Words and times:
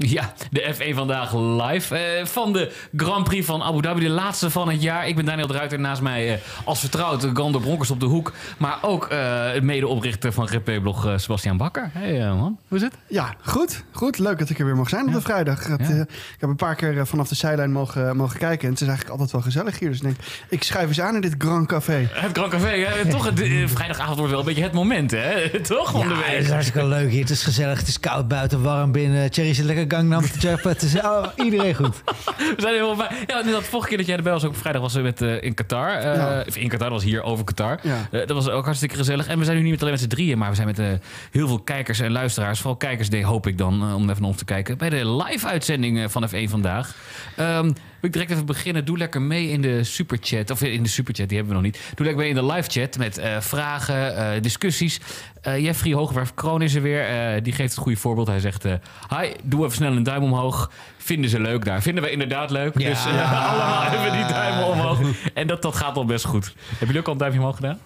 Ja, 0.00 0.32
de 0.50 0.74
F1 0.74 0.94
vandaag 0.94 1.34
live 1.36 1.96
eh, 1.96 2.24
van 2.26 2.52
de 2.52 2.72
Grand 2.96 3.24
Prix 3.24 3.46
van 3.46 3.62
Abu 3.62 3.82
Dhabi, 3.82 4.00
de 4.00 4.08
laatste 4.08 4.50
van 4.50 4.68
het 4.68 4.82
jaar. 4.82 5.08
Ik 5.08 5.16
ben 5.16 5.24
Daniel 5.24 5.46
de 5.46 5.52
Ruiter, 5.52 5.80
naast 5.80 6.02
mij 6.02 6.32
eh, 6.34 6.40
als 6.64 6.80
vertrouwd 6.80 7.26
Gander 7.34 7.60
Bronkers 7.60 7.90
op 7.90 8.00
de 8.00 8.06
hoek. 8.06 8.32
Maar 8.58 8.78
ook 8.82 9.06
eh 9.06 9.60
medeoprichter 9.60 10.32
van 10.32 10.48
GP-blog 10.48 11.06
eh, 11.06 11.12
Sebastian 11.16 11.56
Bakker. 11.56 11.90
Hey 11.92 12.18
man, 12.34 12.58
hoe 12.68 12.76
is 12.78 12.82
het? 12.84 12.92
Ja, 13.06 13.34
goed. 13.44 13.84
Goed. 13.92 14.18
Leuk 14.18 14.38
dat 14.38 14.50
ik 14.50 14.58
er 14.58 14.64
weer 14.64 14.76
mag 14.76 14.88
zijn 14.88 15.06
op 15.06 15.12
de 15.12 15.20
vrijdag. 15.20 15.66
Het, 15.66 15.88
Ja. 15.88 15.94
ik 16.00 16.36
heb 16.38 16.48
een 16.50 16.56
paar 16.56 16.74
keer 16.74 16.98
eh, 16.98 17.04
vanaf 17.04 17.28
de 17.28 17.34
zijlijn 17.34 17.72
mogen, 17.72 18.16
mogen 18.16 18.38
kijken. 18.38 18.64
En 18.66 18.72
het 18.72 18.80
is 18.80 18.86
eigenlijk 18.88 19.10
altijd 19.10 19.30
wel 19.32 19.40
gezellig 19.42 19.78
hier. 19.78 19.88
Dus 19.88 19.98
ik 19.98 20.04
denk, 20.04 20.16
ik 20.48 20.62
schuif 20.62 20.88
eens 20.88 21.00
aan 21.00 21.14
in 21.14 21.20
dit 21.20 21.34
Grand 21.38 21.66
Café. 21.66 22.08
Het 22.12 22.30
Grand 22.36 22.52
Café, 22.52 22.76
hè? 22.78 23.10
toch? 23.10 23.24
Het, 23.24 23.40
vrijdagavond 23.76 24.16
wordt 24.16 24.30
wel 24.30 24.40
een 24.40 24.46
beetje 24.46 24.62
het 24.62 24.72
moment, 24.72 25.10
hè? 25.10 25.50
toch? 25.60 26.02
Ja, 26.02 26.14
het 26.14 26.44
is 26.44 26.50
hartstikke 26.50 26.86
leuk 26.86 27.10
hier. 27.10 27.20
Het 27.20 27.30
is 27.30 27.42
gezellig, 27.42 27.78
het 27.78 27.88
is 27.88 28.00
koud 28.00 28.28
buiten, 28.28 28.62
warm 28.62 28.92
binnen. 28.92 29.30
Thierry 29.30 29.54
zit 29.54 29.64
lekker 29.64 29.86
Gangnam 29.88 30.22
te 30.22 30.38
jappen. 30.38 30.70
Het 30.70 30.82
is 30.82 31.00
oh, 31.00 31.26
iedereen 31.36 31.74
goed. 31.74 32.02
We 32.36 32.54
zijn 32.56 32.74
helemaal 32.74 32.96
bij. 32.96 33.08
Ja, 33.26 33.42
de 33.42 33.62
vorige 33.62 33.88
keer 33.88 33.96
dat 33.96 34.06
jij 34.06 34.16
erbij 34.16 34.32
was, 34.32 34.44
ook 34.44 34.50
op 34.50 34.56
vrijdag, 34.56 34.82
was 34.82 34.94
we 34.94 35.00
met, 35.00 35.22
eh, 35.22 35.42
in 35.42 35.54
Qatar. 35.54 35.90
Eh, 35.90 36.14
Ja. 36.14 36.44
Of 36.48 36.56
in 36.56 36.68
Qatar, 36.68 36.88
dat 36.90 36.98
was 37.00 37.04
hier 37.10 37.22
over 37.22 37.44
Qatar. 37.44 37.78
Ja. 37.82 38.08
Eh, 38.10 38.26
dat 38.26 38.30
was 38.30 38.48
ook 38.48 38.64
hartstikke 38.64 38.96
gezellig. 38.96 39.26
En 39.26 39.38
we 39.38 39.44
zijn 39.44 39.56
nu 39.56 39.62
niet 39.62 39.70
met 39.72 39.80
alleen 39.80 39.92
met 39.92 40.02
z'n 40.02 40.08
drieën, 40.08 40.38
maar 40.38 40.48
we 40.48 40.54
zijn 40.54 40.66
met 40.66 40.78
eh, 40.78 40.86
heel 41.30 41.46
veel 41.46 41.58
kijkers 41.60 42.00
en 42.00 42.12
luisteraars. 42.12 42.58
Vooral 42.58 42.76
kijkers, 42.76 43.22
hoop 43.22 43.46
ik 43.46 43.58
dan, 43.58 43.94
om 43.94 44.02
even 44.02 44.20
naar 44.20 44.30
ons 44.30 44.38
te 44.38 44.44
kijken. 44.44 44.78
Bij 44.78 44.88
de 44.90 45.10
live-uitzending 45.16 46.12
van 46.12 46.28
F1 46.28 46.48
vandaag. 46.48 46.94
Ehm, 47.36 47.70
wil 48.00 48.10
ik 48.10 48.12
direct 48.12 48.30
even 48.30 48.46
beginnen. 48.46 48.84
Doe 48.84 48.98
lekker 48.98 49.22
mee 49.22 49.48
in 49.48 49.60
de 49.60 49.84
superchat. 49.84 50.50
Of 50.50 50.62
in 50.62 50.82
de 50.82 50.88
superchat, 50.88 51.28
die 51.28 51.36
hebben 51.36 51.56
we 51.56 51.62
nog 51.62 51.72
niet. 51.72 51.82
Doe 51.94 52.06
lekker 52.06 52.24
mee 52.24 52.28
in 52.28 52.46
de 52.46 52.52
live-chat 52.52 52.98
met 52.98 53.18
eh, 53.18 53.40
vragen, 53.40 54.16
eh, 54.16 54.42
discussies. 54.42 55.00
Eh, 55.42 55.58
Jeffrey 55.58 55.92
Hoogwerf 55.92 56.34
Kroon 56.34 56.62
is 56.62 56.74
er 56.74 56.82
weer. 56.82 57.42
Die 57.42 57.52
geeft 57.52 57.70
het 57.70 57.82
goede 57.82 57.98
voorbeeld. 57.98 58.26
Hij 58.26 58.40
zegt: 58.40 58.62
Hi, 58.62 59.32
doe 59.42 59.64
even 59.64 59.76
snel 59.76 59.92
een 59.92 60.02
duim 60.02 60.22
omhoog. 60.22 60.70
Vinden 60.96 61.30
ze 61.30 61.40
leuk 61.40 61.64
daar? 61.64 61.82
Vinden 61.82 62.04
we 62.04 62.10
inderdaad 62.10 62.50
leuk. 62.50 62.78
Ja. 62.78 62.88
Dus 62.88 63.06
allemaal 63.06 63.92
even 63.92 64.12
die 64.12 64.26
duim 64.26 64.62
omhoog. 64.62 65.00
En 65.34 65.46
dat, 65.46 65.62
dat 65.62 65.76
gaat 65.76 65.96
al 65.96 66.04
best 66.04 66.24
goed. 66.24 66.54
Hebben 66.68 66.86
jullie 66.86 67.00
ook 67.00 67.06
al 67.06 67.12
een 67.12 67.18
duimpje 67.18 67.40
omhoog 67.40 67.56
gedaan? 67.56 67.78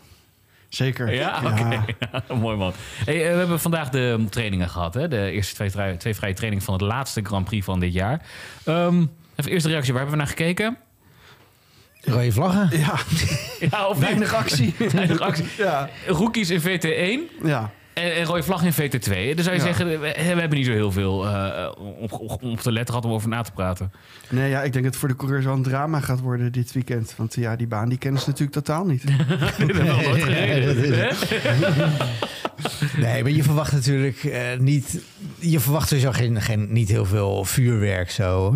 Zeker. 0.75 1.15
Ja, 1.15 1.41
oké. 1.45 1.85
Ja, 2.11 2.35
mooi 2.41 2.57
man. 2.57 2.73
Hey, 3.05 3.15
we 3.15 3.39
hebben 3.39 3.61
vandaag 3.61 3.89
de 3.89 4.25
trainingen 4.31 4.69
gehad. 4.69 4.95
Hè? 4.95 5.09
De 5.09 5.31
eerste 5.31 5.55
twee, 5.55 5.97
twee 5.97 6.15
vrije 6.15 6.35
trainingen 6.35 6.65
van 6.65 6.75
het 6.75 6.83
laatste 6.83 7.21
Grand 7.23 7.45
Prix 7.45 7.65
van 7.65 7.81
dit 7.81 7.93
jaar. 7.93 8.23
Ehm, 8.65 9.05
even 9.37 9.51
eerste 9.53 9.69
reactie. 9.69 9.93
Waar 9.93 10.03
hebben 10.03 10.19
we 10.21 10.25
naar 10.25 10.35
gekeken? 10.37 10.77
Rode 12.05 12.33
vlaggen. 12.33 12.79
Ja, 12.79 12.95
Ja, 13.71 13.87
of 13.87 13.99
weinig 13.99 14.35
actie. 14.35 14.75
Weinig 14.93 15.21
actie. 15.21 15.45
ja. 15.59 15.89
Rookies 16.07 16.51
in 16.51 16.61
VT1 16.61 17.45
ja. 17.45 17.71
en, 17.93 18.15
en 18.15 18.25
rode 18.25 18.43
vlag 18.43 18.63
in 18.63 18.73
VT2. 18.73 19.35
Dan 19.35 19.45
zou 19.45 19.51
je 19.51 19.51
Ja. 19.51 19.59
zeggen, 19.59 19.89
we, 19.89 19.99
we 19.99 20.09
hebben 20.23 20.51
niet 20.59 20.67
zo 20.67 20.73
heel 20.73 20.93
veel 20.93 21.27
eh, 21.29 21.69
op, 22.01 22.13
op, 22.13 22.43
op 22.43 22.63
de 22.63 22.73
letter 22.73 22.95
gehad 22.95 23.05
om 23.05 23.13
over 23.13 23.29
na 23.29 23.43
te 23.43 23.53
praten. 23.53 23.93
Nee, 24.29 24.51
ja, 24.51 24.63
ik 24.63 24.73
denk 24.73 24.85
dat 24.85 24.93
het 24.93 24.97
voor 24.97 25.09
de 25.09 25.17
coureurs 25.17 25.45
wel 25.45 25.55
een 25.55 25.63
drama 25.63 26.01
gaat 26.01 26.21
worden 26.21 26.53
dit 26.53 26.73
weekend. 26.73 27.15
Want 27.17 27.35
ja, 27.35 27.57
die 27.57 27.67
baan 27.67 27.89
die 27.89 27.99
kennen 27.99 28.21
ze 28.21 28.29
natuurlijk 28.29 28.57
totaal 28.57 28.85
niet. 28.85 29.05
Nee, 32.97 33.23
maar 33.23 33.33
je 33.33 33.43
verwacht 33.43 33.73
natuurlijk 33.73 34.25
eh, 34.25 34.59
niet... 34.59 35.01
Je 35.45 35.61
verwacht 35.61 35.89
sowieso 35.89 36.13
geen, 36.13 36.41
geen, 36.41 36.73
niet 36.73 36.89
heel 36.89 37.05
veel 37.05 37.45
vuurwerk 37.45 38.11
zo. 38.11 38.55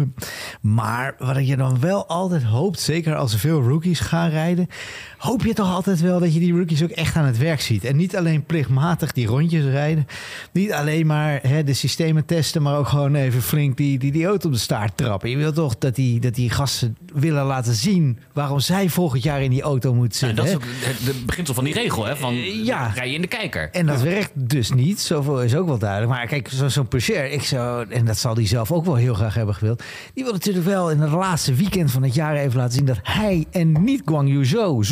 Maar 0.61 1.15
wat 1.19 1.47
je 1.47 1.57
dan 1.57 1.81
wel 1.81 2.07
altijd 2.07 2.43
hoopt, 2.43 2.81
zeker 2.81 3.17
als 3.17 3.33
er 3.33 3.39
veel 3.39 3.63
rookies 3.63 4.01
gaan 4.01 4.31
rijden... 4.31 4.69
hoop 5.19 5.43
je 5.45 5.55
toch 5.55 5.75
altijd 5.75 6.01
wel 6.01 6.21
dat 6.21 6.35
je 6.35 6.41
die 6.41 6.53
rookies 6.53 6.83
ook 6.83 6.91
echt 6.91 7.17
aan 7.17 7.25
het 7.25 7.39
werk 7.39 7.61
ziet. 7.61 7.85
En 7.85 7.97
niet 7.97 8.17
alleen 8.17 8.45
plichtmatig 8.45 9.13
die 9.13 9.27
rondjes 9.27 9.65
rijden. 9.65 10.07
Niet 10.53 10.73
alleen 10.73 11.07
maar 11.07 11.39
hè, 11.43 11.65
de 11.65 11.75
systemen 11.75 12.25
testen, 12.25 12.63
maar 12.63 12.79
ook 12.79 12.89
gewoon 12.89 13.15
even 13.15 13.43
flink 13.43 13.77
die, 13.77 13.99
die, 13.99 14.13
die 14.13 14.27
auto 14.27 14.47
op 14.49 14.53
de 14.55 14.61
staart 14.61 14.97
trappen. 14.97 15.31
Je 15.31 15.37
wil 15.37 15.53
toch 15.53 15.79
dat 15.79 15.95
die, 15.95 16.21
dat 16.21 16.35
die 16.35 16.51
gasten 16.51 16.97
willen 17.15 17.45
laten 17.45 17.75
zien 17.75 18.19
waarom 18.33 18.61
zij 18.61 18.89
volgend 18.89 19.23
jaar 19.23 19.43
in 19.43 19.51
die 19.51 19.63
auto 19.63 19.95
moeten 19.95 20.35
Nou, 20.35 20.49
zitten. 20.49 20.61
dat 20.61 20.69
is 20.91 20.99
ook 21.07 21.07
het 21.17 21.27
beginsel 21.27 21.55
van 21.55 21.65
die 21.65 21.75
regel. 21.75 22.05
Hè? 22.07 22.17
Van, 22.17 22.35
Eh, 22.35 22.65
ja. 22.65 22.87
Rij 22.95 23.09
je 23.09 23.15
in 23.15 23.21
de 23.21 23.27
kijker. 23.27 23.69
En 23.73 23.87
dat 23.87 24.03
werkt 24.03 24.31
dus 24.35 24.71
niet. 24.73 25.01
Zoveel 25.01 25.43
is 25.43 25.55
ook 25.55 25.67
wel 25.67 25.79
duidelijk. 25.79 26.11
Maar 26.13 26.27
kijk, 26.27 26.49
zo- 26.49 26.69
zo'n 26.69 26.89
Peugeot, 26.89 27.33
ik 27.33 27.43
zou, 27.43 27.87
en 27.89 28.05
dat 28.05 28.19
zal 28.19 28.35
die 28.35 28.47
zelf 28.47 28.73
ook 28.73 28.85
wel 28.85 28.95
heel 28.95 29.15
graag 29.15 29.35
hebben 29.35 29.55
gewild. 29.55 29.83
Die 30.15 30.25
wil 30.25 30.33
natuurlijk 30.33 30.65
wel 30.67 30.91
in 30.91 31.01
het 31.01 31.11
laatste 31.11 31.55
weekend 31.55 31.91
van 31.91 32.03
het 32.03 32.15
jaar 32.15 32.37
even 32.37 32.57
laten 32.59 32.75
zien 32.75 32.85
dat 32.85 32.99
hij 33.03 33.47
en 33.51 33.85
niet 33.85 34.03
Guang 34.05 34.29
Yu 34.29 34.45
Zhou, 34.45 34.85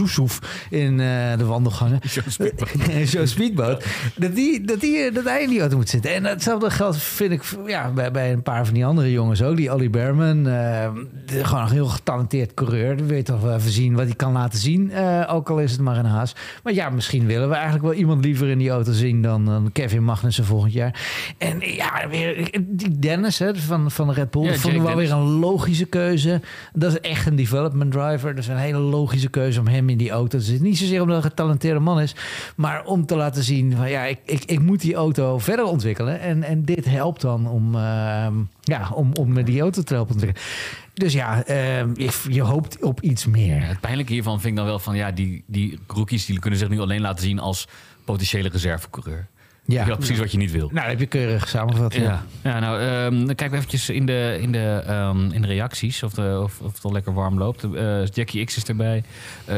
In 0.70 1.00
eh, 1.00 1.36
de 1.38 1.44
wandelgangen. 1.44 2.00
Zo'n 3.06 3.26
speedboot. 3.36 3.84
Dat, 4.16 4.34
die, 4.34 4.64
dat, 4.64 4.80
die, 4.80 5.12
dat 5.12 5.24
hij 5.24 5.42
in 5.42 5.48
die 5.48 5.60
auto 5.60 5.76
moet 5.76 5.88
zitten. 5.88 6.14
En 6.14 6.24
hetzelfde 6.24 6.70
geldt, 6.70 6.96
vind 6.96 7.32
ik, 7.32 7.42
ja, 7.66 7.90
bij, 7.90 8.10
bij 8.10 8.32
een 8.32 8.42
paar 8.42 8.64
van 8.64 8.74
die 8.74 8.86
andere 8.86 9.10
jongens 9.12 9.42
ook. 9.42 9.56
Die 9.56 9.72
Ollie 9.72 9.90
Berman. 9.90 10.46
eh, 10.48 10.88
de- 11.26 11.44
gewoon 11.44 11.64
een 11.64 11.70
heel 11.70 11.86
getalenteerd 11.86 12.54
coureur. 12.54 12.96
Die 12.96 13.04
weet 13.06 13.26
toch 13.26 13.40
wel 13.40 13.54
even 13.56 13.70
zien 13.70 13.94
wat 13.94 14.04
hij 14.06 14.14
kan 14.14 14.32
laten 14.32 14.58
zien. 14.58 14.90
eh, 14.90 15.22
ook 15.34 15.50
al 15.50 15.58
is 15.60 15.72
het 15.72 15.80
maar 15.80 15.96
een 15.96 16.04
haas. 16.04 16.34
Maar 16.62 16.72
ja, 16.72 16.90
misschien 16.90 17.26
willen 17.26 17.48
we 17.48 17.54
eigenlijk 17.54 17.84
wel 17.84 17.94
iemand 17.94 18.24
liever 18.24 18.48
in 18.48 18.58
die 18.58 18.70
auto 18.70 18.92
zien 18.92 19.22
dan, 19.22 19.44
dan 19.44 19.72
Kevin 19.72 20.04
Magnussen 20.04 20.44
volgend 20.44 20.72
jaar. 20.72 21.00
En 21.38 21.60
ja, 21.60 22.08
weer, 22.10 22.58
die 22.60 22.98
Dennis 22.98 23.38
hè, 23.38 23.56
van, 23.56 23.90
van 23.90 24.10
Red 24.12 24.30
Bull. 24.30 24.42
Ja, 24.42 24.50
dat 24.50 24.58
vond 24.60 24.74
ik 24.74 24.80
wel 24.80 24.88
Dennis. 24.90 25.08
weer 25.10 25.18
een 25.18 25.24
logische 25.24 25.84
keuze. 25.84 26.40
Dat 26.72 26.92
is 26.92 27.00
echt 27.00 27.26
een 27.26 27.36
development 27.36 27.92
driver. 27.92 28.34
Dat 28.34 28.44
is 28.44 28.48
een 28.50 28.56
hele 28.56 28.78
logische 28.78 29.28
keuze 29.28 29.60
om 29.60 29.66
hem 29.66 29.88
in 29.88 29.96
die 29.98 30.03
auto 30.10 30.38
te 30.38 30.44
zitten. 30.44 30.66
Niet 30.66 30.78
zozeer 30.78 31.00
omdat 31.00 31.16
hij 31.16 31.24
een 31.24 31.30
getalenteerde 31.30 31.80
man 31.80 32.00
is, 32.00 32.14
maar 32.56 32.84
om 32.84 33.06
te 33.06 33.16
laten 33.16 33.42
zien 33.42 33.76
van 33.76 33.90
ja, 33.90 34.04
ik, 34.04 34.18
ik, 34.24 34.44
ik 34.44 34.60
moet 34.60 34.80
die 34.80 34.94
auto 34.94 35.38
verder 35.38 35.64
ontwikkelen. 35.64 36.20
En, 36.20 36.42
en 36.42 36.64
dit 36.64 36.84
helpt 36.84 37.20
dan 37.20 37.48
om, 37.48 37.74
ehm, 37.74 38.34
ja, 38.60 38.90
om, 38.94 39.12
om 39.14 39.32
met 39.32 39.46
die 39.46 39.60
auto 39.60 39.82
te 39.82 39.94
helpen 39.94 40.14
ontwikkelen. 40.14 40.48
Dus 40.94 41.12
ja, 41.12 41.44
ehm, 41.44 41.90
je, 41.96 42.10
je 42.28 42.42
hoopt 42.42 42.82
op 42.82 43.00
iets 43.00 43.26
meer. 43.26 43.66
Het 43.66 43.80
pijnlijke 43.80 44.12
hiervan 44.12 44.40
vind 44.40 44.52
ik 44.52 44.56
dan 44.58 44.66
wel 44.66 44.78
van 44.78 44.96
ja, 44.96 45.10
die, 45.10 45.44
die 45.46 45.78
rookies 45.86 46.26
die 46.26 46.38
kunnen 46.38 46.58
zich 46.58 46.68
nu 46.68 46.80
alleen 46.80 47.00
laten 47.00 47.24
zien 47.24 47.38
als 47.38 47.68
potentiële 48.04 48.48
reservecoureur. 48.48 49.28
Ja. 49.66 49.84
Precies 49.96 50.18
wat 50.18 50.32
je 50.32 50.38
niet 50.38 50.50
wil. 50.50 50.68
nou, 50.72 50.74
dat 50.74 50.86
heb 50.86 50.98
je 50.98 51.06
keurig 51.06 51.48
samengevat. 51.48 51.94
Ja. 51.94 52.02
Ja, 52.02 52.24
ja 52.42 52.58
nou, 52.60 52.80
ehm, 52.80 53.26
dan 53.26 53.34
kijken 53.34 53.50
we 53.50 53.56
eventjes 53.56 53.90
in 53.90 54.06
de, 54.06 54.38
in 54.40 54.52
de, 54.52 54.82
ehm, 54.86 55.30
in 55.30 55.42
de 55.42 55.48
reacties 55.48 56.02
of, 56.02 56.12
de, 56.12 56.40
of, 56.42 56.60
of 56.60 56.74
het 56.74 56.84
al 56.84 56.92
lekker 56.92 57.14
warm 57.14 57.38
loopt. 57.38 57.64
Eh, 57.74 58.06
Jackie 58.06 58.44
X 58.44 58.56
is 58.56 58.64
erbij. 58.64 59.02
Eh, 59.44 59.56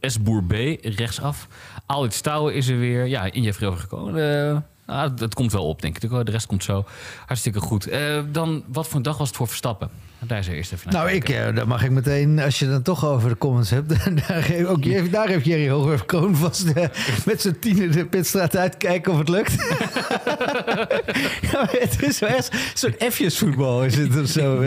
S-Boer 0.00 0.44
B, 0.44 0.52
rechtsaf. 0.82 1.48
Aldit 1.86 2.14
Stouwen 2.14 2.54
is 2.54 2.68
er 2.68 2.78
weer. 2.78 3.06
Ja, 3.06 3.32
in 3.32 3.42
Jeffrey 3.42 3.68
overgekomen. 3.68 4.42
Eh 4.52 4.56
nou, 4.86 5.12
het 5.18 5.34
komt 5.34 5.52
wel 5.52 5.66
op, 5.68 5.82
denk 5.82 5.98
ik. 5.98 6.10
De 6.10 6.22
rest 6.30 6.46
komt 6.46 6.64
zo. 6.64 6.84
Hartstikke 7.26 7.60
goed. 7.60 7.86
Eh, 7.88 8.18
dan, 8.32 8.64
wat 8.66 8.86
voor 8.86 8.96
een 8.96 9.02
dag 9.02 9.18
was 9.18 9.28
het 9.28 9.36
voor 9.36 9.46
Verstappen? 9.48 9.90
Daar 10.18 10.38
is 10.38 10.48
er 10.48 10.54
eerst 10.54 10.72
even 10.72 10.90
naar 10.92 11.02
Nou, 11.02 11.14
ik, 11.14 11.24
kijken. 11.24 11.46
eh, 11.48 11.56
dan 11.56 11.68
mag 11.68 11.84
ik 11.84 11.90
meteen, 11.90 12.38
als 12.40 12.58
je 12.58 12.68
dan 12.68 12.82
toch 12.82 13.04
over 13.06 13.28
de 13.28 13.38
comments 13.38 13.70
hebt, 13.70 13.88
daar, 14.28 14.50
ook, 14.66 14.84
Jerry- 14.84 15.10
daar 15.10 15.28
heeft 15.28 15.44
Jerry 15.44 15.68
Hoogwerf 15.70 16.04
Kroon 16.06 16.36
vast 16.36 16.64
eh, 16.70 16.88
met 17.26 17.40
zijn 17.40 17.58
tiener 17.58 17.92
de 17.92 18.06
pitstraat 18.06 18.56
uitkijken 18.56 19.12
of 19.12 19.18
het 19.18 19.28
lukt. 19.28 19.52
ja, 21.52 21.66
het 21.70 22.02
is 22.02 22.18
wel 22.18 22.28
echt 22.28 22.56
zo'n 22.74 22.94
F'jesvoetbal 23.10 23.84
is 23.84 23.96
het 23.96 24.20
of 24.20 24.26
zo. 24.28 24.60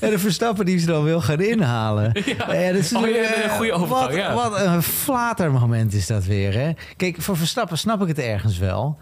En 0.00 0.10
de 0.10 0.18
Verstappen 0.18 0.64
die 0.66 0.78
ze 0.78 0.86
dan 0.86 1.04
wil 1.04 1.20
gaan 1.20 1.40
inhalen. 1.40 2.12
Ja, 2.48 2.72
dat 2.72 2.80
is 2.80 2.94
Oh, 2.94 3.08
ja, 3.08 3.44
een 3.44 3.50
goede 3.50 3.72
overgang, 3.72 4.06
Wat, 4.06 4.14
ja. 4.16 4.34
wat 4.34 4.60
een 4.60 4.82
flatermoment 4.82 5.94
is 5.94 6.06
dat 6.06 6.24
weer. 6.24 6.52
Hè? 6.54 6.70
Kijk, 6.96 7.16
voor 7.22 7.36
Verstappen 7.36 7.78
snap 7.78 8.02
ik 8.02 8.08
het 8.08 8.18
ergens 8.18 8.58
wel. 8.58 8.98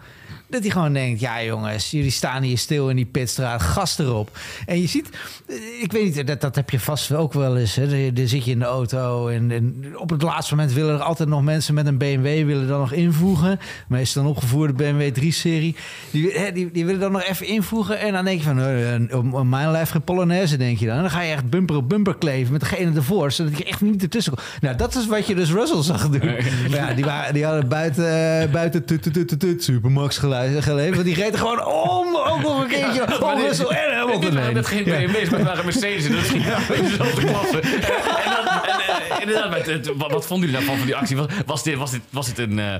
Dat 0.47 0.61
hij 0.61 0.71
gewoon 0.71 0.93
denkt, 0.93 1.19
ja 1.19 1.43
jongens, 1.43 1.91
jullie 1.91 2.11
staan 2.11 2.43
hier 2.43 2.57
stil 2.57 2.89
in 2.89 2.95
die 2.95 3.05
pitstraat, 3.05 3.61
gas 3.61 3.99
erop. 3.99 4.37
En 4.65 4.81
je 4.81 4.87
ziet, 4.87 5.09
eh, 5.47 5.55
ik 5.81 5.91
weet 5.91 6.15
niet, 6.15 6.27
dat, 6.27 6.41
dat 6.41 6.55
heb 6.55 6.69
je 6.69 6.79
vast 6.79 7.13
ook 7.13 7.33
wel 7.33 7.57
eens. 7.57 7.75
Hè. 7.75 8.11
Dan- 8.13 8.27
zit 8.27 8.45
je 8.45 8.51
in 8.51 8.59
de 8.59 8.65
auto 8.65 9.27
en, 9.27 9.51
en 9.51 9.85
op 9.95 10.09
het 10.09 10.21
laatste 10.21 10.55
moment 10.55 10.73
willen 10.73 10.93
er 10.95 11.01
altijd 11.01 11.29
nog 11.29 11.43
mensen 11.43 11.73
met 11.73 11.87
een 11.87 11.97
BMW 11.97 12.45
willen 12.45 12.67
dan 12.67 12.79
nog 12.79 12.91
invoegen. 12.91 13.59
Meestal 13.87 14.23
een 14.23 14.29
opgevoerde 14.29 14.73
BMW 14.73 15.19
3-serie. 15.19 15.75
Die, 16.11 16.51
die, 16.53 16.71
die 16.71 16.85
willen 16.85 17.01
dan 17.01 17.11
nog 17.11 17.23
even 17.23 17.47
invoegen 17.47 17.99
en 17.99 18.13
dan 18.13 18.25
denk 18.25 18.37
je 18.39 18.45
van, 18.45 18.59
eh, 18.61 19.33
op 19.33 19.45
mijn 19.45 19.71
lijf 19.71 19.89
geen 19.89 20.01
Polonaise, 20.01 20.57
denk 20.57 20.77
je 20.77 20.85
dan. 20.85 20.95
En 20.95 21.01
dan 21.01 21.11
ga 21.11 21.21
je 21.21 21.33
echt 21.33 21.49
bumper 21.49 21.75
op 21.75 21.89
bumper 21.89 22.15
kleven 22.17 22.51
met 22.51 22.61
degene 22.61 22.95
ervoor, 22.95 23.31
zodat 23.31 23.57
je 23.57 23.63
echt 23.63 23.81
niet 23.81 24.01
ertussen 24.03 24.33
komt. 24.33 24.47
Nou, 24.61 24.75
dat 24.75 24.95
is 24.95 25.07
wat 25.07 25.27
je 25.27 25.35
dus 25.35 25.51
Russell 25.51 25.81
zag 25.83 26.09
doen. 26.09 26.35
Ja, 26.69 26.93
die, 26.93 27.05
waren, 27.05 27.33
die 27.33 27.45
hadden 27.45 27.67
buiten, 27.67 28.05
eh, 28.41 28.51
buiten 28.51 28.85
tut, 28.85 29.01
tut, 29.03 29.13
tut, 29.13 29.27
tut, 29.27 29.39
tut, 29.39 29.63
Supermax 29.63 30.17
geluid 30.17 30.42
geleverd. 30.61 30.95
Want 30.95 31.05
die 31.05 31.15
reed 31.15 31.33
er 31.33 31.39
gewoon 31.39 31.65
om, 31.65 32.15
ook 32.15 32.41
nog 32.41 32.61
een 32.61 32.67
keertje, 32.67 33.21
om 33.23 33.39
Russell 33.39 33.65
en 33.65 33.97
Hamilton 33.97 34.37
heen. 34.37 34.65
geen 34.65 34.85
Ja. 34.85 34.97
BMW's, 34.97 35.29
maar 35.29 35.39
het 35.39 35.47
waren 35.47 35.65
Mercedes. 35.65 36.05
En 36.05 36.11
dat 36.11 36.23
ging 36.23 36.45
in 36.73 36.83
dezelfde 36.83 37.25
klasse. 37.25 37.59
En, 37.59 38.31
dan, 38.35 38.47
en, 38.47 38.79
eh, 38.79 39.19
inderdaad, 39.21 39.91
wat, 39.97 40.11
wat 40.11 40.25
vonden 40.25 40.49
jullie 40.49 40.65
daarvan 40.65 40.77
van 40.77 40.85
die 40.85 40.95
actie? 40.95 41.17
Was, 41.17 41.27
was, 41.45 41.63
dit, 41.63 41.77
was, 41.77 41.91
dit, 41.91 42.01
was 42.09 42.25
dit 42.27 42.37
een... 42.37 42.59
eh, 42.59 42.75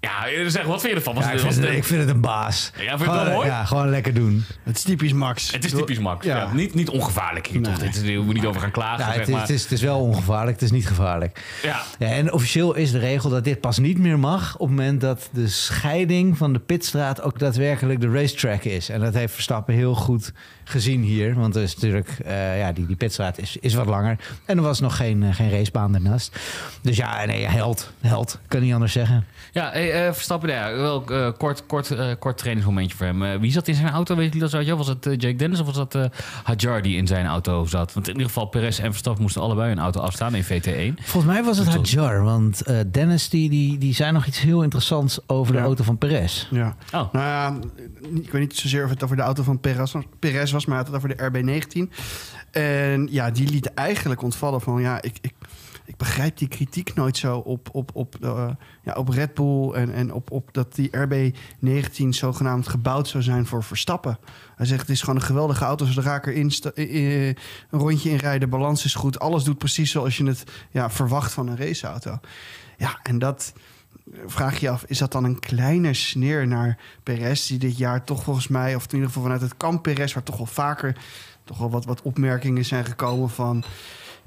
Ja, 0.00 0.48
zeg, 0.50 0.64
wat 0.64 0.80
vind 0.80 0.92
je 0.92 0.98
ervan? 0.98 1.14
Was 1.14 1.24
Ja, 1.24 1.30
ik, 1.30 1.36
het, 1.36 1.44
was 1.44 1.54
vind 1.54 1.64
het, 1.66 1.74
het- 1.74 1.82
ik 1.84 1.88
vind 1.88 2.00
het 2.00 2.10
een 2.14 2.20
baas. 2.20 2.70
Ja, 2.74 2.78
vind 2.78 2.86
je 2.86 2.90
het 2.96 3.02
gewoon, 3.02 3.24
wel 3.24 3.34
mooi? 3.34 3.46
Ja, 3.48 3.64
gewoon 3.64 3.88
lekker 3.90 4.14
doen. 4.14 4.44
Het 4.62 4.76
is 4.76 4.82
typisch 4.82 5.12
Max. 5.12 5.52
het 5.52 5.64
is 5.64 5.70
typisch 5.72 5.98
Max. 5.98 6.26
Ja. 6.26 6.36
Ja. 6.36 6.52
Niet, 6.52 6.74
niet 6.74 6.88
ongevaarlijk 6.88 7.46
hier, 7.46 7.62
toch? 7.62 7.78
Dit, 7.78 7.96
is- 7.96 8.02
we 8.02 8.12
moeten 8.12 8.34
niet 8.34 8.46
over 8.46 8.60
gaan 8.60 8.70
klagen, 8.70 8.98
Ja, 8.98 9.04
zeg 9.06 9.14
het, 9.14 9.26
is, 9.28 9.32
maar. 9.32 9.40
het, 9.42 9.50
is, 9.50 9.62
het 9.62 9.72
is 9.72 9.80
wel 9.82 10.00
ongevaarlijk, 10.00 10.52
het 10.60 10.62
is 10.64 10.70
niet 10.70 10.86
gevaarlijk. 10.86 11.44
Ja. 11.62 11.82
Ja, 11.98 12.06
en 12.06 12.32
officieel 12.32 12.74
is 12.74 12.90
de 12.90 12.98
regel 12.98 13.30
dat 13.30 13.44
dit 13.44 13.60
pas 13.60 13.78
niet 13.78 13.98
meer 13.98 14.18
mag 14.18 14.54
op 14.54 14.68
het 14.68 14.76
moment 14.76 15.00
dat 15.00 15.28
de 15.32 15.48
scheiding 15.48 16.36
van 16.36 16.52
de 16.52 16.58
pitstraat 16.58 17.22
ook 17.22 17.38
daadwerkelijk 17.38 18.00
de 18.00 18.10
racetrack 18.10 18.62
is. 18.64 18.88
En 18.88 19.00
dat 19.00 19.14
heeft 19.14 19.32
Verstappen 19.34 19.74
heel 19.74 19.94
goed 19.94 20.32
gezien 20.64 21.02
hier. 21.02 21.34
Want 21.34 21.56
er 21.56 21.62
is 21.62 21.74
natuurlijk, 21.74 22.08
eh, 22.24 22.58
ja, 22.58 22.72
die, 22.72 22.86
die 22.86 22.96
pitstraat 22.96 23.38
is, 23.38 23.56
is 23.60 23.74
wat 23.74 23.86
langer. 23.86 24.16
En 24.44 24.56
er 24.56 24.62
was 24.62 24.80
nog 24.80 24.96
geen, 24.96 25.22
eh, 25.22 25.34
geen 25.34 25.50
racebaan 25.50 25.92
daarnaast. 25.92 26.38
Dus 26.82 26.96
ja, 26.96 27.24
nee, 27.24 27.46
held, 27.46 27.92
held, 28.00 28.38
kan 28.48 28.60
niet 28.60 28.72
anders 28.74 28.92
zeggen. 28.92 29.24
Ja, 29.52 29.70
hey, 29.72 29.89
eh, 29.92 30.12
Verstappen, 30.12 30.50
ja, 30.50 30.74
wel 30.74 31.04
eh, 31.06 31.28
kort, 31.38 31.66
kort, 31.66 31.90
eh, 31.90 32.10
kort 32.18 32.38
trainingsmomentje 32.38 32.96
voor 32.96 33.06
hem. 33.06 33.40
Wie 33.40 33.52
zat 33.52 33.68
in 33.68 33.74
zijn 33.74 33.90
auto? 33.90 34.16
Weet 34.16 34.32
je 34.34 34.38
dat 34.38 34.50
zo? 34.50 34.76
Was 34.76 34.88
het 34.88 35.04
Jake 35.04 35.34
Dennis 35.34 35.60
of 35.60 35.66
was 35.66 35.74
dat 35.74 35.94
eh 35.94 36.04
Hadjar 36.42 36.82
die 36.82 36.96
in 36.96 37.06
zijn 37.06 37.26
auto 37.26 37.64
zat? 37.64 37.92
Want 37.92 38.06
in 38.06 38.12
ieder 38.12 38.28
geval, 38.28 38.46
Perez 38.46 38.78
en 38.78 38.90
Verstappen 38.90 39.22
moesten 39.22 39.42
allebei 39.42 39.72
een 39.72 39.78
auto 39.78 40.00
afstaan 40.00 40.34
in 40.34 40.44
VT1. 40.44 41.02
Volgens 41.02 41.32
mij 41.32 41.44
was 41.44 41.58
het 41.58 41.66
Goed 41.66 41.76
Hadjar, 41.76 42.22
want 42.22 42.62
eh, 42.62 42.78
Dennis 42.90 43.28
die, 43.28 43.50
die, 43.50 43.78
die 43.78 43.94
zei 43.94 44.12
nog 44.12 44.26
iets 44.26 44.40
heel 44.40 44.62
interessants 44.62 45.20
over 45.26 45.52
de 45.52 45.60
auto 45.60 45.84
van 45.84 45.98
Perez. 45.98 46.46
Ja. 46.50 46.76
Oh, 46.92 47.12
Nou 47.12 47.26
ja, 47.26 47.58
ik 48.14 48.30
weet 48.30 48.40
niet 48.40 48.56
zozeer 48.56 48.84
of 48.84 48.90
het 48.90 49.04
over 49.04 49.16
de 49.16 49.22
auto 49.22 49.42
van 49.42 49.60
Perez 49.60 49.92
was, 49.92 50.04
Perez 50.18 50.52
was 50.52 50.66
maar 50.66 50.78
het 50.78 50.88
had 50.88 51.02
het 51.02 51.14
over 51.14 51.32
de 51.32 51.58
RB19. 51.88 51.94
En 52.50 53.08
ja, 53.10 53.30
die 53.30 53.50
liet 53.50 53.74
eigenlijk 53.74 54.22
ontvallen 54.22 54.60
van 54.60 54.80
ja, 54.80 55.02
ik, 55.02 55.16
ik, 55.20 55.32
ik 55.90 55.96
begrijp 55.96 56.38
die 56.38 56.48
kritiek 56.48 56.94
nooit 56.94 57.16
zo 57.16 57.38
op, 57.38 57.68
op, 57.72 57.90
op, 57.94 58.16
eh, 58.20 58.50
ja, 58.82 58.92
op 58.92 59.08
Red 59.08 59.34
Bull 59.34 59.72
en, 59.72 59.92
en 59.92 60.12
op, 60.12 60.30
op 60.30 60.48
dat 60.52 60.74
die 60.74 60.90
RB19 60.96 62.08
zogenaamd 62.08 62.68
gebouwd 62.68 63.08
zou 63.08 63.22
zijn 63.22 63.46
voor 63.46 63.62
Verstappen. 63.62 64.18
Hij 64.56 64.66
zegt 64.66 64.80
het 64.80 64.90
is 64.90 65.00
gewoon 65.00 65.16
een 65.16 65.26
geweldige 65.26 65.64
auto. 65.64 65.86
Erin 65.86 66.50
sta- 66.50 66.70
eh, 66.74 67.28
eh, 67.28 67.36
een 67.70 67.78
rondje 67.80 68.10
inrijden, 68.10 68.50
balans 68.50 68.84
is 68.84 68.94
goed. 68.94 69.20
Alles 69.20 69.44
doet 69.44 69.58
precies 69.58 69.90
zoals 69.90 70.16
je 70.16 70.26
het 70.26 70.44
ja, 70.70 70.90
verwacht 70.90 71.32
van 71.32 71.48
een 71.48 71.56
raceauto. 71.56 72.18
Ja, 72.78 72.98
en 73.02 73.18
dat 73.18 73.52
vraag 74.26 74.60
je 74.60 74.70
af, 74.70 74.84
is 74.84 74.98
dat 74.98 75.12
dan 75.12 75.24
een 75.24 75.38
kleine 75.38 75.94
sneer 75.94 76.46
naar 76.46 76.78
Perez... 77.02 77.46
die 77.46 77.58
dit 77.58 77.78
jaar 77.78 78.04
toch 78.04 78.22
volgens 78.22 78.48
mij, 78.48 78.74
of 78.74 78.84
in 78.84 78.92
ieder 78.92 79.06
geval 79.06 79.22
vanuit 79.22 79.40
het 79.40 79.56
kamp 79.56 79.82
Perez... 79.82 80.12
waar 80.14 80.22
toch 80.22 80.36
wel 80.36 80.46
vaker 80.46 80.96
toch 81.44 81.58
wel 81.58 81.70
wat, 81.70 81.84
wat 81.84 82.02
opmerkingen 82.02 82.64
zijn 82.64 82.84
gekomen 82.84 83.30
van... 83.30 83.64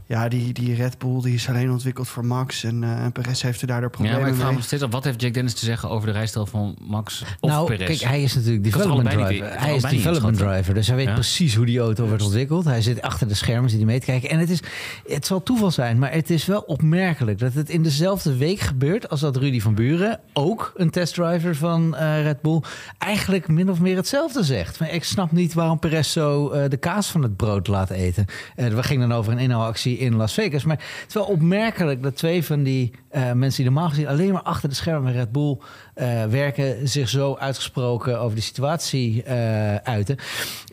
ja, 0.06 0.28
die, 0.28 0.54
die 0.54 0.76
Red 0.76 0.98
Bull 0.98 1.22
die 1.22 1.34
is 1.34 1.50
alleen 1.50 1.72
ontwikkeld 1.72 2.08
voor 2.08 2.26
Max... 2.26 2.64
en, 2.64 2.84
eh, 2.84 3.04
en 3.04 3.12
Perez 3.12 3.42
heeft 3.42 3.62
er 3.62 3.68
daardoor 3.68 3.90
ja, 3.90 3.96
problemen 3.96 4.20
maar 4.20 4.30
ik 4.30 4.34
vraag 4.34 4.44
me 4.44 4.50
mee. 4.50 4.58
nog 4.58 4.66
steeds 4.66 4.84
af, 4.84 4.92
wat 4.92 5.04
heeft 5.04 5.22
Jake 5.22 5.34
Dennis 5.34 5.54
te 5.54 5.66
zeggen 5.66 5.90
over 5.90 6.08
de 6.08 6.14
rijstijl 6.14 6.46
van 6.46 6.76
Max 6.82 7.24
of 7.40 7.50
nou, 7.50 7.68
Perez? 7.68 7.88
kijk, 7.88 8.12
hij 8.12 8.24
is 8.24 8.36
natuurlijk 8.36 8.64
development 8.64 9.10
driver. 9.10 9.60
Hij 9.60 9.76
is 9.76 9.82
development 9.82 10.38
driver, 10.38 10.74
dus 10.74 10.88
hij 10.88 10.96
weet 10.96 11.08
Ja. 11.08 11.14
precies 11.14 11.56
hoe 11.56 11.66
die 11.66 11.80
auto 11.80 12.08
wordt 12.08 12.24
ontwikkeld. 12.24 12.66
Hij 12.66 12.82
zit 12.82 13.02
achter 13.02 13.28
de 13.28 13.34
schermen, 13.34 13.70
zit 13.70 13.80
hij 13.80 13.88
mee 13.88 14.00
te 14.00 14.06
kijken. 14.06 14.30
En 14.30 14.40
het, 14.40 14.50
is, 14.50 14.60
het 15.08 15.26
zal 15.26 15.44
toeval 15.44 15.72
zijn, 15.72 16.00
maar 16.00 16.12
het 16.12 16.30
is 16.30 16.46
wel 16.46 16.62
opmerkelijk 16.62 17.40
dat 17.40 17.54
het 17.54 17.70
in 17.70 17.84
dezelfde 17.84 18.38
week 18.38 18.60
gebeurt 18.60 19.10
als 19.10 19.20
dat 19.20 19.36
Rudy 19.38 19.60
van 19.60 19.76
Buren, 19.76 20.20
ook 20.34 20.74
een 20.76 20.90
testdriver 20.90 21.56
van 21.56 21.96
eh, 21.96 22.22
Red 22.22 22.42
Bull, 22.42 22.62
eigenlijk 22.98 23.48
min 23.48 23.70
of 23.70 23.80
meer 23.80 23.96
hetzelfde 23.96 24.44
zegt. 24.44 24.80
Maar 24.80 24.92
ik 24.92 25.04
snap 25.04 25.32
niet 25.32 25.54
waarom 25.54 25.80
Perez 25.80 26.12
zo 26.12 26.50
eh, 26.50 26.70
de 26.70 26.78
kaas 26.78 27.08
van 27.08 27.22
het 27.22 27.36
brood 27.36 27.68
laat 27.68 27.90
eten. 27.90 28.26
Eh, 28.56 28.68
we 28.68 28.84
gingen 28.84 29.10
dan 29.10 29.18
over 29.18 29.32
een 29.32 29.40
inhaalactie 29.40 29.98
in 30.04 30.16
Las 30.16 30.34
Vegas, 30.34 30.64
maar 30.64 30.78
het 30.78 31.08
is 31.08 31.14
wel 31.14 31.24
opmerkelijk 31.24 32.04
dat 32.04 32.16
twee 32.16 32.44
van 32.44 32.64
die 32.64 32.92
eh, 33.10 33.32
mensen 33.32 33.64
die 33.64 33.72
normaal 33.72 33.90
gezien 33.90 34.08
alleen 34.08 34.32
maar 34.34 34.42
achter 34.42 34.70
de 34.70 34.76
schermen 34.76 35.14
Red 35.14 35.32
Bull 35.32 35.58
eh, 35.94 36.26
werken, 36.26 36.88
zich 36.88 37.10
zo 37.10 37.36
uitgesproken 37.36 38.20
over 38.20 38.36
de 38.36 38.42
situatie 38.42 39.24
eh, 39.24 39.76
uiten. 39.76 40.18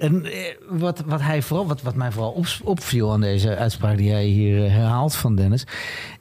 En 0.01 0.27
wat, 0.69 1.03
wat, 1.07 1.21
hij 1.21 1.43
vooral, 1.43 1.67
wat, 1.67 1.83
wat 1.83 1.95
mij 1.95 2.13
vooral 2.13 2.31
op, 2.31 2.47
opviel 2.65 3.13
aan 3.13 3.21
deze 3.21 3.57
uitspraak 3.57 3.97
die 3.97 4.11
hij 4.11 4.25
hier 4.25 4.71
herhaalt 4.71 5.15
van 5.15 5.37
Dennis, 5.37 5.67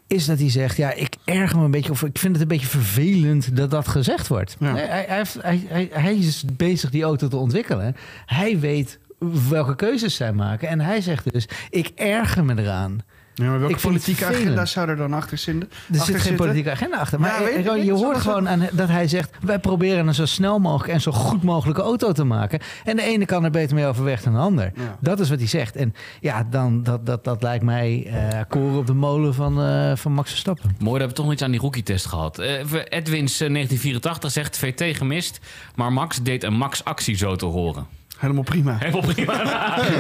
is 0.08 0.26
dat 0.26 0.40
hij 0.40 0.50
zegt: 0.50 0.78
Ja, 0.78 0.94
ik 0.94 1.16
erger 1.26 1.58
me 1.58 1.66
een 1.66 1.72
beetje, 1.72 1.92
of 1.92 2.04
ik 2.04 2.18
vind 2.18 2.34
het 2.34 2.42
een 2.42 2.48
beetje 2.48 2.68
vervelend 2.68 3.56
dat 3.56 3.72
dat 3.72 3.88
gezegd 3.88 4.28
wordt. 4.28 4.56
Ja. 4.60 4.76
Hij, 4.76 5.26
hij, 5.42 5.66
hij, 5.68 5.90
hij 5.92 6.16
is 6.16 6.44
bezig 6.54 6.90
die 6.90 7.04
auto 7.04 7.28
te 7.28 7.38
ontwikkelen. 7.38 7.96
Hij 8.26 8.60
weet 8.60 9.00
welke 9.50 9.75
keuzes 9.75 10.16
zij 10.16 10.33
maken. 10.33 10.68
En 10.68 10.80
hij 10.80 11.01
zegt 11.01 11.31
dus: 11.33 11.48
Ik 11.69 11.92
erger 11.95 12.45
me 12.45 12.62
eraan. 12.62 13.01
Ja, 13.33 13.50
maar 13.50 13.60
welke 13.60 13.75
Ik 13.75 13.81
politieke 13.81 14.25
agenda 14.25 14.66
zou 14.66 14.89
er 14.89 14.95
dan 14.95 15.13
achter 15.13 15.38
zitten? 15.38 15.69
Er 15.69 15.75
achter 15.77 15.98
zit 15.98 16.06
geen 16.06 16.21
zitten? 16.21 16.36
politieke 16.36 16.71
agenda 16.71 16.98
achter. 16.98 17.19
Maar 17.19 17.31
Ja, 17.31 17.39
weet 17.39 17.57
ik, 17.57 17.66
eh, 17.66 17.74
weet 17.74 17.86
je 17.86 17.92
hoort 17.92 18.18
gewoon 18.18 18.50
aan, 18.50 18.68
dat 18.71 18.88
hij 18.88 19.07
zegt... 19.07 19.30
wij 19.42 19.60
proberen 19.60 20.07
een 20.07 20.16
zo 20.16 20.25
snel 20.25 20.60
mogelijk 20.60 20.94
en 20.94 21.01
zo 21.01 21.12
goed 21.12 21.44
mogelijke 21.44 21.81
auto 21.81 22.12
te 22.12 22.24
maken. 22.24 22.60
En 22.83 22.95
de 22.95 23.01
ene 23.01 23.25
kan 23.25 23.44
er 23.44 23.51
beter 23.51 23.75
mee 23.75 23.86
overweg 23.86 24.21
dan 24.24 24.33
de 24.33 24.39
ander. 24.39 24.71
Ja. 24.75 24.98
Dat 25.00 25.19
is 25.19 25.30
wat 25.30 25.39
hij 25.39 25.48
zegt. 25.48 25.75
En 25.75 25.94
ja, 26.19 26.48
dan, 26.50 26.83
dat, 26.83 27.06
dat, 27.06 27.24
dat 27.24 27.42
lijkt 27.42 27.63
mij 27.63 28.06
eh 28.07 28.39
koren 28.48 28.77
op 28.77 28.88
de 28.88 28.94
molen 28.94 29.33
van, 29.33 29.62
eh, 29.62 29.95
van 29.95 30.12
Max 30.12 30.30
Verstappen. 30.30 30.75
Mooi 30.80 31.00
dat 31.00 31.10
we 31.10 31.15
toch 31.15 31.25
nog 31.25 31.33
iets 31.33 31.44
aan 31.44 31.51
die 31.51 31.60
rookie-test 31.60 32.06
gehad. 32.06 32.39
Eh, 32.39 32.50
Edwins 32.89 33.39
eh, 33.39 33.50
1984 33.50 34.31
zegt 34.31 34.57
VT 34.57 34.98
gemist, 34.98 35.39
maar 35.75 35.94
Max 35.94 36.18
deed 36.22 36.44
een 36.44 36.54
Max-actie 36.54 37.15
zo 37.15 37.36
te 37.36 37.45
horen. 37.45 37.99
Helemaal 38.19 38.44
prima. 38.44 38.77
Helemaal 38.80 39.13
prima. 39.13 39.44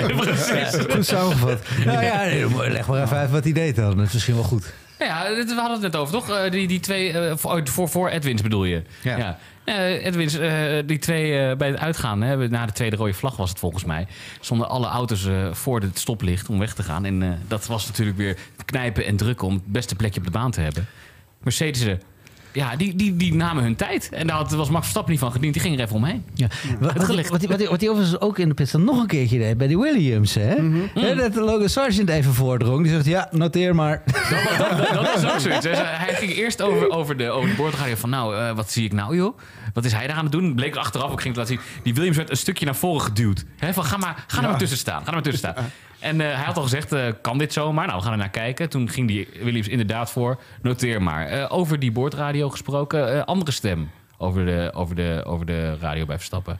Precies. 0.23 0.85
Goed 0.89 1.05
samengevat. 1.05 1.61
nou 1.85 2.03
ja, 2.03 2.47
leg 2.69 2.87
maar 2.87 3.03
even 3.03 3.17
uit 3.17 3.31
wat 3.31 3.43
hij 3.43 3.53
deed 3.53 3.75
dan. 3.75 3.97
Dat 3.97 4.05
is 4.05 4.13
misschien 4.13 4.35
wel 4.35 4.43
goed. 4.43 4.73
Ja, 4.99 5.23
we 5.23 5.53
hadden 5.55 5.71
het 5.71 5.81
net 5.81 5.95
over, 5.95 6.13
toch? 6.13 6.29
Eh, 6.29 6.51
die, 6.51 6.67
die 6.67 6.79
twee, 6.79 7.11
eh, 7.11 7.37
voor, 7.37 7.89
voor, 7.89 8.09
Edwins 8.09 8.41
bedoel 8.41 8.65
je? 8.65 8.83
Ja. 9.01 9.37
Eh, 9.65 10.05
Edwins, 10.05 10.37
eh, 10.37 10.51
die 10.85 10.97
twee 10.99 11.39
eh, 11.39 11.57
bij 11.57 11.67
het 11.67 11.79
uitgaan, 11.79 12.21
hè, 12.21 12.49
na 12.49 12.65
de 12.65 12.71
tweede 12.71 12.95
rode 12.95 13.13
vlag 13.13 13.35
was 13.37 13.49
het 13.49 13.59
volgens 13.59 13.83
mij, 13.85 14.07
stonden 14.39 14.69
alle 14.69 14.87
auto's 14.87 15.25
eh, 15.25 15.53
voor 15.53 15.79
het 15.81 15.99
stoplicht 15.99 16.49
om 16.49 16.59
weg 16.59 16.73
te 16.73 16.83
gaan. 16.83 17.05
En 17.05 17.23
eh, 17.23 17.29
dat 17.47 17.65
was 17.65 17.87
natuurlijk 17.87 18.17
weer 18.17 18.37
knijpen 18.65 19.05
en 19.05 19.17
drukken 19.17 19.47
om 19.47 19.53
het 19.53 19.65
beste 19.65 19.95
plekje 19.95 20.19
op 20.19 20.25
de 20.25 20.31
baan 20.31 20.51
te 20.51 20.61
hebben. 20.61 20.87
Mercedes, 21.43 21.85
ja, 22.51 22.75
die, 22.75 22.95
die, 22.95 23.15
die 23.15 23.33
namen 23.33 23.63
hun 23.63 23.75
tijd. 23.75 24.09
En 24.11 24.27
daar 24.27 24.35
had- 24.35 24.51
was 24.51 24.69
Max 24.69 24.81
Verstappen 24.81 25.11
niet 25.11 25.21
van 25.21 25.31
gediend. 25.31 25.53
Die 25.53 25.61
ging 25.61 25.75
er 25.77 25.83
even 25.83 25.95
omheen. 25.95 26.23
Ja. 26.33 26.47
Wat, 26.79 26.93
wat, 26.93 27.03
gelegd. 27.05 27.29
wat, 27.29 27.41
hij 27.41 27.69
overigens 27.69 28.19
ook 28.19 28.39
in 28.39 28.47
de 28.47 28.53
pit 28.53 28.73
nog 28.73 28.99
een 28.99 29.07
keertje 29.07 29.37
deed 29.37 29.57
bij 29.57 29.67
die 29.67 29.77
Williams. 29.77 30.33
Hè? 30.33 30.55
Hè, 30.93 31.15
dat 31.15 31.35
Logan 31.35 31.69
Sargent 31.69 32.09
even 32.09 32.33
voordrong. 32.33 32.83
Die 32.83 32.91
zegt, 32.91 33.05
ja, 33.05 33.27
noteer 33.31 33.75
maar. 33.75 34.01
Dat, 34.05 34.77
dat, 34.77 34.93
dat 34.93 35.21
was 35.21 35.33
ook 35.33 35.39
zoiets. 35.39 35.65
hè. 35.65 35.71
Hij 35.73 36.13
ging 36.15 36.31
eerst 36.31 36.61
over, 36.61 36.89
over 36.89 37.17
de, 37.17 37.29
over 37.29 37.49
de 37.49 37.55
boordradio 37.55 37.95
van... 37.95 38.09
nou, 38.09 38.35
eh, 38.37 38.55
wat 38.55 38.71
zie 38.71 38.85
ik 38.85 38.93
nou, 38.93 39.15
joh? 39.15 39.37
Wat 39.73 39.85
is 39.85 39.91
hij 39.93 40.07
daar 40.07 40.15
aan 40.15 40.23
het 40.23 40.31
doen? 40.31 40.55
Bleek 40.55 40.75
achteraf, 40.75 41.11
ik 41.13 41.19
ging 41.21 41.35
het 41.35 41.49
laten 41.49 41.53
zien... 41.55 41.81
die 41.83 41.93
Williams 41.93 42.17
werd 42.17 42.29
een 42.29 42.37
stukje 42.37 42.65
naar 42.65 42.75
voren 42.75 43.01
geduwd. 43.01 43.45
Hè, 43.57 43.73
van, 43.73 43.83
ga 43.83 43.97
maar, 43.97 44.23
ga 44.27 44.41
er 44.41 44.49
maar 44.49 44.57
tussen 44.57 44.77
staan. 44.77 44.99
Ga 45.01 45.07
er 45.07 45.13
maar 45.13 45.21
tussen 45.21 45.49
staan. 45.49 45.65
En 45.99 46.21
eh, 46.21 46.27
hij 46.35 46.43
had 46.45 46.57
al 46.57 46.63
gezegd, 46.63 46.91
eh, 46.91 47.05
kan 47.21 47.37
dit 47.37 47.53
zomaar? 47.53 47.85
Nou, 47.85 47.97
we 47.97 48.03
gaan 48.03 48.11
er 48.13 48.17
naar 48.19 48.29
kijken. 48.29 48.69
Toen 48.69 48.89
ging 48.89 49.07
die 49.07 49.27
Williams 49.41 49.67
inderdaad 49.67 50.11
voor. 50.11 50.39
Noteer 50.61 51.01
maar. 51.01 51.25
Eh, 51.27 51.45
over 51.49 51.79
die 51.79 51.91
boordradio 51.91 52.49
gesproken, 52.49 53.13
eh, 53.15 53.23
andere 53.23 53.51
stem... 53.51 53.89
Over 54.21 54.45
de, 54.45 54.71
over, 54.75 54.95
de, 54.95 55.21
over 55.25 55.45
de 55.45 55.77
radio 55.79 56.05
bij 56.05 56.15
Verstappen... 56.17 56.59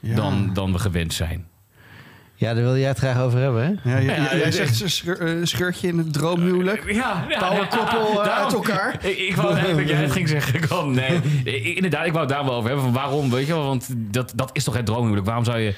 Ja. 0.00 0.14
Dan, 0.14 0.50
dan 0.52 0.72
we 0.72 0.78
gewend 0.78 1.12
zijn. 1.14 1.46
Ja, 2.34 2.54
daar 2.54 2.62
wil 2.62 2.76
jij 2.76 2.88
het 2.88 2.98
graag 2.98 3.18
over 3.20 3.38
hebben, 3.38 3.80
hè? 3.82 3.90
Ja, 3.90 3.98
ja, 3.98 4.14
Ja, 4.14 4.36
jij 4.36 4.52
zegt 4.52 4.80
een 4.80 4.90
scheur- 4.90 5.46
scheurtje 5.46 5.88
in 5.88 5.98
het 5.98 6.12
droomhuwelijk. 6.12 6.92
Ja, 6.92 7.26
Powerkoppel 7.38 8.14
daarom- 8.14 8.44
uit 8.44 8.52
elkaar. 8.52 8.96
Ik, 9.06 9.18
ik 9.18 9.36
wou 9.36 9.48
eigenlijk 9.54 9.78
dat 9.78 9.88
jij 9.88 10.02
het 10.04 10.12
ging 10.12 10.28
zeggen. 10.28 10.54
Ik 10.54 10.64
wou, 10.64 10.90
nee, 10.94 11.20
inderdaad, 11.76 12.06
ik 12.06 12.12
wou 12.12 12.24
het 12.26 12.34
daar 12.34 12.44
wel 12.44 12.54
over 12.54 12.66
hebben. 12.70 12.84
Van 12.84 12.94
waarom, 12.94 13.30
weet 13.30 13.46
je 13.46 13.52
wel? 13.52 13.64
Want 13.66 13.88
dat, 13.96 14.32
dat 14.36 14.50
is 14.52 14.64
toch 14.64 14.76
het 14.76 14.86
droomhuwelijk. 14.86 15.26
Waarom 15.26 15.44
zou 15.44 15.58
je 15.58 15.74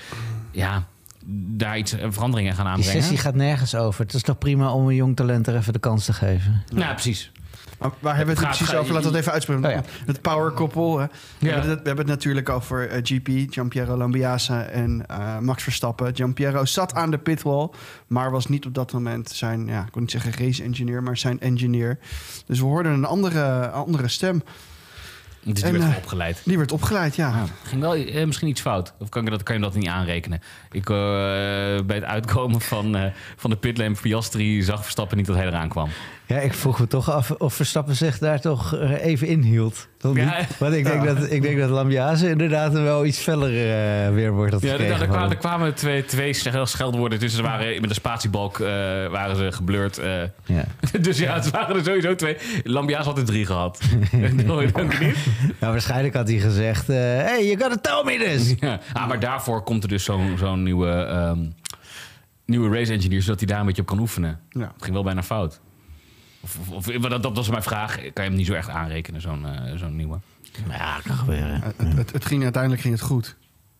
ja, 0.51 0.87
daar 1.27 1.79
iets 1.79 1.93
eh, 1.93 2.07
veranderingen 2.11 2.55
gaan 2.55 2.65
Die 2.65 2.75
aanbrengen? 2.75 3.01
sessie 3.01 3.19
gaat 3.19 3.35
nergens 3.35 3.75
over. 3.75 4.03
Het 4.05 4.15
is 4.15 4.23
toch 4.23 4.39
prima 4.39 4.73
om 4.73 4.89
een 4.89 4.95
jong 4.95 5.17
talent 5.17 5.47
er 5.47 5.57
even 5.57 5.73
de 5.73 5.79
kans 5.79 6.05
te 6.05 6.13
geven. 6.13 6.63
Nou, 6.75 6.93
precies. 6.93 7.33
Maar 7.79 7.91
waar 7.99 8.17
hebben 8.17 8.35
we 8.35 8.41
het 8.41 8.49
gaat- 8.49 8.57
precies 8.57 8.75
gaat- 8.75 8.83
over? 8.83 8.93
Laten 8.95 9.11
we 9.11 9.17
het 9.17 9.21
even 9.27 9.33
uitspreken. 9.33 9.65
Oh 9.65 9.71
ja. 9.71 9.83
Het 10.07 10.21
powerkoppel. 10.21 10.99
hè. 10.99 11.07
We, 11.39 11.47
Ja. 11.47 11.53
hebben 11.53 11.71
het, 11.71 11.81
we 11.81 11.87
hebben 11.87 12.05
het 12.07 12.15
natuurlijk 12.15 12.49
over 12.49 12.89
eh, 12.89 13.01
GP, 13.03 13.29
Giampiero 13.53 13.97
Lambiase 13.97 14.55
en 14.55 15.05
eh, 15.07 15.39
Max 15.39 15.63
Verstappen. 15.63 16.15
Giampiero 16.17 16.65
zat 16.65 16.95
aan 16.95 17.11
de 17.11 17.19
pitwall, 17.19 17.69
maar 18.07 18.31
was 18.31 18.47
niet 18.47 18.67
op 18.67 18.75
dat 18.75 18.93
moment 18.93 19.31
zijn, 19.31 19.67
ja, 19.67 19.81
ik 19.85 19.93
kon 19.93 20.01
niet 20.01 20.11
zeggen 20.11 20.33
race 20.33 20.63
engineer, 20.63 21.03
maar 21.03 21.17
zijn 21.17 21.41
engineer. 21.41 21.99
Dus 22.47 22.59
we 22.59 22.65
hoorden 22.65 22.93
een 22.93 23.05
andere, 23.05 23.69
andere 23.69 24.09
stem. 24.09 24.43
Is 25.45 25.63
En, 25.63 25.73
weer 25.73 25.83
eh, 25.83 25.97
opgeleid. 25.97 26.43
Die 26.45 26.57
werd 26.59 26.73
opgeleid, 26.73 27.17
ja. 27.17 27.29
Ja, 27.29 27.45
ging 27.63 27.81
wel 27.81 27.95
eh, 27.95 28.27
misschien 28.27 28.49
iets 28.49 28.61
fout. 28.61 28.93
Of 28.99 29.09
kan, 29.09 29.25
ik 29.25 29.31
dat, 29.31 29.43
kan 29.43 29.55
je 29.55 29.61
dat 29.61 29.75
niet 29.75 29.89
aanrekenen? 29.89 30.41
Ik, 30.71 30.91
eh, 30.91 30.97
bij 31.87 31.97
het 31.97 32.05
uitkomen 32.05 32.61
van, 32.61 32.97
eh, 32.97 33.13
van 33.37 33.51
de 33.51 33.57
pitlane 33.57 33.95
Piastri 34.01 34.63
zag 34.63 34.83
Verstappen 34.83 35.17
niet 35.17 35.27
dat 35.27 35.37
hij 35.37 35.47
eraan 35.47 35.69
kwam. 35.69 35.89
Ja, 36.31 36.39
ik 36.39 36.55
vroeg 36.55 36.81
me 36.81 36.87
toch 36.87 37.11
af 37.11 37.31
of 37.31 37.55
Verstappen 37.55 37.97
zich 37.97 38.19
daar 38.19 38.41
toch 38.41 38.75
eh, 38.77 39.05
even 39.05 39.27
inhield. 39.27 39.89
Toch 39.99 40.15
niet? 40.15 40.25
Ja. 40.25 40.47
Want 40.59 40.75
ik 40.75 40.85
denk, 40.85 41.05
dat, 41.05 41.31
ik 41.31 41.43
denk 41.43 41.59
dat 41.59 41.71
Lambiase 41.71 42.29
inderdaad 42.29 42.75
een 42.75 42.83
wel 42.83 43.05
iets 43.07 43.19
feller 43.19 43.49
eh, 43.49 44.15
weerwoord 44.15 44.53
had 44.53 44.63
Ja, 44.63 44.71
gekregen. 44.71 44.95
er, 44.95 45.01
er, 45.01 45.09
kwamen, 45.09 45.31
er 45.31 45.37
kwamen 45.37 45.75
twee, 45.75 46.05
twee 46.05 46.33
schel- 46.33 46.67
scheldwoorden 46.67 47.19
tussen. 47.19 47.37
Ze 47.45 47.47
waren 47.51 47.81
met 47.81 47.89
de 47.89 47.95
spatiebalk 47.95 48.61
eh, 48.61 48.67
waren 49.11 49.37
ze 49.37 49.53
geblurred. 49.53 49.99
eh. 49.99 50.23
Ja. 50.45 50.65
dus 51.01 51.19
ja, 51.19 51.35
het 51.35 51.51
waren 51.51 51.77
er 51.77 51.85
sowieso 51.85 52.15
twee. 52.15 52.37
Lambia's 52.65 53.05
had 53.05 53.19
er 53.19 53.25
drie 53.25 53.47
gehad. 53.47 53.81
Dat 54.11 54.99
niet? 55.01 55.17
Nou, 55.61 55.73
waarschijnlijk 55.73 56.15
had 56.15 56.29
hij 56.29 56.39
gezegd... 56.39 56.89
eh, 56.89 56.97
hey, 56.97 57.47
you 57.47 57.59
gotta 57.61 57.77
tell 57.77 58.03
me 58.19 58.25
this! 58.25 58.55
Ja. 58.61 58.79
Ah, 58.93 59.09
maar 59.09 59.21
daarvoor 59.21 59.63
komt 59.63 59.83
er 59.83 59.89
dus 59.89 60.05
zo'n 60.05 60.35
zo'n 60.39 60.63
nieuwe, 60.63 60.91
ehm, 60.91 61.39
nieuwe 62.47 62.77
race 62.79 62.93
engineer, 62.93 63.23
zodat 63.23 63.39
hij 63.39 63.49
daar 63.49 63.61
een 63.61 63.67
beetje 63.67 63.83
op 63.83 63.89
kan 63.89 63.99
oefenen. 63.99 64.41
Ja. 64.49 64.61
Het 64.61 64.83
ging 64.83 64.93
wel 64.95 65.03
bijna 65.05 65.23
fout. 65.23 65.61
Of, 66.41 66.59
of, 66.71 66.89
of- 66.89 67.09
dat, 67.09 67.23
dat 67.23 67.37
was 67.37 67.49
mijn 67.49 67.63
vraag. 67.63 67.95
Kan 67.95 68.25
je 68.25 68.31
hem 68.31 68.35
niet 68.35 68.47
zo 68.47 68.53
echt 68.53 68.69
aanrekenen, 68.69 69.21
zo'n 69.21 69.47
eh, 69.47 69.77
zo'n 69.77 69.97
nieuwe? 69.97 70.19
Ja, 70.69 71.01
kan 71.05 71.17
gebeuren. 71.17 71.63
Het, 71.63 71.97
het, 71.97 72.13
het 72.13 72.25
ging, 72.25 72.43
uiteindelijk 72.43 72.83
ging 72.83 72.95
het 72.95 73.03
goed. 73.03 73.37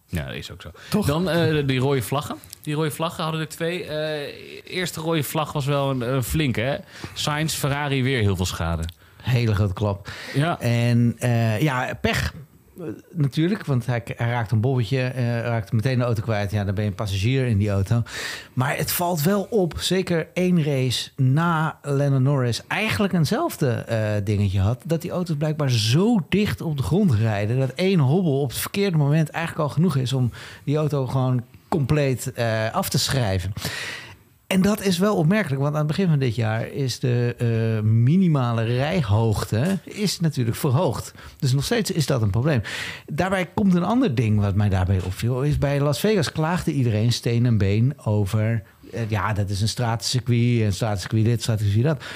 Ja, 0.07 0.27
dat 0.27 0.35
is 0.35 0.51
ook 0.51 0.63
zo. 0.63 0.71
Toch? 0.91 1.07
Dan 1.07 1.29
eh, 1.31 1.67
die 1.67 1.79
rode 1.79 2.03
vlaggen. 2.03 2.37
Die 2.63 2.75
rode 2.75 2.91
vlaggen 2.91 3.23
hadden 3.23 3.41
er 3.41 3.49
twee. 3.49 3.85
Eh 3.85 4.75
eerste 4.75 5.01
rode 5.01 5.23
vlag 5.23 5.53
was 5.53 5.65
wel 5.65 5.91
een, 5.91 6.01
een 6.15 6.23
flinke. 6.23 6.61
Hè? 6.61 6.77
Sainz, 7.15 7.55
Ferrari 7.55 8.03
weer 8.03 8.21
heel 8.21 8.37
veel 8.37 8.47
schade. 8.47 8.83
Hele 9.23 9.55
grote 9.55 9.73
klap. 9.75 10.11
Ja. 10.35 10.61
En 10.61 11.15
eh, 11.19 11.61
ja, 11.61 11.95
pech 12.01 12.35
natuurlijk, 13.13 13.65
want 13.65 13.87
hij, 13.87 14.03
raakt 14.17 14.51
een 14.51 14.61
bobbetje, 14.61 15.01
eh, 15.01 15.41
raakt 15.41 15.73
meteen 15.73 15.99
de 15.99 16.05
auto 16.05 16.23
kwijt. 16.23 16.51
Ja, 16.51 16.65
dan 16.65 16.75
ben 16.75 16.85
je 16.85 16.91
een 16.91 16.97
passagier 16.97 17.47
in 17.47 17.59
die 17.59 17.71
auto. 17.71 18.03
Maar 18.53 18.77
het 18.77 18.93
valt 18.93 19.23
wel 19.23 19.47
op, 19.51 19.75
zeker 19.79 20.29
één 20.35 20.65
race 20.65 21.11
na 21.17 21.79
Lennon 21.83 22.23
Norris 22.23 22.67
eigenlijk 22.67 23.13
eenzelfde 23.13 23.71
eh, 23.71 24.25
dingetje 24.25 24.61
had. 24.61 24.83
Dat 24.85 25.03
die 25.03 25.11
auto's 25.11 25.37
blijkbaar 25.37 25.71
zo 25.71 26.21
dicht 26.29 26.61
op 26.61 26.77
de 26.77 26.83
grond 26.83 27.15
rijden, 27.15 27.59
dat 27.59 27.71
één 27.75 27.99
hobbel 27.99 28.41
op 28.41 28.49
het 28.49 28.59
verkeerde 28.59 28.97
moment 28.97 29.29
eigenlijk 29.29 29.69
al 29.69 29.75
genoeg 29.75 29.97
is 29.97 30.13
om 30.13 30.31
die 30.65 30.77
auto 30.77 31.07
gewoon 31.07 31.43
compleet 31.69 32.33
eh, 32.33 32.73
af 32.73 32.89
te 32.89 32.99
schrijven. 32.99 33.53
En 34.51 34.63
dat 34.63 34.81
is 34.81 34.99
wel 34.99 35.17
opmerkelijk, 35.17 35.63
want 35.63 35.73
aan 35.73 35.79
het 35.79 35.89
begin 35.89 36.09
van 36.09 36.19
dit 36.19 36.35
jaar 36.35 36.67
is 36.69 36.99
de 36.99 37.35
eh, 37.39 37.89
minimale 37.91 38.63
rijhoogte 38.63 39.79
is 39.85 40.21
natuurlijk 40.21 40.57
verhoogd. 40.57 41.13
Dus 41.39 41.53
nog 41.53 41.65
steeds 41.65 41.91
is 41.91 42.07
dat 42.07 42.23
een 42.23 42.31
probleem. 42.31 42.63
Daarbij 43.07 43.51
komt 43.55 43.75
een 43.75 43.85
ander 43.85 44.15
ding 44.15 44.41
wat 44.41 44.55
mij 44.55 44.69
daarbij 44.69 45.01
opviel. 45.05 45.43
Is 45.43 45.59
bij 45.59 45.81
Las 45.81 46.01
Vegas 46.01 46.33
klaagde 46.33 46.73
iedereen 46.73 47.13
steen 47.13 47.47
en 47.47 47.59
been 47.59 47.93
over... 48.05 48.63
eh, 48.93 49.11
ja, 49.11 49.33
dat 49.33 49.51
is 49.51 49.61
een 49.61 49.69
stratencircuit, 49.69 50.61
een 50.61 50.73
stratencircuit 50.73 51.25
dit, 51.25 51.43
stratencircuit 51.43 51.99
dat. 51.99 52.09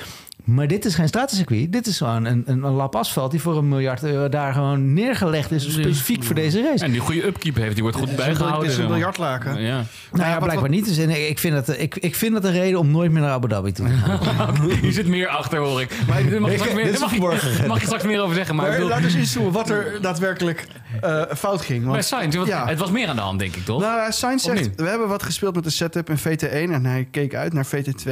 Maar 0.45 0.67
dit 0.67 0.85
is 0.85 0.95
geen 0.95 1.09
stratencircuit. 1.09 1.73
Dit 1.73 1.87
is 1.87 1.97
gewoon 1.99 2.25
een, 2.25 2.43
een, 2.47 2.63
een 2.65 2.73
lap 2.73 2.97
asfalt 2.97 3.31
die 3.31 3.41
voor 3.41 3.57
een 3.57 3.69
miljard 3.69 4.03
euro 4.03 4.29
daar 4.29 4.53
gewoon 4.53 4.93
neergelegd 4.93 5.51
is. 5.51 5.73
Specifiek 5.73 6.25
voor 6.25 6.35
deze 6.35 6.63
race. 6.63 6.85
En 6.85 6.91
die 6.91 7.01
goede 7.01 7.27
upkeep 7.27 7.55
heeft, 7.57 7.75
die 7.75 7.83
wordt 7.83 7.99
goed 7.99 8.09
Het 8.11 8.19
is 8.19 8.25
een- 8.25 8.31
bijgehouden. 8.33 8.69
Het 8.69 8.79
is 8.79 8.85
een 8.85 8.91
biljartlaken. 8.91 9.61
Ja. 9.63 9.85
Nou 10.13 10.29
ja, 10.31 10.39
blijkbaar 10.39 10.69
niet. 10.69 10.85
Dus 10.85 10.99
en 10.99 11.29
ik, 11.29 11.39
vind 11.39 11.55
dat, 11.67 11.79
ik, 11.79 11.97
ik 11.97 12.15
vind 12.15 12.33
dat 12.35 12.45
een 12.45 12.53
reden 12.53 12.79
om 12.79 12.91
nooit 12.91 13.11
meer 13.13 13.21
naar 13.23 13.31
Abu 13.31 13.49
Dhabi 13.49 13.73
toe 13.73 13.87
te 13.89 13.93
gaan. 13.95 14.61
Hier 14.81 14.93
zit 14.93 15.07
meer 15.07 15.29
achter, 15.29 15.59
hoor 15.59 15.81
ik. 15.81 15.91
Maar 16.09 16.31
daar 16.31 16.41
mag 16.41 16.53
je 16.53 16.59
mag, 17.01 17.13
je, 17.15 17.65
mag 17.69 17.81
je 17.81 17.87
straks 17.87 18.05
meer 18.05 18.21
over 18.23 18.35
zeggen. 18.35 18.55
Maar, 18.55 18.65
Maar 18.67 18.75
bedoel, 18.75 18.91
laat 18.91 19.03
dus 19.03 19.15
inzoomen 19.15 19.53
wat 19.53 19.71
er 19.71 19.99
daadwerkelijk 20.01 20.67
eh, 21.01 21.23
fout 21.37 21.61
ging. 21.61 21.83
bij 21.83 21.91
Want, 21.93 22.05
Sainz, 22.05 22.37
want 22.37 22.49
Ja. 22.49 22.67
het 22.67 22.79
was 22.79 22.91
meer 22.91 23.09
aan 23.09 23.17
de 23.17 23.23
hand, 23.23 23.39
denk 23.39 23.57
ik, 23.57 23.65
toch? 23.65 23.81
nou, 23.81 24.13
Sainz 24.13 24.47
Of 24.49 24.57
zegt, 24.57 24.71
we 24.77 24.89
hebben 24.89 25.09
wat 25.09 25.23
gespeeld 25.23 25.55
met 25.55 25.65
de 25.65 25.71
setup 25.71 26.11
in 26.11 26.19
VT1 26.19 26.51
en 26.73 26.85
hij 26.87 27.09
keek 27.11 27.35
uit 27.35 27.53
naar 27.53 27.67
VT2 27.67 28.11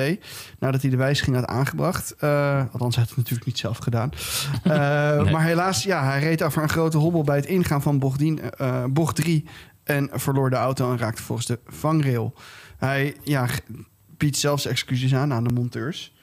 nadat 0.59 0.81
hij 0.83 0.91
de 0.91 0.97
wijziging 0.97 1.37
had 1.37 1.47
aangebracht. 1.47 2.15
Eh, 2.23 2.65
althans, 2.73 2.95
hij 2.95 3.05
had 3.05 3.09
het 3.09 3.17
natuurlijk 3.17 3.47
niet 3.47 3.59
zelf 3.59 3.79
gedaan. 3.79 4.11
Eh, 4.63 5.23
Nee. 5.23 5.33
Maar 5.33 5.45
helaas, 5.45 5.83
ja, 5.83 6.05
hij 6.05 6.21
reed 6.21 6.43
over 6.43 6.63
een 6.63 6.69
grote 6.69 6.99
hobbel 6.99 7.23
bij 7.23 7.37
het 7.37 7.47
ingaan 7.47 7.83
van 7.83 7.99
bocht, 7.99 8.19
10, 8.19 8.51
eh, 8.51 8.85
bocht 8.85 9.17
3 9.17 9.45
en 9.85 10.09
verloor 10.13 10.51
de 10.51 10.57
auto 10.57 10.91
en 10.91 10.99
raakte 10.99 11.23
volgens 11.23 11.47
de 11.47 11.59
vangrail. 11.67 12.35
Hij 12.77 13.17
ja, 13.23 13.47
biedt 14.17 14.37
zelfs 14.37 14.67
excuses 14.67 15.15
aan 15.15 15.33
aan 15.33 15.45
de 15.45 15.55
monteurs. 15.55 16.15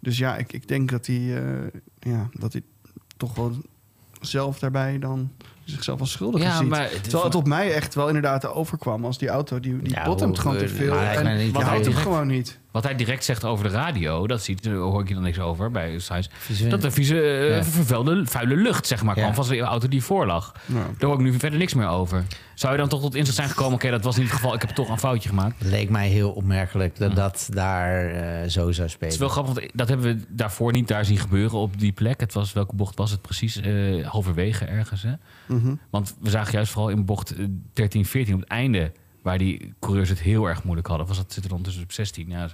Dus 0.00 0.18
ja, 0.18 0.36
ik, 0.36 0.52
ik 0.52 0.68
denk 0.68 0.90
dat 0.90 1.06
hij, 1.06 1.40
ja, 1.98 2.28
dat 2.32 2.52
hij 2.52 2.62
toch 3.16 3.34
wel 3.34 3.52
zelf 4.20 4.58
daarbij 4.58 4.98
dan 4.98 5.30
zichzelf 5.64 6.00
als 6.00 6.10
schuldig 6.10 6.42
Ja, 6.42 6.56
ziet. 6.56 6.68
maar 6.68 6.82
het- 6.90 7.02
Terwijl 7.02 7.24
het 7.24 7.34
op 7.34 7.46
mij 7.46 7.72
echt 7.74 7.94
wel 7.94 8.06
inderdaad 8.06 8.46
overkwam 8.46 9.04
als 9.04 9.18
die 9.18 9.28
auto, 9.28 9.60
die, 9.60 9.82
die 9.82 9.90
Ja, 9.94 10.02
gewoon 10.02 10.56
te 10.56 10.68
veel. 10.68 10.94
maar 10.94 11.14
En 11.14 11.52
houdt 11.54 11.84
hij 11.84 11.94
hem 11.94 12.02
gewoon 12.02 12.26
niet. 12.26 12.58
Wat 12.70 12.82
hij 12.84 12.94
direct 12.96 13.24
zegt 13.24 13.44
over 13.44 13.64
de 13.64 13.70
radio, 13.70 14.26
dat 14.26 14.42
ziet, 14.42 14.62
daar 14.62 14.74
hoor 14.74 15.00
ik 15.00 15.08
je 15.08 15.14
dan 15.14 15.22
niks 15.22 15.38
over 15.38 15.70
bij. 15.70 15.98
Vieze- 16.28 16.68
Dat 16.68 16.84
er 16.84 16.92
vieze, 16.92 17.20
eh, 17.22 17.56
Ja. 17.56 17.64
vervuilde, 17.64 18.26
vuile 18.26 18.56
lucht, 18.56 18.86
zeg 18.86 19.02
maar, 19.02 19.16
Ja. 19.16 19.22
kwam 19.22 19.34
van 19.34 19.44
zijn 19.44 19.60
auto 19.60 19.88
die 19.88 20.02
voor 20.02 20.26
lag. 20.26 20.52
Ja. 20.66 20.74
Daar 20.98 21.08
hoor 21.10 21.18
ik 21.18 21.24
nu 21.24 21.38
verder 21.38 21.58
niks 21.58 21.74
meer 21.74 21.88
over. 21.88 22.24
Zou 22.54 22.72
je 22.72 22.78
dan 22.78 22.88
toch 22.88 23.00
tot 23.00 23.14
inzicht 23.14 23.36
zijn 23.36 23.48
gekomen, 23.48 23.74
oké, 23.74 23.90
dat 23.90 24.04
was 24.04 24.16
niet 24.16 24.26
het 24.26 24.34
geval, 24.34 24.54
ik 24.54 24.60
heb 24.60 24.70
toch 24.70 24.88
een 24.88 24.98
foutje 24.98 25.28
gemaakt. 25.28 25.58
Het 25.58 25.68
leek 25.68 25.90
mij 25.90 26.08
heel 26.08 26.30
opmerkelijk 26.30 26.98
dat 26.98 27.16
dat 27.16 27.46
daar 27.50 28.06
eh, 28.10 28.48
zo 28.48 28.72
zou 28.72 28.88
spelen. 28.88 29.04
Het 29.04 29.12
is 29.12 29.18
wel 29.18 29.28
grappig, 29.28 29.54
want 29.54 29.66
dat 29.74 29.88
hebben 29.88 30.06
we 30.16 30.22
daarvoor 30.28 30.72
niet 30.72 30.88
daar 30.88 31.04
zien 31.04 31.18
gebeuren 31.18 31.58
op 31.58 31.78
die 31.80 31.92
plek. 31.92 32.20
Het 32.20 32.32
was, 32.34 32.52
welke 32.52 32.74
bocht 32.76 32.96
was 32.98 33.10
het 33.10 33.22
precies? 33.22 33.60
Eh, 33.60 34.06
halverwege 34.06 34.64
ergens, 34.64 35.02
hè? 35.02 35.12
Mhm. 35.54 35.74
Want 35.90 36.16
we 36.20 36.30
zagen 36.30 36.52
juist 36.52 36.72
vooral 36.72 36.90
in 36.90 37.04
bocht 37.04 37.30
eh, 37.36 37.46
13, 37.72 38.04
14 38.04 38.34
op 38.34 38.40
het 38.40 38.48
einde... 38.48 38.92
waar 39.22 39.38
die 39.38 39.74
coureurs 39.80 40.08
het 40.08 40.20
heel 40.20 40.46
erg 40.46 40.64
moeilijk 40.64 40.88
hadden. 40.88 41.06
Was 41.06 41.16
dat 41.16 41.32
zit 41.32 41.44
er 41.44 41.50
dan 41.50 41.62
tussen 41.62 41.82
op 41.82 41.92
16? 41.92 42.28
Ja, 42.28 42.48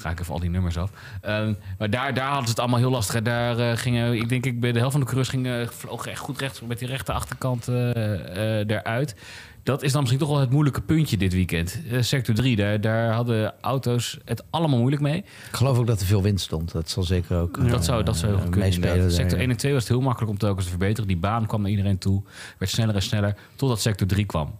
ga 0.00 0.10
ik 0.10 0.20
even 0.20 0.34
al 0.34 0.40
die 0.40 0.50
nummers 0.50 0.78
af. 0.78 0.90
Ehm, 1.20 1.54
maar 1.78 1.90
daar, 1.90 2.14
daar 2.14 2.26
hadden 2.26 2.44
ze 2.44 2.50
het 2.50 2.58
allemaal 2.58 2.78
heel 2.78 2.90
lastig. 2.90 3.22
Daar 3.22 3.58
eh, 3.58 3.76
gingen, 3.76 4.14
ik 4.14 4.28
denk 4.28 4.46
ik, 4.46 4.60
bij 4.60 4.72
de 4.72 4.78
helft 4.78 4.92
van 4.92 5.00
de 5.00 5.06
coureurs 5.06 5.34
gingen, 5.34 5.68
vlogen 5.68 6.10
echt 6.10 6.20
goed 6.20 6.40
rechts 6.40 6.60
met 6.60 6.78
die 6.78 6.88
rechte 6.88 7.12
achterkant 7.12 7.68
eh, 7.68 8.60
eh, 8.60 8.68
eruit. 8.68 9.14
Dat 9.62 9.82
is 9.82 9.92
dan 9.92 10.00
misschien 10.00 10.20
toch 10.20 10.30
wel 10.30 10.40
het 10.40 10.50
moeilijke 10.50 10.80
puntje 10.80 11.16
dit 11.16 11.32
weekend. 11.32 11.80
Eh, 11.90 12.02
sector 12.02 12.34
3, 12.34 12.56
daar, 12.56 12.80
daar 12.80 13.12
hadden 13.12 13.54
auto's 13.60 14.18
het 14.24 14.44
allemaal 14.50 14.78
moeilijk 14.78 15.02
mee. 15.02 15.16
Ik 15.18 15.26
geloof 15.50 15.78
ook 15.78 15.86
dat 15.86 16.00
er 16.00 16.06
veel 16.06 16.22
wind 16.22 16.40
stond. 16.40 16.72
Dat 16.72 16.90
zal 16.90 17.02
zeker 17.02 17.36
ook 17.36 17.68
Dat 17.68 17.84
zou, 17.84 18.02
dat 18.02 18.16
zou 18.16 18.32
heel 18.32 18.40
goed 18.40 18.50
kunnen. 18.50 19.12
Sector 19.12 19.38
1 19.38 19.50
en 19.50 19.56
2 19.56 19.72
was 19.72 19.82
het 19.82 19.92
heel 19.92 20.00
makkelijk 20.00 20.32
om 20.32 20.38
telkens 20.38 20.64
te 20.64 20.70
verbeteren. 20.70 21.08
Die 21.08 21.16
baan 21.16 21.46
kwam 21.46 21.60
naar 21.60 21.70
iedereen 21.70 21.98
toe. 21.98 22.22
Werd 22.58 22.72
sneller 22.72 22.94
en 22.94 23.02
sneller. 23.02 23.36
Totdat 23.56 23.80
sector 23.80 24.06
3 24.06 24.26
kwam. 24.26 24.58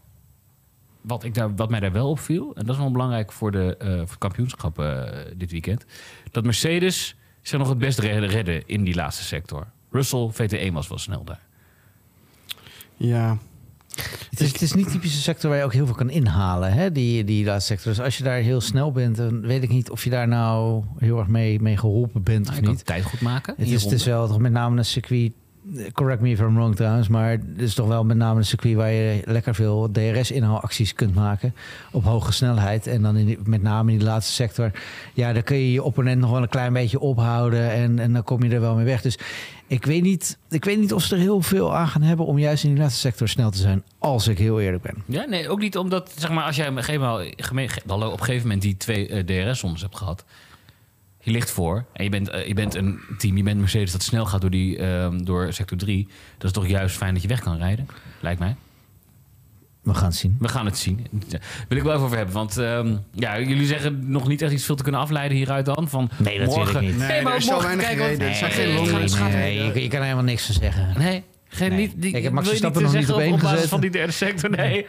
Wat, 1.01 1.25
ik 1.25 1.35
daar, 1.35 1.55
wat 1.55 1.71
mij 1.71 1.81
daar 1.81 1.93
wel 1.93 2.09
opviel, 2.11 2.53
en 2.55 2.67
dat 2.67 2.75
is 2.75 2.81
wel 2.81 2.91
belangrijk 2.91 3.33
voor, 3.33 3.53
de, 3.53 3.77
eh, 3.77 3.89
voor 3.89 3.99
het 3.99 4.19
kampioenschap 4.19 4.79
eh, 4.79 5.03
dit 5.37 5.51
weekend. 5.51 5.85
Dat 6.31 6.45
Mercedes 6.45 7.17
zich 7.43 7.59
nog 7.59 7.69
het 7.69 7.79
best 7.79 7.99
redden, 7.99 8.29
redden 8.29 8.63
in 8.67 8.85
die 8.85 8.95
laatste 8.95 9.25
sector. 9.25 9.67
Russell, 9.91 10.31
VT1 10.33 10.73
was 10.73 10.89
wel 10.89 10.99
snel 10.99 11.25
daar. 11.25 11.41
Ja, 12.97 13.39
Het 14.31 14.41
is, 14.41 14.53
het 14.53 14.63
is 14.63 14.73
niet 14.73 14.91
typisch 14.91 15.15
een 15.15 15.21
sector 15.21 15.51
waar 15.51 15.59
je 15.59 15.65
ook 15.65 15.73
heel 15.73 15.87
veel 15.87 15.95
kan 15.95 16.11
inhalen, 16.11 16.73
hè? 16.73 16.93
Die, 16.93 17.25
die 17.25 17.45
laatste 17.45 17.73
sector. 17.73 17.93
Dus 17.93 18.05
als 18.05 18.19
je 18.19 18.25
daar 18.25 18.39
heel 18.39 18.61
snel 18.61 18.93
bent, 18.93 19.17
dan 19.17 19.41
weet 19.41 19.63
ik 19.63 19.69
niet 19.69 19.91
of 19.91 20.05
je 20.05 20.11
daar 20.11 20.29
nou 20.29 20.85
heel 20.99 21.19
erg 21.19 21.29
mee, 21.29 21.61
mee 21.61 21.77
geholpen 21.77 22.23
bent 22.23 22.45
Nou, 22.45 22.51
of 22.51 22.57
je 22.57 22.63
kan 22.63 22.75
niet. 22.75 22.87
tijd 22.87 23.05
goed 23.05 23.21
maken. 23.21 23.55
Het 23.57 23.69
is, 23.69 23.83
het 23.83 23.93
is 23.93 24.05
wel 24.05 24.29
toch 24.29 24.39
met 24.39 24.53
name 24.53 24.79
een 24.79 24.85
circuit. 24.85 25.33
Correct 25.93 26.21
me 26.21 26.31
if 26.31 26.39
I'm 26.41 26.55
wrong 26.55 26.77
trouwens, 26.77 27.09
maar 27.09 27.31
het 27.31 27.41
is 27.57 27.75
toch 27.75 27.87
wel 27.87 28.05
met 28.05 28.17
name 28.17 28.39
een 28.39 28.45
circuit 28.45 28.75
waar 28.75 28.91
je 28.93 29.23
lekker 29.25 29.55
veel 29.55 29.91
DRS-inhaalacties 29.93 30.95
kunt 30.95 31.15
maken 31.15 31.55
op 31.93 32.05
hoge 32.05 32.33
snelheid. 32.33 32.87
En 32.87 33.03
dan 33.03 33.17
in 33.17 33.39
met 33.45 33.63
name 33.63 33.93
in 33.93 33.99
die 33.99 34.07
laatste 34.07 34.33
sector, 34.33 34.71
ja, 35.15 35.33
dan 35.33 35.43
kun 35.43 35.57
je 35.57 35.73
je 35.73 35.83
opponent 35.83 36.21
nog 36.21 36.31
wel 36.31 36.43
een 36.43 36.49
klein 36.49 36.73
beetje 36.73 36.99
ophouden 37.01 37.71
en, 37.71 37.99
en 37.99 38.13
dan 38.13 38.23
kom 38.25 38.43
je 38.43 38.51
er 38.55 38.61
wel 38.61 38.75
mee 38.75 38.85
weg. 38.85 39.03
Dus 39.03 39.19
ik 39.67 39.85
weet, 39.85 40.03
niet, 40.03 40.39
ik 40.49 40.65
weet 40.65 40.79
niet 40.79 40.93
of 40.93 41.03
ze 41.03 41.15
er 41.15 41.21
heel 41.21 41.41
veel 41.43 41.77
aan 41.77 41.89
gaan 41.89 42.03
hebben 42.03 42.27
om 42.27 42.39
juist 42.39 42.65
in 42.65 42.71
die 42.71 42.79
laatste 42.83 43.01
sector 43.01 43.29
snel 43.29 43.51
te 43.51 43.59
zijn, 43.59 43.83
als 43.99 44.29
ik 44.29 44.39
heel 44.39 44.61
eerlijk 44.61 44.83
ben. 44.83 44.95
Ja, 45.07 45.25
nee, 45.29 45.49
ook 45.49 45.61
niet 45.61 45.77
omdat, 45.77 46.13
zeg 46.17 46.31
maar, 46.31 46.45
als 46.45 46.57
jij 46.57 46.69
op 46.69 46.77
een 46.77 46.85
gegeven 46.85 47.07
moment, 47.09 47.35
geme- 47.37 47.69
ge- 47.69 47.81
hallo, 47.87 48.07
op 48.07 48.19
een 48.19 48.25
gegeven 48.25 48.43
moment 48.47 48.63
die 48.63 48.77
twee 48.77 49.09
eh, 49.09 49.25
DRS-zones 49.25 49.81
hebt 49.81 49.97
gehad. 49.97 50.25
Je 51.23 51.31
ligt 51.31 51.51
voor 51.51 51.85
en 51.93 52.05
je 52.05 52.11
bent, 52.11 52.29
eh, 52.29 52.47
je 52.47 52.55
bent 52.55 52.75
een 52.75 53.01
team, 53.19 53.37
je 53.37 53.43
bent 53.43 53.59
Mercedes 53.61 53.93
dat 53.93 54.03
snel 54.03 54.27
gaat 54.27 54.41
door, 54.41 54.51
die, 54.51 54.79
ehm, 54.79 55.19
door 55.25 55.53
sector 55.53 55.79
3. 55.79 56.09
Dat 56.39 56.45
is 56.47 56.53
toch 56.53 56.67
juist 56.67 56.97
fijn 56.97 57.13
dat 57.15 57.23
je 57.23 57.29
weg 57.29 57.41
kan 57.41 57.57
rijden, 57.57 57.87
lijkt 58.21 58.39
mij. 58.41 58.57
We 59.83 59.95
gaan 59.95 60.05
het 60.05 60.15
zien. 60.17 60.37
We 60.41 60.49
gaan 60.49 60.67
het 60.67 60.79
zien. 60.79 61.07
Daar 61.29 61.41
wil 61.69 61.79
ik 61.79 61.85
wel 61.85 61.93
even 61.93 62.05
over 62.05 62.17
hebben. 62.17 62.35
Want 62.35 62.57
ehm, 62.59 62.97
ja, 63.13 63.39
jullie 63.41 63.67
zeggen 63.67 64.11
nog 64.11 64.29
niet 64.29 64.43
echt 64.43 64.53
iets 64.53 64.65
veel 64.65 64.75
te 64.77 64.83
kunnen 64.83 65.01
afleiden 65.01 65.37
hieruit 65.37 65.65
dan. 65.65 65.89
Van 65.89 66.11
Nee, 66.19 66.39
natuurlijk 66.39 66.57
morgen, 66.57 66.81
niet. 66.85 66.97
Nee, 66.97 67.23
maar 67.23 67.33
er 67.33 67.39
is 67.39 67.45
zo 67.45 67.51
morgen 67.53 67.67
weinig 67.77 67.87
kijken, 67.87 68.05
want- 68.07 68.19
reden. 68.19 68.29
Er 68.29 68.35
zijn 68.35 68.69
Nee, 68.69 68.87
geen 68.87 69.01
het 69.03 69.15
gaat- 69.15 69.31
nee, 69.33 69.55
je, 69.55 69.83
je 69.83 69.89
kan 69.89 69.99
er 69.99 70.05
helemaal 70.05 70.25
niks 70.25 70.47
van 70.47 70.55
zeggen. 70.55 70.95
Nee, 70.99 71.23
geen, 71.49 71.69
Nee. 71.69 71.79
niet, 71.79 71.93
die, 72.03 72.13
Ik 72.17 72.23
heb 72.23 72.33
Max 72.33 72.47
wil 72.47 72.55
je 72.57 72.61
Verstappen 72.61 72.83
nog 72.83 72.93
niet 73.01 73.13
op 73.13 73.19
één 73.21 73.33
op 73.33 73.39
basis 73.39 73.55
gezet. 73.55 73.69
van 73.71 73.81
die 73.81 73.91
derde 73.91 74.13
sector. 74.13 74.51
Nee. 74.51 74.87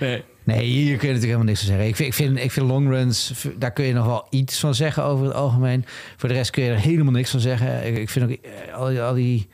Nee. 0.00 0.22
Nee. 0.46 0.64
Hier 0.64 0.96
kun 0.96 1.08
je 1.08 1.14
natuurlijk 1.14 1.22
helemaal 1.22 1.44
niks 1.44 1.58
van 1.58 1.68
zeggen. 1.68 1.86
Ik 1.88 1.96
vind, 1.96 2.08
ik 2.08 2.14
vind, 2.14 2.38
ik 2.38 2.50
vind 2.52 2.66
longruns, 2.66 3.32
daar 3.58 3.72
kun 3.72 3.84
je 3.84 3.92
nog 3.92 4.06
wel 4.06 4.26
iets 4.30 4.58
van 4.60 4.74
zeggen 4.74 5.02
over 5.04 5.24
het 5.26 5.34
algemeen. 5.34 5.84
Voor 6.16 6.28
de 6.28 6.34
rest 6.34 6.50
kun 6.50 6.62
je 6.62 6.70
er 6.70 6.78
helemaal 6.78 7.12
niks 7.12 7.30
van 7.30 7.40
zeggen. 7.40 7.86
Ik, 7.86 7.96
ik 7.96 8.10
vind 8.10 8.24
ook 8.30 8.36
eh, 8.42 8.74
al, 8.74 8.86
die- 8.88 9.00
al 9.02 9.14
die, 9.14 9.48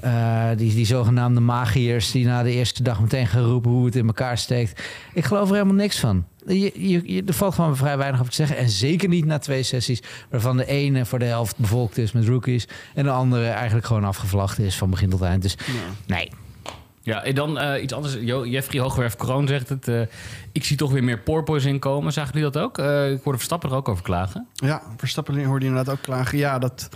eh, 0.00 0.48
die, 0.56 0.74
die 0.74 0.86
zogenaamde 0.86 1.40
magiërs 1.40 2.10
die 2.10 2.24
na 2.26 2.42
de 2.42 2.50
eerste 2.52 2.82
dag 2.82 3.00
meteen 3.00 3.26
gaan 3.26 3.42
roepen 3.44 3.70
hoe 3.70 3.84
het 3.84 3.96
in 3.96 4.06
elkaar 4.06 4.38
steekt. 4.38 4.82
Ik 5.14 5.24
geloof 5.24 5.48
er 5.48 5.54
helemaal 5.54 5.74
niks 5.74 5.98
van. 5.98 6.24
je, 6.46 6.72
je, 6.74 7.02
je- 7.14 7.22
er 7.26 7.34
valt 7.34 7.54
gewoon 7.54 7.76
vrij 7.76 7.96
weinig 7.96 8.20
over 8.20 8.30
te 8.32 8.36
zeggen. 8.38 8.56
En 8.56 8.68
zeker 8.68 9.08
niet 9.08 9.24
na 9.24 9.38
twee 9.38 9.62
sessies, 9.62 10.02
waarvan 10.30 10.56
de 10.56 10.66
ene 10.66 11.04
voor 11.06 11.18
de 11.18 11.24
helft 11.24 11.56
bevolkt 11.58 11.98
is 11.98 12.12
met 12.12 12.26
rookies. 12.26 12.68
En 12.94 13.04
de 13.04 13.10
andere 13.10 13.46
eigenlijk 13.48 13.86
gewoon 13.86 14.04
afgevlacht 14.04 14.58
is 14.58 14.76
van 14.76 14.90
begin 14.90 15.10
tot 15.10 15.22
eind. 15.22 15.42
Dus 15.42 15.56
nee. 16.06 16.30
Ja, 17.04 17.22
en 17.24 17.34
dan 17.34 17.58
eh, 17.58 17.82
iets 17.82 17.92
anders. 17.92 18.14
Jo, 18.20 18.46
Jeffrey 18.46 18.80
Hoogwerf 18.80 19.16
Kroon 19.16 19.46
zegt 19.48 19.68
het. 19.68 19.88
eh, 19.88 20.00
ik 20.52 20.64
zie 20.64 20.76
toch 20.76 20.92
weer 20.92 21.04
meer 21.04 21.18
porpoise 21.18 21.68
inkomen. 21.68 22.12
Zagen 22.12 22.32
jullie 22.34 22.50
dat 22.50 22.62
ook? 22.62 22.78
Eh, 22.78 23.10
ik 23.12 23.22
hoorde 23.22 23.38
Verstappen 23.38 23.70
er 23.70 23.76
ook 23.76 23.88
over 23.88 24.02
klagen. 24.02 24.46
Ja, 24.54 24.82
Verstappen 24.96 25.44
hoorde 25.44 25.66
inderdaad 25.66 25.94
ook 25.94 26.02
klagen. 26.02 26.38
Ja, 26.38 26.58
dat... 26.58 26.88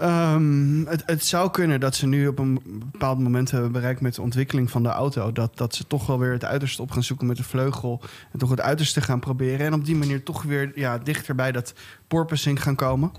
ehm, 0.00 0.84
het, 0.86 1.02
het 1.06 1.24
zou 1.24 1.50
kunnen 1.50 1.80
dat 1.80 1.94
ze 1.96 2.06
nu 2.06 2.26
op 2.26 2.38
een 2.38 2.60
bepaald 2.92 3.18
moment 3.18 3.50
hebben 3.50 3.72
bereikt 3.72 4.00
met 4.00 4.14
de 4.14 4.22
ontwikkeling 4.22 4.70
van 4.70 4.82
de 4.82 4.88
auto. 4.88 5.32
Dat, 5.32 5.56
dat 5.56 5.74
ze 5.74 5.86
toch 5.86 6.06
wel 6.06 6.18
weer 6.18 6.32
het 6.32 6.44
uiterste 6.44 6.82
op 6.82 6.90
gaan 6.90 7.02
zoeken 7.02 7.26
met 7.26 7.36
de 7.36 7.44
vleugel. 7.44 8.00
En 8.32 8.38
toch 8.38 8.50
het 8.50 8.60
uiterste 8.60 9.00
gaan 9.00 9.20
proberen. 9.20 9.66
En 9.66 9.74
op 9.74 9.84
die 9.84 9.96
manier 9.96 10.22
toch 10.22 10.42
weer 10.42 10.72
ja, 10.74 10.98
dichter 10.98 11.34
bij 11.34 11.52
dat 11.52 11.74
porpoising 12.08 12.62
gaan 12.62 12.74
komen. 12.76 13.12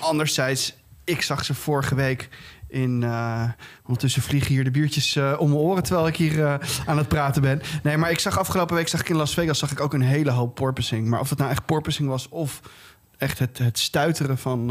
Anderzijds, 0.00 0.76
ik 1.04 1.22
zag 1.22 1.44
ze 1.44 1.54
vorige 1.54 1.94
week 1.94 2.28
in. 2.72 3.02
eh, 3.02 3.42
ondertussen 3.84 4.22
vliegen 4.22 4.50
hier 4.52 4.64
de 4.64 4.70
biertjes 4.70 5.16
eh, 5.16 5.34
om 5.38 5.48
mijn 5.48 5.60
oren 5.60 5.82
terwijl 5.82 6.06
ik 6.06 6.16
hier 6.16 6.44
eh, 6.44 6.54
aan 6.86 6.98
het 6.98 7.08
praten 7.08 7.42
ben. 7.42 7.62
Nee, 7.82 7.96
maar 7.96 8.10
ik 8.10 8.18
zag 8.18 8.38
afgelopen 8.38 8.76
week 8.76 8.88
zag 8.88 9.00
ik 9.00 9.08
in 9.08 9.16
Las 9.16 9.34
Vegas 9.34 9.58
zag 9.58 9.70
ik 9.72 9.80
ook 9.80 9.94
een 9.94 10.00
hele 10.00 10.30
hoop 10.30 10.54
porpoising. 10.54 11.08
Maar 11.08 11.20
of 11.20 11.30
het 11.30 11.38
nou 11.38 11.50
echt 11.50 11.66
porpoising 11.66 12.08
was 12.08 12.28
of 12.28 12.60
echt 13.18 13.38
het, 13.38 13.58
het 13.58 13.78
stuiteren 13.78 14.38
van, 14.38 14.66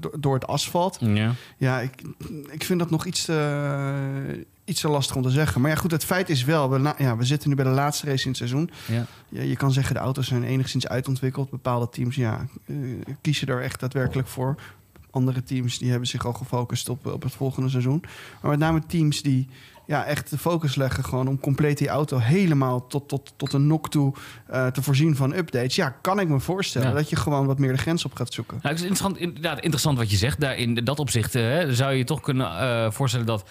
do- 0.00 0.10
door 0.18 0.34
het 0.34 0.46
asfalt. 0.46 0.96
Ja. 1.00 1.32
Ja, 1.56 1.80
ik, 1.80 2.02
ik 2.50 2.64
vind 2.64 2.78
dat 2.78 2.90
nog 2.90 3.04
iets 3.06 3.24
te, 3.24 4.46
iets 4.64 4.80
te 4.80 4.88
lastig 4.88 5.16
om 5.16 5.22
te 5.22 5.30
zeggen. 5.30 5.60
Maar 5.60 5.70
ja, 5.70 5.76
goed, 5.76 5.90
het 5.90 6.04
feit 6.04 6.28
is 6.30 6.44
wel, 6.44 6.70
we, 6.70 6.94
ja, 6.98 7.16
we 7.16 7.24
zitten 7.24 7.48
nu 7.48 7.54
bij 7.54 7.64
de 7.64 7.70
laatste 7.70 8.06
race 8.06 8.22
in 8.22 8.28
het 8.28 8.36
seizoen. 8.36 8.70
Ja. 8.86 9.06
Ja, 9.28 9.42
je 9.42 9.56
kan 9.56 9.72
zeggen, 9.72 9.94
de 9.94 10.00
auto's 10.00 10.26
zijn 10.26 10.44
enigszins 10.44 10.88
uitontwikkeld. 10.88 11.50
Bepaalde 11.50 11.88
teams 11.88 12.16
ja, 12.16 12.46
kiezen 13.20 13.48
er 13.48 13.62
echt 13.62 13.80
daadwerkelijk 13.80 14.28
voor. 14.28 14.54
Andere 15.14 15.42
teams 15.42 15.78
die 15.78 15.90
hebben 15.90 16.08
zich 16.08 16.26
al 16.26 16.32
gefocust 16.32 16.88
op, 16.88 17.06
op 17.06 17.22
het 17.22 17.32
volgende 17.32 17.68
seizoen. 17.68 18.04
Maar 18.42 18.50
met 18.50 18.60
name 18.60 18.86
teams 18.86 19.22
die 19.22 19.48
ja, 19.86 20.04
echt 20.04 20.30
de 20.30 20.38
focus 20.38 20.74
leggen... 20.74 21.04
gewoon 21.04 21.28
om 21.28 21.40
compleet 21.40 21.78
die 21.78 21.88
auto 21.88 22.18
helemaal 22.18 22.86
tot, 22.86 23.08
tot, 23.08 23.32
tot 23.36 23.52
een 23.52 23.66
nok 23.66 23.90
toe 23.90 24.12
eh, 24.46 24.66
te 24.66 24.82
voorzien 24.82 25.16
van 25.16 25.34
updates. 25.34 25.74
Ja, 25.74 25.90
kan 26.00 26.20
ik 26.20 26.28
me 26.28 26.40
voorstellen 26.40 26.88
Ja. 26.88 26.94
dat 26.94 27.10
je 27.10 27.16
gewoon 27.16 27.46
wat 27.46 27.58
meer 27.58 27.72
de 27.72 27.78
grens 27.78 28.04
op 28.04 28.14
gaat 28.14 28.32
zoeken. 28.32 28.58
Nou, 28.62 28.68
het 28.74 28.78
is 28.84 28.88
interessant, 28.88 29.18
inderdaad, 29.18 29.60
interessant 29.60 29.98
wat 29.98 30.10
je 30.10 30.16
zegt. 30.16 30.40
Daar 30.40 30.56
in 30.56 30.74
dat 30.74 30.98
opzicht 30.98 31.34
eh, 31.34 31.42
hè, 31.42 31.74
zou 31.74 31.92
je 31.92 31.98
je 31.98 32.04
toch 32.04 32.20
kunnen 32.20 32.58
eh, 32.58 32.90
voorstellen 32.90 33.26
dat, 33.26 33.48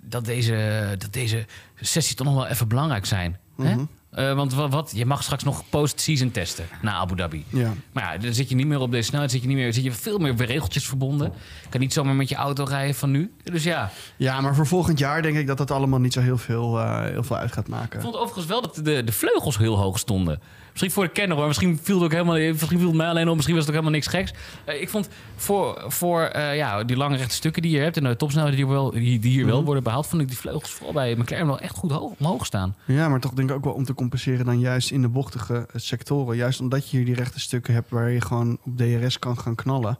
dat, 0.00 0.24
deze, 0.24 0.94
dat 0.98 1.12
deze 1.12 1.46
sessies 1.80 2.14
toch 2.14 2.26
nog 2.26 2.36
wel 2.36 2.46
even 2.46 2.68
belangrijk 2.68 3.06
zijn. 3.06 3.38
hè? 3.56 3.76
Eh, 4.16 4.34
want 4.34 4.54
wat, 4.54 4.72
wat, 4.72 4.92
je 4.94 5.06
mag 5.06 5.22
straks 5.22 5.44
nog 5.44 5.62
post-season 5.70 6.30
testen 6.30 6.64
na 6.82 6.94
Abu 6.94 7.16
Dhabi. 7.16 7.44
Ja. 7.48 7.72
Maar 7.92 8.12
ja, 8.12 8.18
dan 8.18 8.32
zit 8.32 8.48
je 8.48 8.54
niet 8.54 8.66
meer 8.66 8.80
op 8.80 8.90
deze 8.90 9.08
snelheid, 9.08 9.30
zit 9.30 9.40
je, 9.42 9.46
niet 9.46 9.56
meer, 9.56 9.72
zit 9.72 9.84
je 9.84 9.92
veel 9.92 10.18
meer 10.18 10.34
regeltjes 10.36 10.86
verbonden. 10.86 11.32
Je 11.62 11.68
kan 11.68 11.80
niet 11.80 11.92
zomaar 11.92 12.14
met 12.14 12.28
je 12.28 12.34
auto 12.34 12.64
rijden 12.64 12.94
van 12.94 13.10
nu. 13.10 13.32
Dus 13.42 13.64
ja, 13.64 13.90
ja, 14.16 14.40
maar 14.40 14.54
voor 14.54 14.66
volgend 14.66 14.98
jaar 14.98 15.22
denk 15.22 15.36
ik 15.36 15.46
dat 15.46 15.58
dat 15.58 15.70
allemaal 15.70 15.98
niet 15.98 16.12
zo 16.12 16.20
heel 16.20 16.38
veel, 16.38 16.80
eh, 16.80 17.04
heel 17.04 17.22
veel 17.22 17.36
uit 17.36 17.52
gaat 17.52 17.68
maken. 17.68 17.96
ik 17.96 18.04
vond 18.04 18.16
overigens 18.16 18.46
wel 18.46 18.62
dat 18.62 18.74
de, 18.74 19.04
de 19.04 19.12
vleugels 19.12 19.58
heel 19.58 19.78
hoog 19.78 19.98
stonden. 19.98 20.40
Misschien 20.76 20.94
voor 20.94 21.04
de 21.04 21.10
kenner 21.20 21.36
hoor, 21.36 21.46
misschien 21.46 21.78
viel 21.82 21.94
het 21.94 22.04
ook 22.04 22.12
helemaal, 22.12 22.34
misschien 22.52 22.78
viel 22.78 22.88
het 22.88 22.96
mij 22.96 23.08
alleen 23.08 23.28
op, 23.28 23.34
misschien 23.34 23.56
was 23.56 23.66
het 23.66 23.74
ook 23.76 23.80
helemaal 23.80 24.00
niks 24.00 24.14
geks. 24.14 24.32
Eh, 24.64 24.80
ik 24.80 24.88
vond 24.88 25.08
voor, 25.36 25.84
voor 25.88 26.22
eh, 26.22 26.56
ja, 26.56 26.84
die 26.84 26.96
lange 26.96 27.16
rechte 27.16 27.34
stukken 27.34 27.62
die 27.62 27.70
je 27.70 27.78
hebt 27.78 27.96
en 27.96 28.04
de 28.04 28.16
topsnelheden 28.16 28.56
die, 28.58 28.66
wel, 28.66 28.90
die, 28.90 29.18
die 29.18 29.30
hier 29.30 29.46
wel 29.46 29.56
Mhm. 29.56 29.64
worden 29.64 29.82
behaald, 29.82 30.06
vond 30.06 30.22
ik 30.22 30.28
die 30.28 30.36
vleugels 30.36 30.70
vooral 30.70 30.92
bij 30.92 31.14
McLaren 31.16 31.46
wel 31.46 31.58
echt 31.58 31.76
goed 31.76 31.90
hoog, 31.90 32.12
omhoog 32.18 32.46
staan. 32.46 32.76
Ja, 32.84 33.08
maar 33.08 33.20
toch 33.20 33.32
denk 33.32 33.50
ik 33.50 33.56
ook 33.56 33.64
wel 33.64 33.72
om 33.72 33.84
te 33.84 33.94
compenseren 33.94 34.44
dan 34.44 34.58
juist 34.60 34.90
in 34.90 35.00
de 35.02 35.08
bochtige 35.08 35.66
sectoren. 35.74 36.36
Juist 36.36 36.60
omdat 36.60 36.90
je 36.90 36.96
hier 36.96 37.06
die 37.06 37.14
rechte 37.14 37.40
stukken 37.40 37.74
hebt 37.74 37.90
waar 37.90 38.10
je 38.10 38.20
gewoon 38.20 38.58
op 38.64 38.76
DRS 38.76 39.18
kan 39.18 39.38
gaan 39.38 39.54
knallen. 39.54 39.98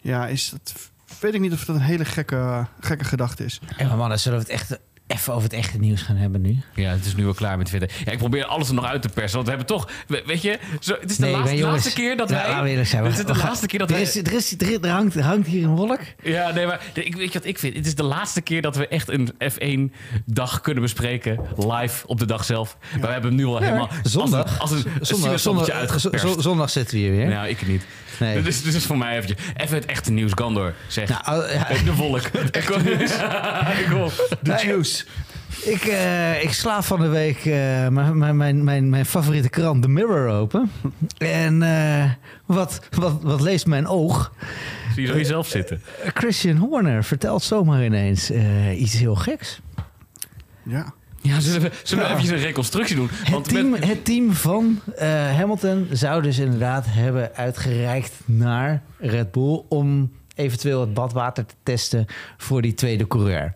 Ja, 0.00 0.26
is 0.26 0.50
dat... 0.50 0.90
Weet 1.20 1.34
ik 1.34 1.40
niet 1.40 1.52
of 1.52 1.64
dat 1.64 1.76
een 1.76 1.82
hele 1.82 2.04
gekke, 2.04 2.66
gekke 2.80 3.04
gedachte 3.04 3.44
is. 3.44 3.60
En 3.76 3.86
maar 3.88 3.96
mannen, 3.96 4.20
zullen 4.20 4.38
we 4.38 4.44
het 4.44 4.52
echt 4.52 4.78
even 5.12 5.32
over 5.32 5.42
het 5.48 5.58
echte 5.58 5.78
nieuws 5.78 6.02
gaan 6.02 6.16
hebben 6.16 6.40
nu? 6.40 6.58
Ja, 6.74 6.90
het 6.90 7.04
is 7.04 7.14
nu 7.16 7.24
wel 7.24 7.34
klaar 7.34 7.58
met 7.58 7.66
Twitter. 7.66 7.90
Ja, 8.04 8.12
ik 8.12 8.18
probeer 8.18 8.44
alles 8.44 8.68
er 8.68 8.74
nog 8.74 8.84
uit 8.84 9.02
te 9.02 9.08
persen, 9.08 9.32
want 9.34 9.44
we 9.48 9.54
hebben 9.56 9.76
toch, 9.76 9.88
we- 10.06 10.22
weet 10.26 10.42
je, 10.42 10.58
zo, 10.80 10.94
het 11.00 11.10
is 11.10 11.16
de 11.16 11.22
Nee, 11.22 11.60
laatste, 11.62 11.92
keer 11.92 12.16
dat 12.16 12.30
Ja, 12.30 12.46
wij... 12.48 12.62
we 12.62 12.68
eerlijk 12.68 12.88
zijn. 12.88 13.02
Dit 13.04 13.12
We- 13.14 13.18
is 13.20 13.26
de 13.26 13.34
gaan- 13.34 13.46
laatste 13.48 13.66
keer 13.66 13.78
dat 13.78 13.88
er 13.90 13.94
wij... 13.94 14.04
is, 14.04 14.16
er, 14.16 14.32
is, 14.32 14.52
er, 14.58 14.70
is- 14.70 14.78
er 14.82 14.88
hangt, 14.88 15.14
er 15.14 15.22
hangt 15.22 15.46
hier 15.46 15.64
een 15.64 15.74
wolk. 15.76 16.00
Ja, 16.22 16.50
nee, 16.52 16.66
maar 16.66 16.80
ik 16.94 17.16
weet 17.16 17.32
je 17.32 17.38
wat 17.38 17.48
ik 17.48 17.58
vind. 17.58 17.76
Het 17.76 17.86
is 17.86 17.94
de 17.94 18.02
laatste 18.02 18.40
keer 18.40 18.62
dat 18.62 18.76
we 18.76 18.88
echt 18.88 19.08
een 19.08 19.28
F1-dag 19.52 20.60
kunnen 20.60 20.82
bespreken. 20.82 21.40
Live 21.56 22.06
op 22.06 22.18
de 22.18 22.26
dag 22.26 22.44
zelf. 22.44 22.76
Maar 22.92 23.00
we 23.00 23.06
hebben 23.06 23.30
hem 23.30 23.38
nu 23.40 23.46
al 23.46 23.58
helemaal 23.58 23.88
zondag. 24.02 24.58
als 24.60 24.70
een, 24.70 24.84
als 25.00 25.10
een 25.10 25.16
Zondag, 25.16 25.40
zondag, 25.40 26.42
zondag 26.42 26.70
zitten 26.70 26.96
we 26.96 27.02
hier 27.02 27.12
weer. 27.12 27.28
Nou, 27.28 27.48
ik 27.48 27.66
niet. 27.66 27.82
Nee. 28.20 28.42
Dus, 28.42 28.62
dus 28.62 28.84
voor 28.84 28.98
mij 28.98 29.16
eventjes. 29.16 29.46
Even 29.56 29.74
het 29.76 29.86
echte 29.86 30.12
nieuws, 30.12 30.30
Gandor. 30.34 30.74
Zeg. 30.88 31.08
Nou, 31.08 31.52
ja, 31.52 31.66
de 31.84 31.92
kom. 32.66 32.80
Ik 33.82 33.86
kom. 33.90 34.10
De 34.42 34.52
Nee. 34.52 34.58
Ik, 35.64 35.82
eh, 35.84 36.42
ik 36.42 36.52
sla 36.52 36.82
van 36.82 37.00
de 37.00 37.08
week 37.08 37.36
eh, 37.44 37.52
mijn, 37.88 38.18
mijn, 38.18 38.36
mijn, 38.36 38.64
mijn, 38.64 38.90
mijn 38.90 39.06
favoriete 39.06 39.48
krant 39.48 39.82
The 39.82 39.88
Mirror 39.88 40.28
open. 40.28 40.70
En 41.18 41.62
eh, 41.62 42.10
wat, 42.46 42.80
wat, 42.90 43.22
wat 43.22 43.40
leest 43.40 43.66
mijn 43.66 43.86
oog? 43.86 44.32
Zie 44.94 45.02
je 45.02 45.08
zo 45.08 45.16
jezelf 45.16 45.46
zitten. 45.46 45.82
Christian 46.14 46.56
Horner 46.56 47.04
vertelt 47.04 47.42
zomaar 47.42 47.84
ineens 47.84 48.30
eh, 48.30 48.80
iets 48.80 48.92
heel 48.98 49.14
geks. 49.14 49.60
Ja. 50.62 50.92
Ja, 51.20 51.40
zullen 51.40 51.60
we, 51.60 51.70
zullen 51.82 52.04
we 52.04 52.10
eventjes 52.10 52.30
een 52.38 52.44
reconstructie 52.46 52.96
doen? 52.96 53.08
Het 53.12 53.44
team, 53.48 53.70
met- 53.70 53.84
het 53.84 54.04
team 54.04 54.32
van 54.32 54.80
eh, 54.96 55.08
Hamilton 55.36 55.86
zou 55.92 56.22
dus 56.22 56.38
inderdaad 56.38 56.84
hebben 56.88 57.34
uitgereikt 57.34 58.12
naar 58.24 58.82
Red 58.98 59.32
Bull 59.32 59.62
om 59.68 60.12
eventueel 60.34 60.80
het 60.80 60.94
badwater 60.94 61.46
te 61.46 61.54
testen 61.62 62.06
voor 62.36 62.62
die 62.62 62.74
tweede 62.74 63.06
coureur. 63.06 63.54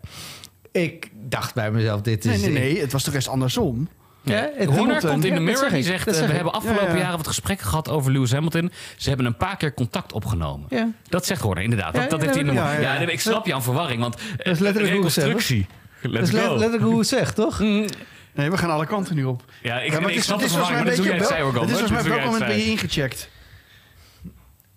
Ik 0.73 1.11
dacht 1.29 1.55
bij 1.55 1.71
mezelf, 1.71 2.01
dit 2.01 2.25
is... 2.25 2.41
Nee, 2.41 2.51
nee, 2.51 2.63
nee. 2.73 2.81
Het 2.81 2.93
was 2.93 3.03
toch 3.03 3.15
eerst 3.15 3.29
andersom? 3.29 3.89
Ja, 4.23 4.51
Horner 4.67 5.01
komt 5.01 5.13
in 5.13 5.21
de 5.21 5.27
Ja, 5.29 5.35
dat 5.35 5.43
mirror 5.43 5.73
ik. 5.73 5.85
zegt... 5.85 6.07
Eh, 6.07 6.27
we 6.27 6.33
hebben 6.33 6.53
afgelopen 6.53 6.87
Ja, 6.87 6.93
ja. 6.95 6.99
jaren 6.99 7.17
wat 7.17 7.27
gesprekken 7.27 7.67
gehad 7.67 7.89
over 7.89 8.13
Lewis 8.13 8.33
Hamilton. 8.33 8.71
Ze 8.97 9.09
hebben 9.09 9.27
een 9.27 9.37
paar 9.37 9.57
keer 9.57 9.75
contact 9.75 10.13
opgenomen. 10.13 10.67
Ja. 10.71 10.89
Dat 11.09 11.27
zegt 11.27 11.41
Horner, 11.41 11.63
inderdaad. 11.65 11.95
Dat, 11.95 12.03
Ja, 12.03 12.09
dat 12.09 12.19
ja, 12.19 12.25
heeft 12.25 12.39
hij 12.39 12.49
in 12.49 12.55
de 12.55 12.61
ja, 12.61 12.73
ja, 12.73 12.81
ja, 12.81 12.93
ja. 12.93 12.99
nee, 12.99 13.13
Ik 13.13 13.21
snap 13.21 13.47
je 13.47 13.55
aan 13.55 13.63
verwarring, 13.63 14.01
want... 14.01 14.17
Dat 14.37 14.47
is 14.47 14.59
letterlijk 14.59 14.79
hoe 14.79 14.89
reconstructie. 14.89 15.67
Dat 16.03 16.11
Let's 16.11 16.29
is 16.29 16.33
letterlijk 16.35 16.83
hoe 16.83 16.99
het 16.99 17.09
zegt, 17.09 17.35
toch? 17.35 17.61
Mm, 17.61 17.87
Nee, 18.35 18.51
we 18.51 18.57
gaan 18.59 18.71
alle 18.71 18.87
kanten 18.87 19.15
nu 19.15 19.25
op. 19.25 19.43
Ja, 19.63 19.81
ik, 19.81 19.93
Ja, 19.93 20.01
maar 20.01 20.11
ik 20.13 20.23
snap 20.23 20.39
de 20.39 20.45
het 20.45 20.53
is 20.53 20.59
verwarring, 20.59 20.85
maar 20.85 20.95
dat 20.95 21.05
doe 21.05 21.07
jij 21.07 21.17
het 21.17 21.27
zei 21.27 21.43
ook 21.43 21.55
al. 21.57 21.61
Het 21.61 21.71
is 21.71 21.79
volgens 21.79 22.03
mij 22.03 22.11
op 22.11 22.19
welk 22.19 22.25
moment 22.33 22.47
ben 22.47 22.57
je 22.57 22.65
ingecheckt? 22.71 23.29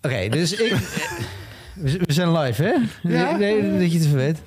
Oké, 0.02 0.28
dus 0.28 0.52
ik... 0.52 0.72
we 1.74 1.98
we 2.06 2.12
zijn 2.12 2.38
live, 2.38 2.62
hè? 2.62 2.74
Ja. 3.08 3.36
Nee, 3.36 3.78
dat 3.78 3.92
je 3.92 3.98
het 3.98 4.06
even 4.06 4.16
weet. 4.16 4.38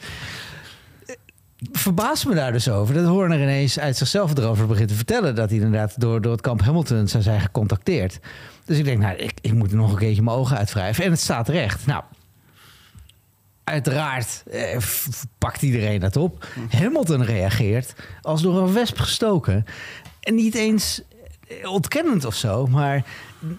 Verbaast 1.71 2.27
me 2.27 2.35
daar 2.35 2.51
dus 2.51 2.69
over 2.69 2.93
dat 2.93 3.05
Horner 3.05 3.41
ineens 3.41 3.79
uit 3.79 3.97
zichzelf 3.97 4.37
erover 4.37 4.67
begint 4.67 4.87
te 4.87 4.95
vertellen 4.95 5.35
dat 5.35 5.49
hij 5.49 5.59
inderdaad 5.59 5.99
door, 5.99 6.21
door 6.21 6.31
het 6.31 6.41
kamp 6.41 6.61
Hamilton 6.61 7.07
zou 7.07 7.23
zijn 7.23 7.41
gecontacteerd. 7.41 8.19
Dus 8.65 8.77
ik 8.77 8.85
denk, 8.85 8.99
nou, 8.99 9.15
ik, 9.15 9.33
ik 9.41 9.53
moet 9.53 9.71
er 9.71 9.77
nog 9.77 9.91
een 9.91 9.97
keertje 9.97 10.21
mijn 10.21 10.37
ogen 10.37 10.57
uitwrijven. 10.57 11.03
En 11.03 11.11
het 11.11 11.19
staat 11.19 11.49
recht. 11.49 11.85
Nou, 11.85 12.03
uiteraard 13.63 14.43
eh, 14.51 14.77
pakt 15.37 15.61
iedereen 15.61 15.99
dat 15.99 16.17
op. 16.17 16.47
Hamilton 16.69 17.23
reageert 17.23 17.93
als 18.21 18.41
door 18.41 18.61
een 18.61 18.73
wesp 18.73 18.99
gestoken. 18.99 19.65
En 20.19 20.35
niet 20.35 20.55
eens 20.55 21.01
eh, 21.47 21.71
ontkennend 21.71 22.25
of 22.25 22.35
zo, 22.35 22.67
maar 22.67 23.05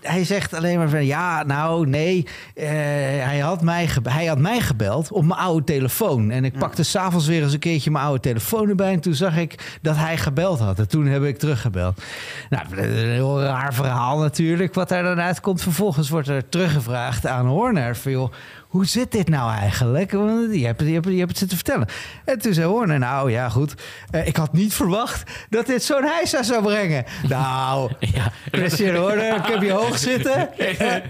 hij 0.00 0.24
zegt 0.24 0.54
alleen 0.54 0.78
maar 0.78 0.88
van 0.88 1.06
ja, 1.06 1.42
nou 1.42 1.86
nee, 1.86 2.26
eh, 2.54 2.68
hij, 2.68 3.38
had 3.38 3.62
mij 3.62 3.88
hij 4.02 4.26
had 4.26 4.38
mij 4.38 4.60
gebeld 4.60 5.12
op 5.12 5.24
mijn 5.24 5.40
oude 5.40 5.64
telefoon. 5.64 6.30
En 6.30 6.44
ik 6.44 6.58
pakte 6.58 6.82
s'avonds 6.82 7.26
weer 7.26 7.42
eens 7.42 7.52
een 7.52 7.58
keertje 7.58 7.90
mijn 7.90 8.04
oude 8.04 8.20
telefoon 8.20 8.68
erbij. 8.68 8.92
En 8.92 9.00
toen 9.00 9.14
zag 9.14 9.36
ik 9.36 9.78
dat 9.82 9.96
hij 9.96 10.16
gebeld 10.16 10.58
had. 10.58 10.78
En 10.78 10.88
toen 10.88 11.06
heb 11.06 11.22
ik 11.22 11.38
teruggebeld. 11.38 12.02
Nou, 12.50 12.64
een 12.76 13.10
heel 13.10 13.42
raar 13.42 13.74
verhaal 13.74 14.18
natuurlijk, 14.18 14.74
wat 14.74 14.88
daar 14.88 15.02
dan 15.02 15.20
uitkomt. 15.20 15.62
Vervolgens 15.62 16.08
wordt 16.08 16.28
er 16.28 16.48
teruggevraagd 16.48 17.26
aan 17.26 17.46
Horner 17.46 17.96
van 17.96 18.12
joh, 18.12 18.32
hoe 18.74 18.86
zit 18.86 19.12
dit 19.12 19.28
nou 19.28 19.52
eigenlijk? 19.52 20.12
Want 20.12 20.54
je 20.54 20.66
hebt, 20.66 20.80
je, 20.80 20.92
hebt, 20.92 21.06
je 21.06 21.18
hebt 21.18 21.28
het 21.28 21.38
zitten 21.38 21.56
vertellen. 21.56 21.88
En 22.24 22.38
toen 22.38 22.52
zei 22.52 22.66
Horner, 22.66 22.98
nou 22.98 23.30
ja 23.30 23.48
goed, 23.48 23.74
eh, 24.10 24.26
ik 24.26 24.36
had 24.36 24.52
niet 24.52 24.74
verwacht 24.74 25.30
dat 25.50 25.66
dit 25.66 25.82
zo'n 25.84 26.04
heisa 26.04 26.42
zou 26.42 26.62
brengen. 26.62 27.04
Nou, 27.28 27.90
Ja. 28.14 28.32
Christian 28.52 28.96
Horner, 28.96 29.36
ik 29.36 29.46
heb 29.46 29.62
je 29.62 29.70
hoog 29.74 29.98
zitten. 29.98 30.48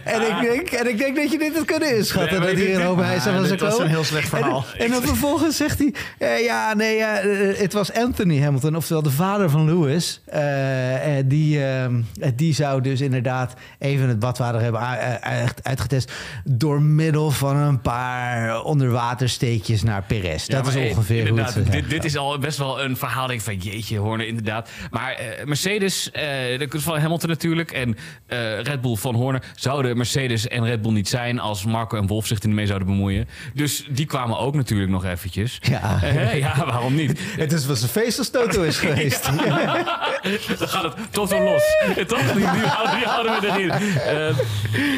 en, 0.05 0.21
ik 0.23 0.41
denk, 0.43 0.69
en 0.71 0.89
ik 0.89 0.99
denk 0.99 1.17
dat 1.17 1.31
je 1.33 1.39
dit 1.39 1.55
had 1.57 1.65
kunnen 1.65 1.97
inschatten. 1.97 2.41
Nee, 2.41 2.49
dat 2.55 2.59
hier 2.65 2.75
een 2.75 2.83
hoop 2.87 2.99
hijs 2.99 3.27
aan 3.27 3.41
was 3.41 3.55
komen. 3.57 3.81
een 3.81 3.89
heel 3.89 4.05
slecht 4.05 4.29
verhaal. 4.29 4.65
En, 4.79 4.85
en 4.85 4.91
dan 4.91 5.03
vervolgens 5.03 5.57
zegt 5.57 5.79
hij... 5.79 5.95
eh, 6.19 6.45
ja, 6.45 6.75
nee, 6.75 6.97
ja, 6.97 7.19
eh, 7.21 7.59
het 7.59 7.73
was 7.73 7.93
Anthony 7.93 8.41
Hamilton, 8.41 8.77
oftewel 8.77 9.03
de 9.03 9.11
vader 9.11 9.51
van 9.51 9.65
Lewis. 9.65 10.21
Eh, 10.27 11.19
eh, 11.19 11.25
die, 11.29 11.65
eh, 11.65 11.87
die 12.35 12.55
zou 12.55 12.81
dus 12.81 13.01
inderdaad 13.01 13.55
even 13.79 14.09
het 14.09 14.19
badwater 14.19 14.61
hebben 14.61 14.81
eh, 14.81 15.47
uitgetest... 15.63 16.13
door 16.45 16.83
middel 16.83 17.31
van 17.31 17.57
een 17.57 17.81
paar 17.81 18.63
onderwatersteekjes 18.63 19.83
naar 19.83 20.03
Perez. 20.03 20.47
Ja, 20.47 20.57
dat 20.63 20.67
is 20.67 20.75
eh, 20.75 20.89
ongeveer 20.91 21.29
hoe 21.29 21.41
het... 21.41 21.73
dit, 21.73 21.91
dit 21.91 22.05
is 22.05 22.17
al 22.17 22.39
best 22.39 22.59
wel 22.59 22.83
een 22.83 22.97
verhaal. 22.97 23.27
Denk 23.27 23.39
ik 23.39 23.45
van 23.45 23.57
jeetje, 23.57 23.99
Horner, 23.99 24.27
inderdaad. 24.27 24.69
Maar 24.91 25.13
eh, 25.13 25.45
Mercedes, 25.45 26.11
eh 26.11 26.59
dat 26.59 26.75
is 26.75 26.83
van 26.83 26.99
Hamilton 26.99 27.29
natuurlijk. 27.29 27.71
En 27.73 27.97
eh, 28.27 28.54
Red 28.63 28.81
Bull 28.81 28.97
van 28.97 29.15
Horner 29.15 29.43
zouden 29.55 29.97
Mercedes 29.97 30.49
en 30.49 30.65
Red 30.65 30.83
Bull 30.83 30.93
niet 30.93 31.09
zijn 31.09 31.39
als 31.39 31.65
Marco 31.65 31.97
en 31.97 32.07
Wolf 32.07 32.27
zich 32.27 32.41
er 32.41 32.47
niet 32.47 32.57
mee 32.57 32.67
zouden 32.67 32.89
bemoeien. 32.89 33.29
Dus 33.55 33.87
die 33.91 34.07
kwamen 34.07 34.39
ook 34.39 34.55
natuurlijk 34.55 34.91
nog 34.91 35.05
eventjes. 35.05 35.59
Ja. 35.61 36.03
Eh, 36.03 36.39
ja, 36.39 36.65
waarom 36.65 36.95
niet? 36.95 37.21
Het 37.37 37.53
is 37.53 37.67
was 37.67 37.83
een 37.83 37.89
feest 37.89 38.19
als 38.19 38.31
Toto 38.31 38.63
is 38.63 38.79
geweest. 38.85 39.25
Dan 40.59 40.69
gaat 40.69 40.83
het 40.83 40.95
tot 41.11 41.29
zo 41.29 41.43
los. 41.45 41.63
Eh, 41.97 42.05
Toch? 42.05 42.33
Die, 42.33 42.45
houden, 42.47 42.97
die 42.97 43.07
houden 43.07 43.41
we 43.41 43.47
erin. 43.47 43.71
Eh, 43.71 44.37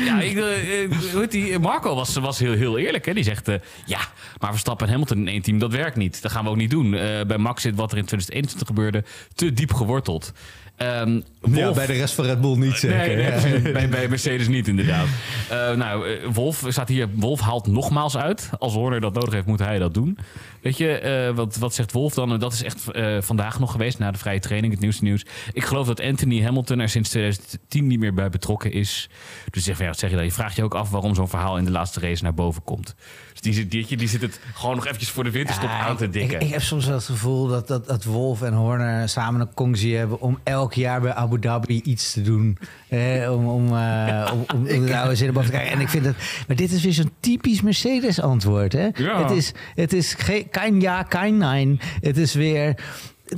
ja, 0.07 0.21
ik, 0.21 0.37
eh, 0.37 0.83
eh, 1.23 1.31
die? 1.31 1.59
Marco 1.59 1.95
was, 1.95 2.15
was 2.15 2.39
heel, 2.39 2.53
heel 2.53 2.79
eerlijk. 2.79 3.07
Hè? 3.07 3.15
Die 3.15 3.25
zegt, 3.25 3.49
eh, 3.49 3.55
ja, 3.85 3.99
maar 4.41 4.51
Verstappen 4.51 4.87
en 4.87 4.93
Hamilton 4.93 5.19
in 5.19 5.29
één 5.29 5.43
team, 5.43 5.59
dat 5.59 5.73
werkt 5.73 5.97
niet. 5.97 6.23
Dat 6.23 6.33
gaan 6.33 6.45
we 6.45 6.51
ook 6.51 6.57
niet 6.57 6.71
doen. 6.71 6.95
Eh, 6.95 7.21
bij 7.27 7.39
Max 7.39 7.63
zit 7.63 7.75
wat 7.77 7.93
er 7.93 7.99
in 7.99 8.05
2021 8.05 8.67
gebeurde 8.67 9.05
te 9.35 9.53
diep 9.53 9.73
geworteld. 9.73 10.33
Ehm, 10.77 11.21
Ja, 11.53 11.73
bij 11.73 11.87
de 11.87 11.93
rest 11.93 12.15
van 12.15 12.25
Red 12.25 12.41
Bull 12.41 12.57
niet 12.57 12.75
zeker. 12.77 12.97
Nee, 12.97 13.17
nee, 13.17 13.25
Ja. 13.25 13.31
precies. 13.41 13.73
bij, 13.73 13.89
bij 13.89 14.09
Mercedes 14.09 14.49
niet, 14.49 14.69
inderdaad. 14.69 15.07
Eh, 15.51 15.73
nou, 15.73 16.09
eh, 16.09 16.27
Wolf 16.33 16.65
staat 16.69 16.89
hier. 16.89 17.09
Wolf 17.15 17.41
haalt 17.41 17.67
nogmaals 17.67 18.17
uit. 18.17 18.51
Als 18.59 18.73
Horner 18.75 19.01
dat 19.01 19.15
nodig 19.15 19.33
heeft, 19.35 19.47
moet 19.47 19.59
hij 19.59 19.79
dat 19.79 19.95
doen. 19.95 20.19
Weet 20.63 20.77
je, 20.77 20.99
eh, 20.99 21.35
wat, 21.35 21.57
wat 21.57 21.75
zegt 21.75 21.93
Wolf 21.93 22.15
dan? 22.15 22.39
Dat 22.39 22.53
is 22.53 22.63
echt 22.63 22.91
eh, 22.91 23.17
vandaag 23.21 23.59
nog 23.59 23.71
geweest, 23.73 23.99
na 23.99 24.11
de 24.11 24.19
vrije 24.19 24.41
training, 24.41 24.73
het 24.73 24.83
nieuwste 24.83 25.05
nieuws. 25.05 25.25
Ik 25.53 25.65
geloof 25.65 25.87
dat 25.87 26.01
Anthony 26.01 26.43
Hamilton 26.43 26.79
er 26.79 26.89
sinds 26.89 27.09
2010 27.11 27.87
niet 27.87 27.99
meer 27.99 28.15
bij 28.15 28.29
betrokken 28.29 28.73
is. 28.73 29.09
Dus 29.51 29.65
zeg, 29.65 29.79
ja, 29.79 29.87
wat 29.87 29.99
zeg 29.99 30.11
je 30.11 30.17
dan? 30.17 30.25
Je 30.25 30.33
vraagt 30.33 30.57
je 30.57 30.63
ook 30.65 30.75
af 30.75 30.91
waarom 30.91 31.15
zo'n 31.15 31.29
verhaal 31.29 31.59
in 31.59 31.65
de 31.65 31.71
laatste 31.71 32.01
race 32.01 32.23
naar 32.23 32.35
boven 32.35 32.63
komt. 32.65 32.95
Dus 33.33 33.41
die, 33.41 33.53
zit- 33.53 33.71
die, 33.71 33.97
die 33.97 34.09
zit 34.09 34.21
het 34.23 34.41
gewoon 34.55 34.75
nog 34.77 34.85
eventjes 34.87 35.11
voor 35.11 35.25
de 35.25 35.31
winterstop 35.31 35.69
Ja, 35.69 35.79
aan 35.87 35.97
te 35.97 36.05
ik- 36.05 36.13
dikken. 36.13 36.41
Ik, 36.41 36.47
ik 36.47 36.53
heb 36.53 36.63
soms 36.63 36.85
wel 36.87 36.95
het 36.95 37.05
gevoel 37.05 37.47
dat, 37.47 37.69
dat, 37.69 37.87
dat 37.87 38.05
Wolf 38.05 38.43
en 38.43 38.53
Horner 38.53 39.09
samen 39.09 39.41
een 39.41 39.55
congsie 39.55 39.97
hebben 39.97 40.21
om 40.21 40.39
elk 40.45 40.66
jaar 40.75 41.01
bij 41.01 41.13
Abu 41.13 41.39
Dhabi 41.39 41.81
iets 41.85 42.13
te 42.13 42.23
doen. 42.23 42.59
Eh, 42.89 43.33
om, 43.33 43.49
om, 43.49 43.77
eh, 43.77 44.31
om, 44.33 44.45
om, 44.55 44.77
om 44.77 44.87
de 44.87 44.97
oude 44.97 45.15
zin 45.15 45.33
te 45.33 45.41
krijgen. 45.41 45.73
En 45.73 45.81
ik 45.81 45.89
vind 45.89 46.05
dat. 46.05 46.15
Maar 46.47 46.57
dit 46.57 46.73
is 46.73 46.83
weer 46.83 46.93
zo'n 46.93 47.13
typisch 47.21 47.61
Mercedes 47.61 48.21
antwoord. 48.21 48.73
Hè? 48.73 48.89
Ja. 48.95 49.23
Het 49.23 49.31
is, 49.31 49.53
het 49.75 49.93
is 49.93 50.15
geen 50.15 50.49
kein 50.51 50.81
ja, 50.81 51.03
kein 51.03 51.37
nein. 51.37 51.81
Het 52.01 52.17
is 52.17 52.35
weer 52.35 52.75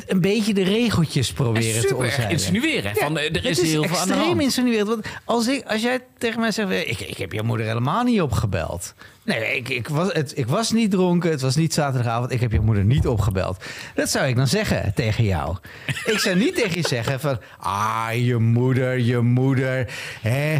een 0.07 0.20
beetje 0.20 0.55
de 0.55 0.62
regeltjes 0.62 1.33
proberen 1.33 1.87
te 1.87 1.96
omzeilen. 1.96 2.31
insinueren. 2.31 2.92
Ja, 2.94 3.01
van, 3.01 3.18
eh, 3.18 3.37
er 3.37 3.44
is 3.44 3.61
heel 3.61 3.85
veel 3.85 3.96
aan 3.96 4.07
de 4.07 4.12
extreem 4.12 4.29
hand. 4.29 4.42
insinuerend. 4.42 4.88
Want 4.88 5.07
als, 5.24 5.48
ik, 5.48 5.64
als 5.66 5.83
jij 5.83 6.01
tegen 6.18 6.40
mij 6.40 6.51
zegt... 6.51 6.70
Ik, 6.70 7.01
ik 7.01 7.16
heb 7.16 7.33
je 7.33 7.42
moeder 7.42 7.66
helemaal 7.66 8.05
niet 8.05 8.20
opgebeld. 8.20 8.94
Nee, 9.22 9.57
ik, 9.57 9.68
ik, 9.68 9.88
was, 9.88 10.12
het, 10.12 10.38
ik 10.38 10.46
was 10.46 10.70
niet 10.70 10.90
dronken. 10.90 11.31
Het 11.31 11.40
was 11.40 11.57
niet 11.57 11.74
zaterdagavond. 11.74 12.31
Ik 12.33 12.40
heb 12.40 12.53
je 12.53 12.61
moeder 12.61 12.85
niet 12.85 13.07
opgebeld. 13.07 13.64
Dat 13.94 14.11
zou 14.11 14.27
ik 14.27 14.37
dan 14.37 14.46
zeggen 14.46 14.92
tegen 14.94 15.24
jou. 15.24 15.57
Ik 16.05 16.18
zou 16.18 16.37
niet 16.37 16.55
tegen 16.55 16.77
je 16.77 16.88
zeggen 16.88 17.20
van... 17.20 17.38
Ah, 17.59 18.09
je 18.12 18.37
moeder, 18.37 18.98
je 18.98 19.18
moeder. 19.18 19.92
Hè? 20.20 20.57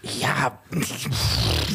Ja, 0.00 0.60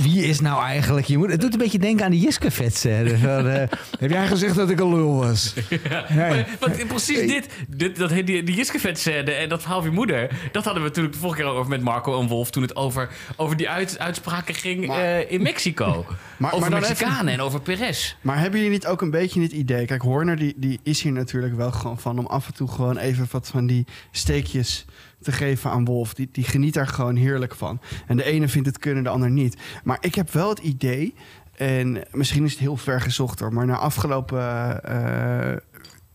wie 0.02 0.24
is 0.26 0.40
nou 0.40 0.64
eigenlijk 0.64 1.06
je 1.06 1.18
moeder? 1.18 1.32
Het 1.36 1.42
doet 1.42 1.54
een 1.54 1.60
beetje 1.60 1.80
denken 1.80 2.06
aan 2.06 2.12
die 2.12 2.22
Jiske-vet 2.22 2.76
scène. 2.76 3.18
Van, 3.18 3.48
eh, 3.48 3.68
heb 4.00 4.10
jij 4.10 4.28
gezegd 4.28 4.56
dat 4.56 4.70
ik 4.70 4.80
een 4.80 4.90
lul 4.96 5.16
was? 5.16 5.54
Nee. 6.10 6.30
Maar, 6.30 6.48
want 6.60 6.88
precies 6.88 7.20
dit, 7.28 7.48
dit 7.68 7.98
dat, 7.98 8.10
die, 8.10 8.44
die 8.44 8.66
scène 8.94 9.32
en 9.32 9.50
dat 9.50 9.62
verhaal 9.62 9.82
van 9.82 9.90
je 9.90 9.96
moeder... 9.96 10.30
dat 10.52 10.64
hadden 10.64 10.82
we 10.84 10.88
natuurlijk 10.88 11.14
de 11.14 11.20
vorige 11.22 11.42
keer 11.42 11.50
over 11.52 11.70
met 11.70 11.82
Marco 11.82 12.20
en 12.22 12.28
Wolf... 12.28 12.52
toen 12.52 12.62
het 12.62 12.76
over, 12.76 13.10
over 13.36 13.58
die 13.58 13.70
uit, 13.70 14.00
uitspraken 14.00 14.56
ging 14.56 14.88
Maar- 14.88 15.00
eh, 15.00 15.32
in 15.32 15.42
Mexico. 15.42 16.06
Maar- 16.38 16.54
over 16.54 16.70
maar 16.70 16.80
dan 16.80 16.90
Mexicanen 16.90 17.34
en 17.34 17.42
over 17.42 17.62
Perez. 17.62 18.16
Maar 18.22 18.40
hebben 18.40 18.60
jullie 18.60 18.74
niet 18.74 18.88
ook 18.88 19.02
een 19.02 19.12
beetje 19.12 19.42
het 19.42 19.52
idee... 19.52 19.86
Kijk, 19.86 20.02
Horner 20.02 20.36
die, 20.38 20.54
die 20.58 20.80
is 20.84 21.02
hier 21.02 21.12
natuurlijk 21.12 21.56
wel 21.56 21.72
gewoon 21.72 22.00
van... 22.00 22.20
om 22.20 22.26
af 22.26 22.48
en 22.48 22.54
toe 22.54 22.68
gewoon 22.68 22.98
even 22.98 23.28
wat 23.32 23.48
van 23.48 23.68
die 23.68 23.86
steekjes 24.12 24.86
te 25.24 25.32
geven 25.32 25.72
aan 25.72 25.86
Wolf. 25.86 26.14
Die, 26.14 26.30
die 26.32 26.44
geniet 26.44 26.74
daar 26.74 26.88
gewoon 26.88 27.16
heerlijk 27.16 27.56
van. 27.56 27.80
En 28.08 28.18
de 28.18 28.24
ene 28.24 28.48
vindt 28.48 28.68
het 28.68 28.78
kunnen, 28.78 29.04
de 29.04 29.10
ander 29.10 29.32
niet. 29.32 29.58
Maar 29.84 29.98
ik 30.02 30.16
heb 30.16 30.32
wel 30.32 30.50
het 30.50 30.60
idee... 30.60 31.14
en 31.56 32.04
misschien 32.12 32.46
is 32.46 32.52
het 32.52 32.60
heel 32.60 32.78
ver 32.78 33.02
gezocht 33.02 33.40
hoor... 33.40 33.54
maar 33.54 33.66
na 33.66 33.78
afgelopen 33.78 34.84
eh, 34.84 35.58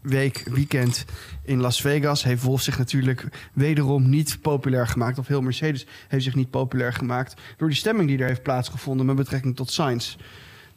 week, 0.00 0.42
weekend 0.50 1.04
in 1.44 1.60
Las 1.60 1.80
Vegas... 1.80 2.24
heeft 2.24 2.42
Wolf 2.42 2.62
zich 2.62 2.78
natuurlijk 2.78 3.48
wederom 3.52 4.08
niet 4.08 4.38
populair 4.42 4.86
gemaakt. 4.86 5.18
Of 5.18 5.26
heel 5.26 5.42
Mercedes 5.42 5.86
heeft 6.08 6.24
zich 6.24 6.34
niet 6.34 6.50
populair 6.50 6.92
gemaakt... 6.92 7.40
door 7.56 7.68
die 7.68 7.76
stemming 7.76 8.08
die 8.08 8.18
er 8.18 8.26
heeft 8.26 8.42
plaatsgevonden 8.42 9.06
met 9.06 9.16
betrekking 9.16 9.56
tot 9.56 9.70
Sainz... 9.70 10.16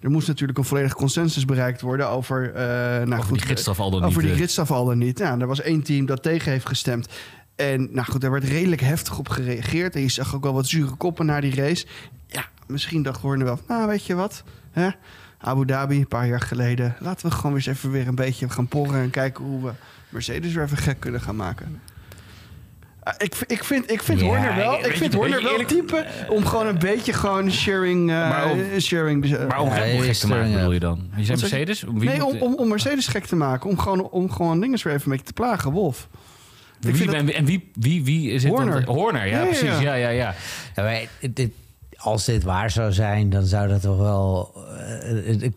Er 0.01 0.11
moest 0.11 0.27
natuurlijk 0.27 0.57
een 0.57 0.65
volledige 0.65 0.95
consensus 0.95 1.45
bereikt 1.45 1.81
worden 1.81 2.09
over... 2.09 2.53
eh 2.53 2.63
nou 2.63 3.11
over 3.11 3.23
goed, 3.23 3.37
die 3.37 3.47
gidsstraf 3.47 3.79
al 3.79 3.91
dan 3.91 3.99
niet. 3.99 4.09
over 4.09 4.21
die 4.21 4.31
eh. 4.31 4.37
gridstraf 4.37 4.71
al 4.71 4.85
dan 4.85 4.97
niet. 4.97 5.19
Nou, 5.19 5.41
er 5.41 5.47
was 5.47 5.61
één 5.61 5.83
team 5.83 6.05
dat 6.05 6.23
tegen 6.23 6.51
heeft 6.51 6.67
gestemd. 6.67 7.07
En 7.61 7.87
nou 7.91 8.07
goed, 8.11 8.21
daar 8.21 8.31
werd 8.31 8.43
redelijk 8.43 8.81
heftig 8.81 9.17
op 9.19 9.29
gereageerd. 9.29 9.95
En 9.95 10.01
je 10.01 10.09
zag 10.09 10.35
ook 10.35 10.43
wel 10.43 10.53
wat 10.53 10.67
zure 10.67 10.95
koppen 10.95 11.25
na 11.25 11.39
die 11.41 11.55
race. 11.55 11.85
Ja, 12.27 12.45
misschien 12.67 13.03
dacht 13.03 13.21
Horner 13.21 13.45
wel, 13.45 13.59
nou 13.67 13.87
weet 13.87 14.05
je 14.05 14.15
wat... 14.15 14.43
Hè? 14.71 14.89
Abu 15.37 15.65
Dhabi, 15.65 15.97
een 15.97 16.07
paar 16.07 16.27
jaar 16.27 16.41
geleden. 16.41 16.95
Laten 16.99 17.29
we 17.29 17.35
gewoon 17.35 17.55
eens 17.55 17.65
even 17.65 17.91
weer 17.91 18.07
een 18.07 18.15
beetje 18.15 18.49
gaan 18.49 18.67
porren... 18.67 19.01
en 19.01 19.09
kijken 19.09 19.43
hoe 19.45 19.63
we 19.65 19.71
Mercedes 20.09 20.53
weer 20.53 20.63
even 20.63 20.77
gek 20.77 20.99
kunnen 20.99 21.21
gaan 21.21 21.35
maken. 21.35 21.81
Ah, 23.03 23.13
Ik, 23.17 23.35
ik 23.47 23.63
vind, 23.63 23.91
ik 23.91 24.01
vind 24.03 24.19
Ja, 24.19 24.25
Horner 24.25 24.55
wel, 24.55 24.85
ik 24.85 24.95
vind 24.97 25.13
Horner 25.13 25.41
wel 25.43 25.51
eerlijk- 25.51 25.67
type 25.69 26.05
om 26.29 26.45
gewoon 26.45 26.67
een 26.67 26.79
beetje 26.79 27.13
gewoon 27.13 27.51
sharing, 27.51 28.09
eh, 28.09 28.29
Maar 28.29 28.51
om- 28.51 28.79
sharing 28.79 29.25
eh, 29.35 29.47
Maar 29.47 29.59
om 29.59 29.67
Ja, 29.69 29.73
gek 30.03 30.13
te 30.13 30.27
maken, 30.27 30.51
bedoel 30.53 30.71
je 30.71 30.79
dan? 30.79 31.09
Je 31.15 31.23
zei 31.25 31.37
je? 31.37 31.41
Mercedes? 31.43 31.83
Wie 31.93 32.09
nee, 32.09 32.25
om, 32.25 32.37
om, 32.41 32.53
om 32.55 32.67
Mercedes 32.67 33.07
gek 33.07 33.25
te 33.25 33.35
maken. 33.35 33.69
Om 33.69 33.77
gewoon, 33.79 34.01
om 34.09 34.31
gewoon 34.31 34.59
dingen 34.59 34.79
weer 34.83 34.93
even 34.93 35.05
een 35.05 35.11
beetje 35.11 35.33
te 35.33 35.33
plagen. 35.41 35.71
Wolf. 35.71 36.07
Ik 36.87 36.95
wie, 36.95 37.05
dat- 37.05 37.15
en, 37.29 37.45
wie, 37.45 37.71
wie, 37.73 38.03
wie 38.03 38.31
is 38.31 38.43
het? 38.43 38.51
Horner. 38.51 38.85
dan? 38.85 38.95
Horner, 38.95 39.25
ja, 39.27 39.31
Ja, 39.31 39.39
ja, 39.39 39.45
precies. 39.45 39.79
ja. 39.79 39.93
Ja, 39.93 40.09
ja, 40.09 40.35
maar 40.75 41.01
dit, 41.33 41.51
als 41.97 42.25
dit 42.25 42.43
waar 42.43 42.71
zou 42.71 42.91
zijn, 42.91 43.29
dan 43.29 43.45
zou 43.45 43.67
dat 43.67 43.81
toch 43.81 43.97
wel 43.97 44.51
eh, 44.77 45.27
een, 45.41 45.55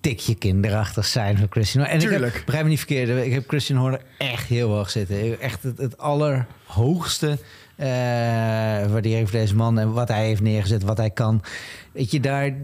tikje 0.00 0.34
kinderachtig 0.34 1.06
zijn 1.06 1.38
voor 1.38 1.46
Christian 1.50 1.82
Horner. 1.84 2.00
En 2.02 2.06
ik 2.06 2.12
Tuurlijk. 2.12 2.34
heb, 2.34 2.44
begrijp 2.44 2.64
me 2.64 2.70
niet 2.70 2.78
verkeerd, 2.78 3.24
ik 3.26 3.32
heb 3.32 3.48
Christian 3.48 3.78
Horner 3.78 4.00
echt 4.18 4.48
heel 4.48 4.68
hoog 4.70 4.90
zitten. 4.90 5.40
Echt 5.40 5.62
het, 5.62 5.78
het 5.78 5.98
allerhoogste 5.98 7.38
eh 7.76 7.86
waardering 8.90 9.28
voor 9.30 9.38
deze 9.38 9.54
man 9.56 9.78
en 9.78 9.92
wat 9.92 10.08
hij 10.08 10.24
heeft 10.26 10.40
neergezet, 10.40 10.82
wat 10.82 10.96
hij 10.96 11.10
kan. 11.10 11.42
Weet 11.92 12.10
je, 12.10 12.20
daar... 12.20 12.54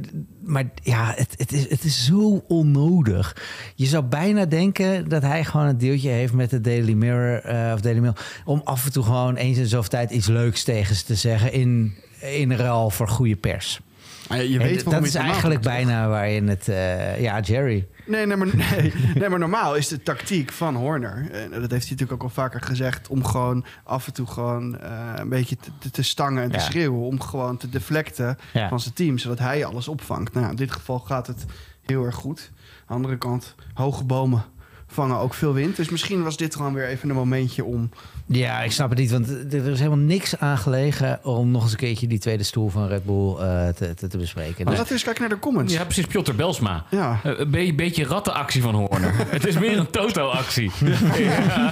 Maar 0.42 0.64
ja, 0.82 1.12
het, 1.16 1.34
het, 1.36 1.52
is, 1.52 1.68
het 1.68 1.84
is 1.84 2.04
zo 2.04 2.44
onnodig. 2.48 3.36
Je 3.74 3.86
zou 3.86 4.04
bijna 4.04 4.44
denken 4.44 5.08
dat 5.08 5.22
hij 5.22 5.44
gewoon 5.44 5.66
een 5.66 5.78
deeltje 5.78 6.08
heeft 6.08 6.32
met 6.32 6.50
de 6.50 6.60
Daily 6.60 6.92
Mirror 6.92 7.44
eh, 7.44 7.72
of 7.74 7.80
Daily 7.80 7.98
Mail... 7.98 8.14
om 8.44 8.60
af 8.64 8.84
en 8.84 8.92
toe 8.92 9.04
gewoon 9.04 9.36
eens 9.36 9.58
in 9.58 9.66
zoveel 9.66 9.90
tijd 9.90 10.10
iets 10.10 10.26
leuks 10.26 10.64
tegen 10.64 10.96
ze 10.96 11.04
te 11.04 11.14
zeggen... 11.14 11.52
in, 11.52 11.94
in 12.20 12.52
ruil 12.52 12.90
voor 12.90 13.08
goede 13.08 13.36
pers. 13.36 13.80
Je 14.28 14.58
weet 14.58 14.90
dat 14.90 15.04
is 15.04 15.14
eigenlijk 15.14 15.60
bijna 15.60 16.08
waar 16.08 16.30
je 16.30 16.42
het... 16.42 16.68
eh, 16.68 17.20
ja, 17.20 17.40
Jerry. 17.40 17.86
Nee, 18.06 18.26
nee, 18.26 18.36
maar, 18.36 18.56
nee, 18.70 18.92
nee, 19.14 19.28
maar 19.28 19.38
normaal 19.38 19.74
is 19.76 19.88
de 19.88 20.02
tactiek 20.02 20.52
van 20.52 20.74
Horner... 20.74 21.30
en 21.30 21.50
dat 21.50 21.60
heeft 21.70 21.70
hij 21.70 21.78
natuurlijk 21.90 22.12
ook 22.12 22.22
al 22.22 22.28
vaker 22.28 22.60
gezegd... 22.60 23.08
om 23.08 23.24
gewoon 23.24 23.64
af 23.84 24.06
en 24.06 24.12
toe 24.12 24.26
gewoon 24.26 24.78
eh, 24.78 25.12
een 25.16 25.28
beetje 25.28 25.56
te, 25.56 25.70
te- 25.78 25.90
te 25.90 26.02
stangen 26.02 26.42
en 26.42 26.50
te 26.50 26.56
Ja. 26.56 26.62
schreeuwen... 26.62 27.00
om 27.00 27.20
gewoon 27.20 27.56
te 27.56 27.68
deflecten 27.68 28.38
Ja. 28.52 28.68
van 28.68 28.80
zijn 28.80 28.94
team... 28.94 29.18
zodat 29.18 29.38
hij 29.38 29.64
alles 29.64 29.88
opvangt. 29.88 30.34
Nou, 30.34 30.50
in 30.50 30.56
dit 30.56 30.72
geval 30.72 30.98
gaat 30.98 31.26
het 31.26 31.44
heel 31.86 32.04
erg 32.04 32.14
goed. 32.14 32.50
Aan 32.52 32.84
de 32.86 32.94
andere 32.94 33.16
kant, 33.18 33.54
hoge 33.74 34.04
bomen 34.04 34.44
vangen 34.86 35.16
ook 35.18 35.34
veel 35.34 35.52
wind. 35.52 35.76
Dus 35.76 35.88
misschien 35.88 36.22
was 36.22 36.36
dit 36.36 36.54
gewoon 36.56 36.74
weer 36.74 36.86
even 36.86 37.08
een 37.08 37.14
momentje 37.16 37.64
om... 37.64 37.90
Ja, 38.28 38.60
ik 38.62 38.72
snap 38.72 38.90
het 38.90 38.98
niet, 38.98 39.10
want 39.10 39.28
er 39.28 39.66
is 39.66 39.78
helemaal 39.78 39.98
niks 40.04 40.38
aan 40.38 40.58
gelegen... 40.58 41.18
om 41.24 41.50
nog 41.50 41.62
eens 41.62 41.72
een 41.72 41.78
keertje 41.78 42.06
die 42.06 42.18
tweede 42.18 42.42
stoel 42.42 42.68
van 42.68 42.86
Red 42.86 43.04
Bull 43.04 43.34
eh, 43.36 43.68
te, 43.68 43.94
te, 43.94 44.06
te 44.08 44.18
bespreken. 44.18 44.54
Maar 44.56 44.64
Dus- 44.64 44.72
laten 44.74 44.86
we 44.86 44.92
eens 44.92 45.02
kijken 45.02 45.20
naar 45.22 45.30
de 45.30 45.38
comments. 45.38 45.72
Ja, 45.72 45.84
precies. 45.84 46.06
Piotr 46.06 46.32
Belsma. 46.34 46.84
Ja. 46.90 47.20
Eh, 47.22 47.32
Een 47.38 47.50
be- 47.50 47.72
beetje 47.76 48.04
rattenactie 48.04 48.62
van 48.62 48.74
Horner. 48.74 49.12
het 49.28 49.46
is 49.46 49.58
meer 49.58 49.78
een 49.78 49.90
Toto-actie. 49.90 50.70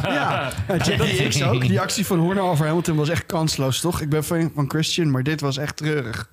Ja, 0.02 0.52
Jerry 0.84 1.28
X 1.28 1.42
ook. 1.42 1.60
Die 1.60 1.80
actie 1.80 2.06
van 2.06 2.18
Horner 2.18 2.42
over 2.42 2.66
Hamilton 2.66 2.96
was 2.96 3.08
echt 3.08 3.26
kansloos, 3.26 3.80
toch? 3.80 4.00
Ik 4.00 4.08
ben 4.08 4.24
fan 4.24 4.50
van 4.54 4.64
Christian, 4.70 5.10
maar 5.10 5.22
dit 5.22 5.40
was 5.40 5.56
echt 5.56 5.76
treurig. 5.76 6.28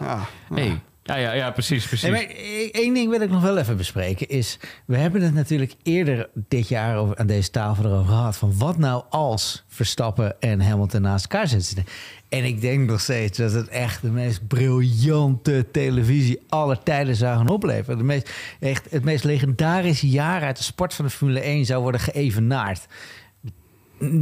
Ja. 0.00 0.20
Hey, 0.54 0.80
Ja, 1.08 1.16
ja, 1.16 1.32
ja 1.32 1.50
precies, 1.50 1.86
precies. 1.86 2.10
Maar 2.10 2.26
e- 2.28 2.70
ding 2.72 3.10
wil 3.10 3.20
ik 3.20 3.30
nog 3.30 3.42
wel 3.42 3.58
even 3.58 3.76
bespreken. 3.76 4.28
Is, 4.28 4.58
we 4.86 4.96
hebben 4.96 5.22
het 5.22 5.34
natuurlijk 5.34 5.74
eerder 5.82 6.28
dit 6.34 6.68
jaar 6.68 6.96
over, 6.96 7.16
aan 7.16 7.26
deze 7.26 7.50
tafel 7.50 7.84
erover 7.84 8.06
gehad. 8.06 8.36
Van 8.36 8.58
wat 8.58 8.78
nou 8.78 9.04
als 9.10 9.64
Verstappen 9.68 10.40
en 10.40 10.60
Hamilton 10.60 11.02
naast 11.02 11.26
elkaar 11.26 11.48
zitten. 11.48 11.84
En 12.28 12.44
ik 12.44 12.60
denk 12.60 12.88
nog 12.88 13.00
steeds 13.00 13.38
dat 13.38 13.52
het 13.52 13.68
echt 13.68 14.02
de 14.02 14.10
meest 14.10 14.46
briljante 14.46 15.66
televisie 15.72 16.40
aller 16.48 16.82
tijden 16.82 17.16
zou 17.16 17.36
gaan 17.36 17.48
opleveren. 17.48 17.98
De 17.98 18.04
meest, 18.04 18.30
echt, 18.60 18.90
het 18.90 19.04
meest 19.04 19.24
legendarische 19.24 20.08
jaar 20.08 20.42
uit 20.42 20.56
de 20.56 20.62
sport 20.62 20.94
van 20.94 21.04
de 21.04 21.10
Formule 21.10 21.40
1 21.40 21.64
zou 21.64 21.82
worden 21.82 22.00
geëvenaard. 22.00 22.86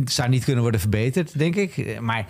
Zou 0.04 0.28
niet 0.28 0.44
kunnen 0.44 0.62
worden 0.62 0.80
verbeterd, 0.80 1.38
denk 1.38 1.56
ik. 1.56 2.00
Maar 2.00 2.26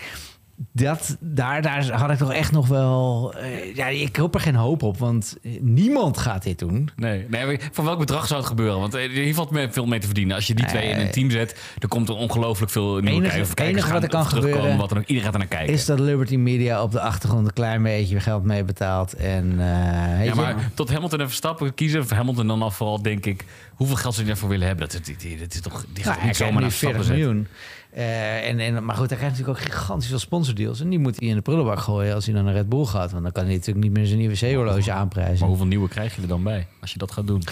dat, 0.72 1.16
daar, 1.20 1.62
daar 1.62 1.90
had 1.92 2.10
ik 2.10 2.18
toch 2.18 2.32
echt 2.32 2.52
nog 2.52 2.68
wel... 2.68 3.34
eh, 3.36 3.74
ja, 3.74 3.86
ik 3.86 4.16
hoop 4.16 4.34
er 4.34 4.40
geen 4.40 4.54
hoop 4.54 4.82
op, 4.82 4.98
want 4.98 5.36
eh, 5.42 5.50
niemand 5.60 6.18
gaat 6.18 6.42
dit 6.42 6.58
doen. 6.58 6.90
Nee, 6.96 7.26
nee 7.28 7.58
van 7.72 7.84
welk 7.84 7.98
bedrag 7.98 8.26
zou 8.26 8.38
het 8.40 8.48
gebeuren? 8.48 8.80
Want 8.80 8.94
eh, 8.94 9.10
hier 9.10 9.34
valt 9.34 9.50
me 9.50 9.68
veel 9.70 9.86
mee 9.86 9.98
te 9.98 10.06
verdienen. 10.06 10.34
Als 10.36 10.46
je 10.46 10.54
die 10.54 10.66
twee 10.66 10.88
in 10.88 10.98
een 10.98 11.10
team 11.10 11.30
zet, 11.30 11.60
dan 11.78 11.88
komt 11.88 12.08
er 12.08 12.14
ongelooflijk 12.14 12.72
veel 12.72 12.92
nieuwe 12.92 13.08
Enige- 13.08 13.28
kijkers. 13.28 13.54
Kijkers 13.54 13.76
enige 13.78 13.92
wat 13.92 14.02
er 14.02 14.08
kan 14.08 14.26
gebeuren 14.26 14.76
Wat 14.76 14.92
ook. 14.96 15.00
Iedereen 15.00 15.22
gaat 15.22 15.32
er 15.32 15.38
naar 15.38 15.48
kijken. 15.48 15.72
Is 15.74 15.84
dat 15.84 15.98
Liberty 16.00 16.36
Media 16.36 16.82
op 16.82 16.92
de 16.92 17.00
achtergrond 17.00 17.46
een 17.46 17.52
klein 17.52 17.82
beetje 17.82 18.20
geld 18.20 18.44
mee 18.44 18.64
betaalt? 18.64 19.12
En, 19.12 19.50
eh, 19.52 19.66
ja, 19.66 20.20
je, 20.22 20.34
maar 20.34 20.70
tot 20.74 20.90
Hamilton 20.90 21.20
en 21.20 21.26
Verstappen 21.26 21.74
kiezen, 21.74 22.06
voor 22.06 22.16
Hamilton 22.16 22.46
dan 22.46 22.62
af 22.62 22.76
vooral, 22.76 23.02
denk 23.02 23.26
ik, 23.26 23.44
hoeveel 23.74 23.96
geld 23.96 24.14
ze 24.14 24.24
daarvoor 24.24 24.48
willen 24.48 24.66
hebben. 24.66 24.88
Dat, 24.88 25.00
die, 25.18 25.38
dat 25.38 25.54
is 25.54 25.60
toch, 25.60 25.84
die 25.92 26.04
gaat 26.04 26.22
niet 26.22 26.36
zomaar 26.36 26.60
naar 26.60 26.70
40 26.70 27.04
Verstappen 27.04 27.04
zetten. 27.04 27.48
Eh, 27.96 28.48
en, 28.48 28.60
en, 28.60 28.84
maar 28.84 28.96
goed, 28.96 29.08
hij 29.08 29.18
krijgt 29.18 29.38
natuurlijk 29.38 29.66
ook 29.66 29.72
gigantisch 29.74 30.08
veel 30.08 30.18
sponsordeals. 30.18 30.80
En 30.80 30.88
die 30.88 30.98
moet 30.98 31.20
hij 31.20 31.28
in 31.28 31.34
de 31.34 31.40
prullenbak 31.40 31.78
gooien 31.78 32.14
als 32.14 32.26
hij 32.26 32.42
naar 32.42 32.52
Red 32.52 32.68
Bull 32.68 32.84
gaat. 32.84 33.10
Want 33.10 33.22
dan 33.22 33.32
kan 33.32 33.44
hij 33.44 33.52
natuurlijk 33.52 33.84
niet 33.84 33.94
meer 33.94 34.06
zijn 34.06 34.18
nieuwe 34.18 34.34
C-horloge 34.34 34.92
aanprijzen. 34.92 35.38
Maar 35.38 35.48
hoeveel 35.48 35.66
nieuwe 35.66 35.88
krijg 35.88 36.16
je 36.16 36.22
er 36.22 36.28
dan 36.28 36.42
bij 36.42 36.66
als 36.80 36.92
je 36.92 36.98
dat 36.98 37.12
gaat 37.12 37.26
doen? 37.26 37.42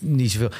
Niet 0.00 0.30
zoveel. 0.30 0.50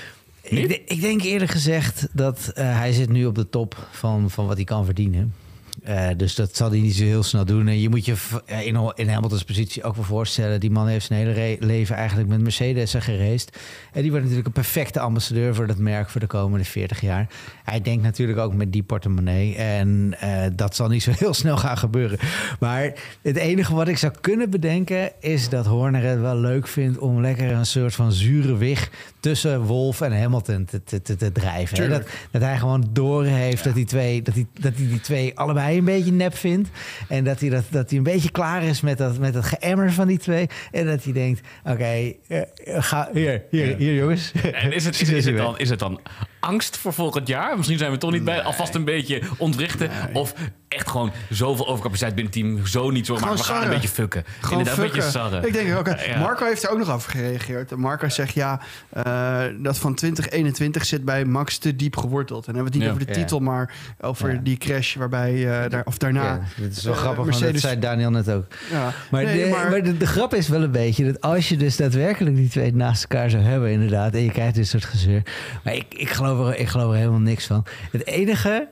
Ik 0.87 1.01
denk 1.01 1.23
eerlijk 1.23 1.51
gezegd 1.51 2.09
dat 2.13 2.51
eh, 2.55 2.79
hij 2.79 2.93
zit 2.93 3.09
nu 3.09 3.27
op 3.27 3.35
de 3.35 3.49
top 3.49 3.87
van, 3.91 4.31
van 4.31 4.47
wat 4.47 4.57
hij 4.57 4.65
kan 4.65 4.85
verdienen. 4.85 5.35
Eh, 5.83 6.09
dus 6.17 6.35
dat 6.35 6.57
zal 6.57 6.71
hij 6.71 6.81
niet 6.81 6.95
zo 6.95 7.05
heel 7.05 7.23
snel 7.23 7.45
doen. 7.45 7.69
En 7.69 7.81
je 7.81 7.89
moet 7.89 8.05
je 8.05 8.15
eh, 8.47 8.67
in, 8.67 8.93
in 8.95 9.09
Hamilton's 9.09 9.45
positie 9.45 9.83
ook 9.83 9.95
wel 9.95 10.05
voorstellen. 10.05 10.61
Die 10.61 10.71
man 10.71 10.87
heeft 10.87 11.07
zijn 11.07 11.27
hele 11.27 11.57
leven 11.61 11.97
eigenlijk 11.97 12.29
met 12.29 12.41
Mercedes 12.41 12.95
geraced. 12.95 13.59
En 13.93 14.01
die 14.01 14.11
wordt 14.11 14.27
natuurlijk 14.27 14.47
een 14.47 14.63
perfecte 14.63 15.01
ambassadeur 15.01 15.55
voor 15.55 15.67
dat 15.67 15.79
merk 15.79 16.11
voor 16.11 16.21
de 16.21 16.27
komende 16.27 16.65
40 16.65 17.01
jaar. 17.01 17.27
Hij 17.65 17.81
denkt 17.81 18.03
natuurlijk 18.03 18.39
ook 18.39 18.55
met 18.55 18.73
die 18.73 18.83
portemonnee. 18.83 19.57
En 19.57 20.15
eh, 20.19 20.43
dat 20.53 20.77
zal 20.77 20.89
niet 20.89 21.03
zo 21.03 21.13
heel 21.19 21.35
snel 21.35 21.57
gaan 21.57 21.79
gebeuren. 21.79 22.19
Maar 22.61 22.93
het 23.23 23.37
enige 23.37 23.75
wat 23.75 23.89
ik 23.89 23.99
zou 23.99 24.13
kunnen 24.21 24.51
bedenken 24.51 25.13
is 25.21 25.49
dat 25.49 25.67
Horner 25.67 26.03
het 26.03 26.21
wel 26.21 26.37
leuk 26.37 26.67
vindt 26.67 26.99
om 26.99 27.21
lekker 27.21 27.51
een 27.51 27.67
soort 27.67 27.95
van 27.95 28.13
zure 28.13 28.57
wig 28.57 28.91
tussen 29.21 29.63
Wolf 29.63 30.01
en 30.01 30.21
Hamilton 30.21 30.65
te, 30.65 30.85
te, 30.85 31.03
te, 31.03 31.17
te 31.17 31.33
drijven. 31.33 31.91
Dat, 31.91 32.03
dat 32.31 32.43
hij 32.43 32.59
gewoon 32.59 32.89
door 32.93 33.25
heeft 33.25 33.65
dat, 33.65 33.75
die 33.75 33.85
twee, 33.85 34.23
dat, 34.23 34.35
hij, 34.35 34.47
dat 34.53 34.73
hij 34.77 34.87
die 34.87 35.01
twee 35.01 35.39
allebei 35.39 35.62
een 35.71 35.85
beetje 35.85 36.13
nep 36.13 36.37
vindt. 36.37 36.69
En 37.09 37.25
dat 37.25 37.41
hij, 37.41 37.49
dat, 37.49 37.65
dat 37.71 37.89
hij 37.89 37.99
een 37.99 38.05
beetje 38.05 38.31
klaar 38.31 38.63
is 38.63 38.81
met 38.81 38.99
dat, 38.99 39.19
met 39.19 39.33
dat 39.33 39.45
geëmmer 39.45 39.93
van 39.93 40.07
die 40.07 40.19
twee. 40.19 40.47
En 40.71 40.87
dat 40.87 41.05
hij 41.05 41.13
denkt, 41.13 41.41
oké, 41.65 42.13
eh, 42.29 42.41
ga 42.67 43.09
hier, 43.13 43.43
hier, 43.51 43.69
Ja. 43.71 43.77
hier 43.77 43.95
jongens. 43.95 44.33
En 44.53 44.73
is 44.73 44.85
het, 44.85 45.01
is, 45.01 45.09
is 45.11 45.25
het 45.25 45.37
dan, 45.37 45.59
is 45.59 45.71
het 45.71 45.79
dan 45.79 46.01
angst 46.41 46.77
voor 46.77 46.93
volgend 46.93 47.29
jaar? 47.29 47.57
Misschien 47.57 47.79
zijn 47.79 47.91
we 47.91 47.99
toch 47.99 48.13
niet 48.13 48.25
bij 48.25 48.43
alvast 48.43 48.75
een 48.75 48.85
beetje 48.85 49.23
ontwrichten. 49.39 49.91
Of 50.13 50.35
echt 50.75 50.89
gewoon 50.91 51.13
zoveel 51.31 51.69
overcapaciteit 51.69 52.15
binnen 52.15 52.33
het 52.33 52.43
team. 52.43 52.67
Zo 52.67 52.91
niet 52.91 53.07
zo, 53.07 53.19
maar 53.19 53.33
we 53.33 53.43
gaan 53.43 53.63
een 53.63 53.69
beetje 53.69 53.89
fucken. 53.89 54.25
Gewoon 54.41 54.59
Inderdaad, 54.59 54.85
een 54.85 54.91
beetje 54.93 55.11
sarren. 55.11 55.47
Ik 55.47 55.53
denk 55.53 55.77
ook. 55.79 55.87
Ja. 56.07 56.19
Marco 56.19 56.45
heeft 56.45 56.63
er 56.63 56.71
ook 56.71 56.79
nog 56.79 56.91
over 56.91 57.11
gereageerd. 57.11 57.77
Marco 57.77 58.09
zegt 58.09 58.35
ja, 58.35 58.61
eh, 58.91 59.41
dat 59.59 59.79
van 59.79 59.95
2021 59.95 60.85
zit 60.85 61.05
bij 61.05 61.25
Max 61.25 61.59
te 61.59 61.77
diep 61.77 61.97
geworteld. 61.97 62.47
En 62.47 62.53
dan 62.55 62.63
hebben 62.65 62.73
we 62.73 62.79
het 62.79 62.89
niet 62.89 62.99
Ja. 63.01 63.07
over 63.07 63.07
de 63.07 63.13
Ja. 63.21 63.27
titel, 63.27 63.41
maar 63.53 63.75
over 64.01 64.33
Ja. 64.33 64.41
die 64.43 64.57
crash 64.57 64.95
waarbij, 64.97 65.63
eh, 65.63 65.71
daar, 65.71 65.83
of 65.85 65.99
daarna. 65.99 66.23
Ja, 66.25 66.41
dit 66.63 66.77
is 66.77 66.83
wel 66.85 66.93
eh, 66.95 66.99
grappig, 67.01 67.25
Mercedes- 67.25 67.53
dat 67.53 67.61
zei 67.61 67.79
Daniel 67.81 68.11
net 68.11 68.31
ook. 68.31 68.45
Ja. 68.71 68.93
Maar, 69.11 69.25
Nee, 69.25 69.45
de, 69.45 69.51
maar- 69.51 69.71
maar 69.71 69.83
de, 69.83 69.97
de 69.97 70.07
grap 70.07 70.35
is 70.35 70.49
wel 70.49 70.63
een 70.63 70.71
beetje 70.71 71.05
dat 71.05 71.21
als 71.21 71.49
je 71.49 71.57
dus 71.57 71.77
daadwerkelijk 71.77 72.37
die 72.37 72.49
twee 72.49 72.75
naast 72.75 73.03
elkaar 73.03 73.31
zou 73.31 73.43
hebben, 73.43 73.71
inderdaad, 73.71 74.15
en 74.15 74.23
je 74.23 74.31
krijgt 74.31 74.55
dit 74.55 74.69
soort 74.69 74.85
gezeur. 74.85 75.23
Maar 75.65 75.75
ik, 75.75 75.85
ik, 75.89 76.11
geloof 76.11 76.49
er, 76.49 76.57
ik 76.59 76.69
geloof 76.69 76.91
er 76.93 76.99
helemaal 76.99 77.19
niks 77.21 77.47
van. 77.47 77.65
Het 77.91 78.07
enige, 78.07 78.69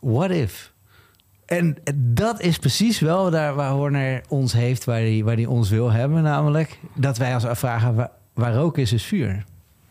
what 0.00 0.30
if? 0.30 0.72
En 1.50 1.76
dat 1.96 2.40
is 2.40 2.58
precies 2.58 3.00
wel 3.00 3.30
daar 3.30 3.54
waar 3.54 3.70
Horner 3.70 4.22
ons 4.28 4.52
heeft, 4.52 4.84
waar 4.84 5.00
hij, 5.00 5.22
waar 5.24 5.46
ons 5.46 5.70
wil 5.70 5.90
hebben, 5.90 6.22
namelijk 6.22 6.78
dat 6.94 7.18
wij 7.18 7.34
ons 7.34 7.44
afvragen, 7.44 8.10
waar, 8.34 8.54
rook 8.54 8.78
is, 8.78 8.92
is 8.92 9.04
vuur. 9.04 9.44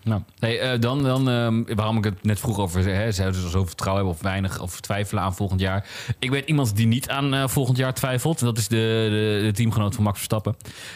Nou, 0.04 0.22
nee, 0.40 0.58
eh, 0.60 0.80
dan, 0.80 1.04
dan 1.04 1.30
ehm, 1.30 1.76
waarom 1.76 1.98
ik 1.98 2.04
het 2.04 2.24
net 2.24 2.40
vroeg 2.40 2.60
over 2.60 2.86
hè, 2.86 3.12
zouden 3.12 3.42
ze 3.42 3.48
zoveel 3.50 3.66
vertrouwen 3.68 4.04
hebben 4.06 4.22
of 4.22 4.30
weinig 4.32 4.62
of 4.62 4.80
twijfelen 4.82 5.24
aan 5.24 5.36
volgend 5.36 5.60
jaar. 5.60 5.86
Ik 6.20 6.30
weet 6.30 6.48
iemand 6.48 6.76
die 6.76 6.88
niet 6.88 7.10
aan 7.10 7.34
eh, 7.34 7.48
volgend 7.48 7.78
jaar 7.78 7.94
twijfelt. 7.94 8.40
Dat 8.40 8.58
is 8.58 8.68
de, 8.68 8.76
de, 9.10 9.46
de 9.46 9.52
teamgenoot 9.54 9.96
van 9.96 10.04
Max 10.04 10.16
Verstappen. 10.16 10.56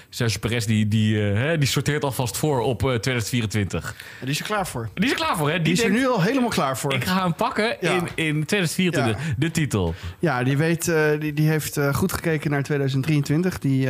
Sergio 0.09 0.39
Perez 0.39 0.65
die, 0.65 0.87
die, 0.87 1.29
eh, 1.29 1.37
hè, 1.37 1.57
die 1.57 1.67
sorteert 1.67 2.03
alvast 2.03 2.37
voor 2.37 2.59
op 2.61 2.81
eh, 2.81 2.87
2024. 2.95 3.95
Die 4.21 4.29
is 4.29 4.39
er 4.39 4.45
klaar 4.45 4.67
voor. 4.67 4.89
Die 4.93 5.03
is 5.05 5.11
er 5.11 5.17
klaar 5.17 5.37
voor, 5.37 5.49
hè? 5.51 5.61
Die, 5.61 5.73
is 5.73 5.83
er 5.83 5.91
nu 5.91 6.07
al 6.07 6.21
helemaal 6.21 6.49
klaar 6.49 6.77
voor. 6.77 6.93
Ik 6.93 7.03
ga 7.05 7.21
hem 7.23 7.35
pakken 7.35 7.77
Ja. 7.81 7.91
in, 7.91 8.07
in 8.15 8.45
2024, 8.45 9.05
Ja. 9.17 9.27
de, 9.29 9.33
de 9.37 9.51
titel. 9.51 9.93
Ja, 10.19 10.43
die, 10.43 10.57
weet, 10.57 10.87
eh, 10.87 11.19
die, 11.19 11.33
die 11.33 11.49
heeft 11.49 11.79
goed 11.93 12.11
gekeken 12.13 12.51
naar 12.51 12.63
2023. 12.63 13.59
Die, 13.59 13.87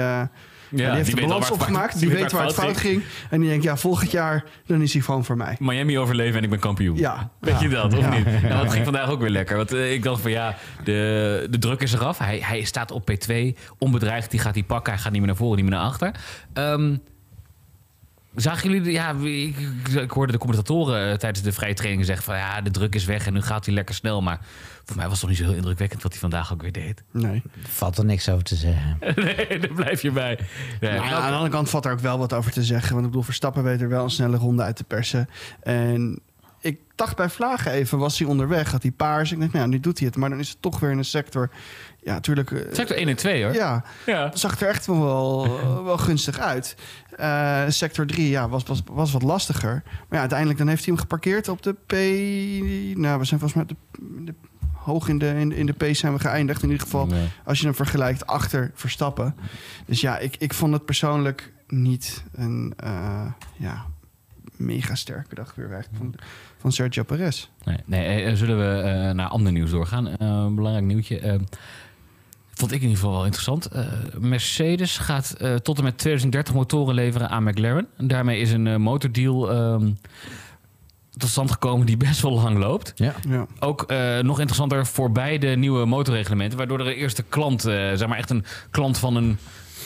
ja, 0.81 0.87
die 0.87 0.95
heeft 0.95 1.09
de 1.09 1.15
weet 1.15 1.23
al 1.23 1.29
balans 1.29 1.51
opgemaakt. 1.51 1.99
Die 1.99 2.09
weet 2.09 2.31
waar 2.31 2.45
het 2.45 2.53
fout 2.53 2.77
ging. 2.77 3.03
En 3.29 3.39
die 3.39 3.49
denkt, 3.49 3.63
ja, 3.63 3.77
volgend 3.77 4.11
jaar 4.11 4.43
dan 4.65 4.81
is 4.81 4.93
hij 4.93 5.01
gewoon 5.01 5.25
voor 5.25 5.37
mij. 5.37 5.55
Miami 5.59 5.99
overleven 5.99 6.37
en 6.37 6.43
ik 6.43 6.49
ben 6.49 6.59
kampioen. 6.59 6.97
Ja. 6.97 7.31
Weet 7.39 7.59
je 7.59 7.69
dat, 7.69 7.97
of 7.97 8.09
niet? 8.09 8.25
En 8.25 8.57
dat 8.57 8.71
ging 8.71 8.83
vandaag 8.83 9.09
ook 9.09 9.19
weer 9.19 9.29
lekker. 9.29 9.57
Want 9.57 9.73
eh, 9.73 9.93
ik 9.93 10.03
dacht 10.03 10.21
van 10.21 10.31
ja, 10.31 10.55
de, 10.83 11.47
de 11.49 11.57
druk 11.57 11.81
is 11.81 11.93
eraf. 11.93 12.17
Hij, 12.17 12.39
hij 12.43 12.63
staat 12.63 12.91
op 12.91 13.11
P2, 13.11 13.33
onbedreigd. 13.77 14.31
Die 14.31 14.39
gaat 14.39 14.53
die 14.53 14.63
pakken. 14.63 14.93
Hij 14.93 15.01
gaat 15.01 15.11
niet 15.11 15.19
meer 15.21 15.29
naar 15.29 15.37
voren, 15.37 15.55
niet 15.55 15.65
meer 15.69 15.79
naar 15.79 15.85
achter. 15.85 16.11
Ehm, 16.53 16.95
zagen 18.35 18.69
jullie... 18.69 18.83
de- 18.83 18.91
Ja, 18.91 19.11
ik, 19.21 19.57
ik, 19.57 19.87
ik 20.01 20.11
hoorde 20.11 20.31
de 20.31 20.37
commentatoren 20.37 21.11
eh, 21.11 21.17
tijdens 21.17 21.43
de 21.45 21.51
vrije 21.51 21.73
trainingen 21.73 22.05
zeggen 22.05 22.25
van... 22.25 22.35
Ja, 22.37 22.61
de 22.61 22.71
druk 22.71 22.95
is 22.95 23.05
weg 23.05 23.25
en 23.27 23.33
nu 23.33 23.41
gaat 23.41 23.65
hij 23.65 23.73
lekker 23.73 23.95
snel. 23.95 24.21
Maar 24.21 24.39
voor 24.85 24.95
mij 24.95 25.07
was 25.07 25.11
het 25.13 25.21
toch 25.21 25.29
niet 25.29 25.37
zo 25.39 25.45
heel 25.45 25.55
indrukwekkend 25.55 26.01
wat 26.03 26.11
hij 26.11 26.21
vandaag 26.21 26.53
ook 26.53 26.61
weer 26.61 26.71
deed. 26.71 27.03
Nee. 27.11 27.41
Valt 27.61 27.97
er 27.97 28.05
niks 28.05 28.29
over 28.29 28.43
te 28.43 28.55
zeggen. 28.55 28.97
nee, 29.15 29.59
daar 29.59 29.73
blijf 29.75 30.01
je 30.01 30.11
bij. 30.11 30.39
Nee, 30.81 30.91
Nou 30.91 31.05
ja, 31.05 31.15
aan 31.15 31.27
de 31.27 31.33
andere 31.35 31.51
kant 31.51 31.69
valt 31.69 31.85
er 31.85 31.91
ook 31.91 31.99
wel 31.99 32.17
wat 32.17 32.33
over 32.33 32.51
te 32.51 32.63
zeggen. 32.63 32.91
Want 32.93 33.01
ik 33.05 33.09
bedoel, 33.09 33.23
Verstappen 33.25 33.63
weet 33.63 33.81
er 33.81 33.89
wel 33.89 34.03
een 34.03 34.09
snelle 34.09 34.37
ronde 34.37 34.63
uit 34.63 34.75
te 34.75 34.83
persen. 34.83 35.29
En 35.61 36.19
ik 36.63 36.79
dacht 36.95 37.15
bij 37.15 37.29
Vlagen 37.29 37.71
even, 37.71 37.97
was 37.97 38.19
hij 38.19 38.27
onderweg, 38.27 38.71
had 38.71 38.81
hij 38.81 38.91
paars. 38.91 39.31
Ik 39.31 39.39
dacht, 39.39 39.51
nou 39.53 39.67
nu 39.67 39.79
doet 39.79 39.97
hij 39.97 40.07
het. 40.07 40.17
Maar 40.17 40.29
dan 40.29 40.39
is 40.39 40.49
het 40.49 40.61
toch 40.61 40.79
weer 40.79 40.91
in 40.91 40.97
een 40.97 41.05
sector... 41.05 41.49
Ja, 42.01 42.13
natuurlijk... 42.13 42.51
eh, 42.51 42.73
Sector 42.73 42.95
1 42.97 43.07
en 43.07 43.15
2 43.15 43.43
hoor. 43.43 43.53
Ja, 43.53 43.83
ja. 44.05 44.23
het 44.23 44.39
zag 44.39 44.61
er 44.61 44.67
echt 44.67 44.85
wel, 44.85 44.99
wel, 45.03 45.83
wel 45.83 45.97
gunstig 45.97 46.39
uit. 46.39 46.75
Eh, 47.17 47.61
sector 47.67 48.05
3 48.07 48.29
ja, 48.29 48.49
was, 48.49 48.63
was, 48.63 48.81
was 48.91 49.11
wat 49.11 49.21
lastiger. 49.21 49.81
Maar 49.85 50.05
ja, 50.09 50.19
uiteindelijk 50.19 50.59
dan 50.59 50.67
heeft 50.67 50.85
hij 50.85 50.93
hem 50.93 51.01
geparkeerd 51.01 51.47
op 51.47 51.61
de 51.61 51.73
P... 51.73 51.91
Nou, 52.97 53.19
we 53.19 53.25
zijn 53.25 53.39
volgens 53.39 53.53
mij 53.53 53.65
de, 53.65 53.75
de- 54.25 54.33
hoog 54.73 55.07
in 55.07 55.17
de, 55.17 55.27
in, 55.39 55.49
de- 55.49 55.55
in 55.55 55.65
de 55.65 55.73
P 55.73 55.95
zijn 55.95 56.13
we 56.13 56.19
geëindigd. 56.19 56.63
In 56.63 56.69
ieder 56.69 56.83
geval, 56.83 57.05
Nee. 57.05 57.27
als 57.45 57.59
je 57.59 57.65
hem 57.65 57.75
vergelijkt 57.75 58.27
achter 58.27 58.71
Verstappen. 58.73 59.35
Dus 59.85 60.01
ja, 60.01 60.17
ik, 60.17 60.35
ik 60.37 60.53
vond 60.53 60.73
het 60.73 60.85
persoonlijk 60.85 61.53
niet 61.67 62.23
een 62.33 62.73
eh, 62.77 63.25
ja, 63.57 63.85
mega 64.55 64.95
sterke 64.95 65.35
dag 65.35 65.55
weer 65.55 65.69
weg 65.69 65.87
van, 66.63 66.71
Sergio 66.71 67.03
Perez. 67.03 67.47
Nee, 67.63 67.77
nee 67.85 68.23
eh, 68.23 68.33
zullen 68.35 68.57
we 68.57 68.81
eh, 68.81 69.11
naar 69.11 69.27
ander 69.27 69.51
nieuws 69.51 69.71
doorgaan? 69.71 70.07
Eh, 70.07 70.15
een 70.27 70.55
belangrijk 70.55 70.85
nieuwtje. 70.85 71.19
eh, 71.19 71.33
vond 72.53 72.71
ik 72.71 72.77
in 72.81 72.87
ieder 72.87 72.97
geval 72.97 73.11
wel 73.15 73.25
interessant. 73.25 73.65
Eh, 73.65 73.85
Mercedes 74.19 74.97
gaat 74.97 75.31
eh, 75.31 75.55
tot 75.55 75.77
en 75.77 75.83
met 75.83 75.97
2030 75.97 76.53
motoren 76.53 76.95
leveren 76.95 77.29
aan 77.29 77.43
McLaren. 77.43 77.87
En 77.97 78.07
daarmee 78.07 78.39
is 78.39 78.51
een 78.51 78.67
eh, 78.67 78.75
motordeal 78.75 79.51
ehm, 79.51 79.91
tot 81.17 81.29
stand 81.29 81.51
gekomen 81.51 81.85
die 81.85 81.97
best 81.97 82.21
wel 82.21 82.31
lang 82.31 82.57
loopt. 82.57 82.91
Ja. 82.95 83.13
Ja. 83.29 83.45
Ook 83.59 83.81
eh, 83.81 84.19
nog 84.19 84.37
interessanter 84.39 84.85
voorbij 84.85 85.37
de 85.37 85.47
nieuwe 85.47 85.85
motorreglementen, 85.85 86.57
waardoor 86.57 86.79
er 86.79 86.87
een 86.87 86.93
eerste 86.93 87.23
klant, 87.29 87.65
eh, 87.65 87.73
zeg 87.73 88.07
maar 88.07 88.17
echt 88.17 88.29
een 88.29 88.45
klant 88.71 88.97
van 88.97 89.15
een 89.15 89.37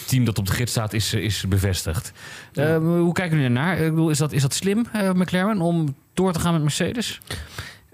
team 0.08 0.26
dat 0.26 0.40
op 0.40 0.46
de 0.46 0.54
gids 0.54 0.72
staat, 0.72 0.94
is, 0.94 1.14
is 1.14 1.46
bevestigd. 1.48 2.12
Ja. 2.52 2.64
Eh, 2.64 2.78
hoe 2.78 3.14
kijken 3.14 3.38
jullie 3.38 3.56
ernaar? 3.56 3.78
Ik 3.78 3.90
bedoel, 3.90 4.10
is 4.10 4.18
dat, 4.18 4.32
is 4.32 4.42
dat 4.42 4.54
slim, 4.54 4.86
eh, 4.94 5.12
McLaren, 5.12 5.62
om 5.62 5.96
door 6.14 6.34
te 6.34 6.40
gaan 6.40 6.54
met 6.54 6.62
Mercedes? 6.62 7.22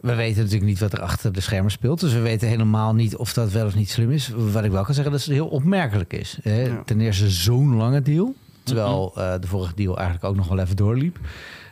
We 0.01 0.15
weten 0.15 0.37
natuurlijk 0.37 0.65
niet 0.69 0.79
wat 0.79 0.93
er 0.93 1.01
achter 1.01 1.33
de 1.33 1.41
schermen 1.41 1.71
speelt. 1.71 1.99
Dus 1.99 2.13
we 2.13 2.19
weten 2.19 2.47
helemaal 2.47 2.93
niet 2.93 3.15
of 3.15 3.33
dat 3.33 3.51
wel 3.51 3.65
of 3.65 3.75
niet 3.75 3.89
slim 3.89 4.11
is. 4.11 4.31
Wat 4.35 4.63
ik 4.63 4.71
wel 4.71 4.83
kan 4.83 4.93
zeggen, 4.93 5.13
dat 5.13 5.21
het 5.21 5.31
heel 5.33 5.47
opmerkelijk 5.47 6.13
is. 6.13 6.37
Hè? 6.41 6.61
Ja. 6.61 6.81
Ten 6.85 7.01
eerste 7.01 7.29
zo'n 7.29 7.75
lange 7.75 8.01
deal. 8.01 8.35
Terwijl 8.63 9.11
eh, 9.15 9.33
de 9.39 9.47
vorige 9.47 9.75
deal 9.75 9.97
eigenlijk 9.97 10.25
ook 10.25 10.35
nog 10.35 10.47
wel 10.47 10.59
even 10.59 10.75
doorliep. 10.75 11.19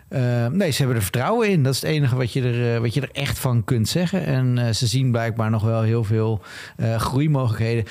Eh, 0.07 0.47
nee, 0.47 0.71
ze 0.71 0.77
hebben 0.77 0.95
er 0.95 1.01
vertrouwen 1.01 1.49
in. 1.49 1.63
Dat 1.63 1.73
is 1.73 1.81
het 1.81 1.89
enige 1.89 2.15
wat 2.15 2.33
je 2.33 2.41
er, 2.41 2.75
eh, 2.75 2.81
wat 2.81 2.93
je 2.93 3.01
er 3.01 3.09
echt 3.11 3.39
van 3.39 3.63
kunt 3.63 3.89
zeggen. 3.89 4.25
En 4.25 4.57
eh, 4.57 4.73
ze 4.73 4.87
zien 4.87 5.11
blijkbaar 5.11 5.49
nog 5.49 5.63
wel 5.63 5.81
heel 5.81 6.03
veel 6.03 6.41
eh, 6.75 6.95
groeimogelijkheden. 6.95 7.85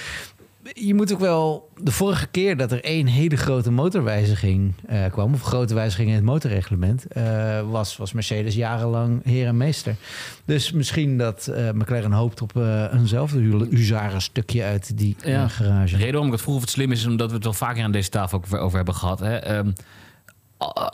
Je 0.74 0.94
moet 0.94 1.12
ook 1.12 1.18
wel... 1.20 1.68
De 1.82 1.92
vorige 1.92 2.26
keer 2.26 2.56
dat 2.56 2.72
er 2.72 2.84
één 2.84 3.06
hele 3.06 3.36
grote 3.36 3.70
motorwijziging 3.70 4.72
eh, 4.86 5.04
kwam... 5.10 5.34
of 5.34 5.42
grote 5.42 5.74
wijziging 5.74 6.08
in 6.08 6.14
het 6.14 6.24
motorreglement... 6.24 7.06
eh, 7.06 7.70
was, 7.70 7.96
was 7.96 8.12
Mercedes 8.12 8.54
jarenlang 8.54 9.20
heer 9.24 9.46
en 9.46 9.56
meester. 9.56 9.94
Dus 10.44 10.72
misschien 10.72 11.18
dat 11.18 11.46
eh, 11.46 11.70
McLaren 11.70 12.12
hoopt 12.12 12.42
op 12.42 12.56
eh, 12.56 12.84
eenzelfde 12.92 13.38
hu- 13.40 13.66
huzarenstukje 13.70 14.62
uit 14.62 14.98
die 14.98 15.16
Ja. 15.24 15.48
garage. 15.48 15.90
De 15.90 15.96
reden 15.96 16.10
waarom 16.10 16.26
ik 16.26 16.32
het 16.32 16.42
vroeg 16.42 16.54
of 16.54 16.60
het 16.60 16.70
slim 16.70 16.92
is, 16.92 16.98
is 17.00 17.06
omdat 17.06 17.28
we 17.28 17.34
het 17.34 17.44
wel 17.44 17.52
vaker 17.52 17.82
aan 17.84 17.92
deze 17.92 18.08
tafel 18.10 18.38
ook 18.38 18.54
over 18.60 18.76
hebben 18.76 18.94
gehad. 18.94 19.20
Hè. 19.20 19.36
Ehm, 19.36 19.70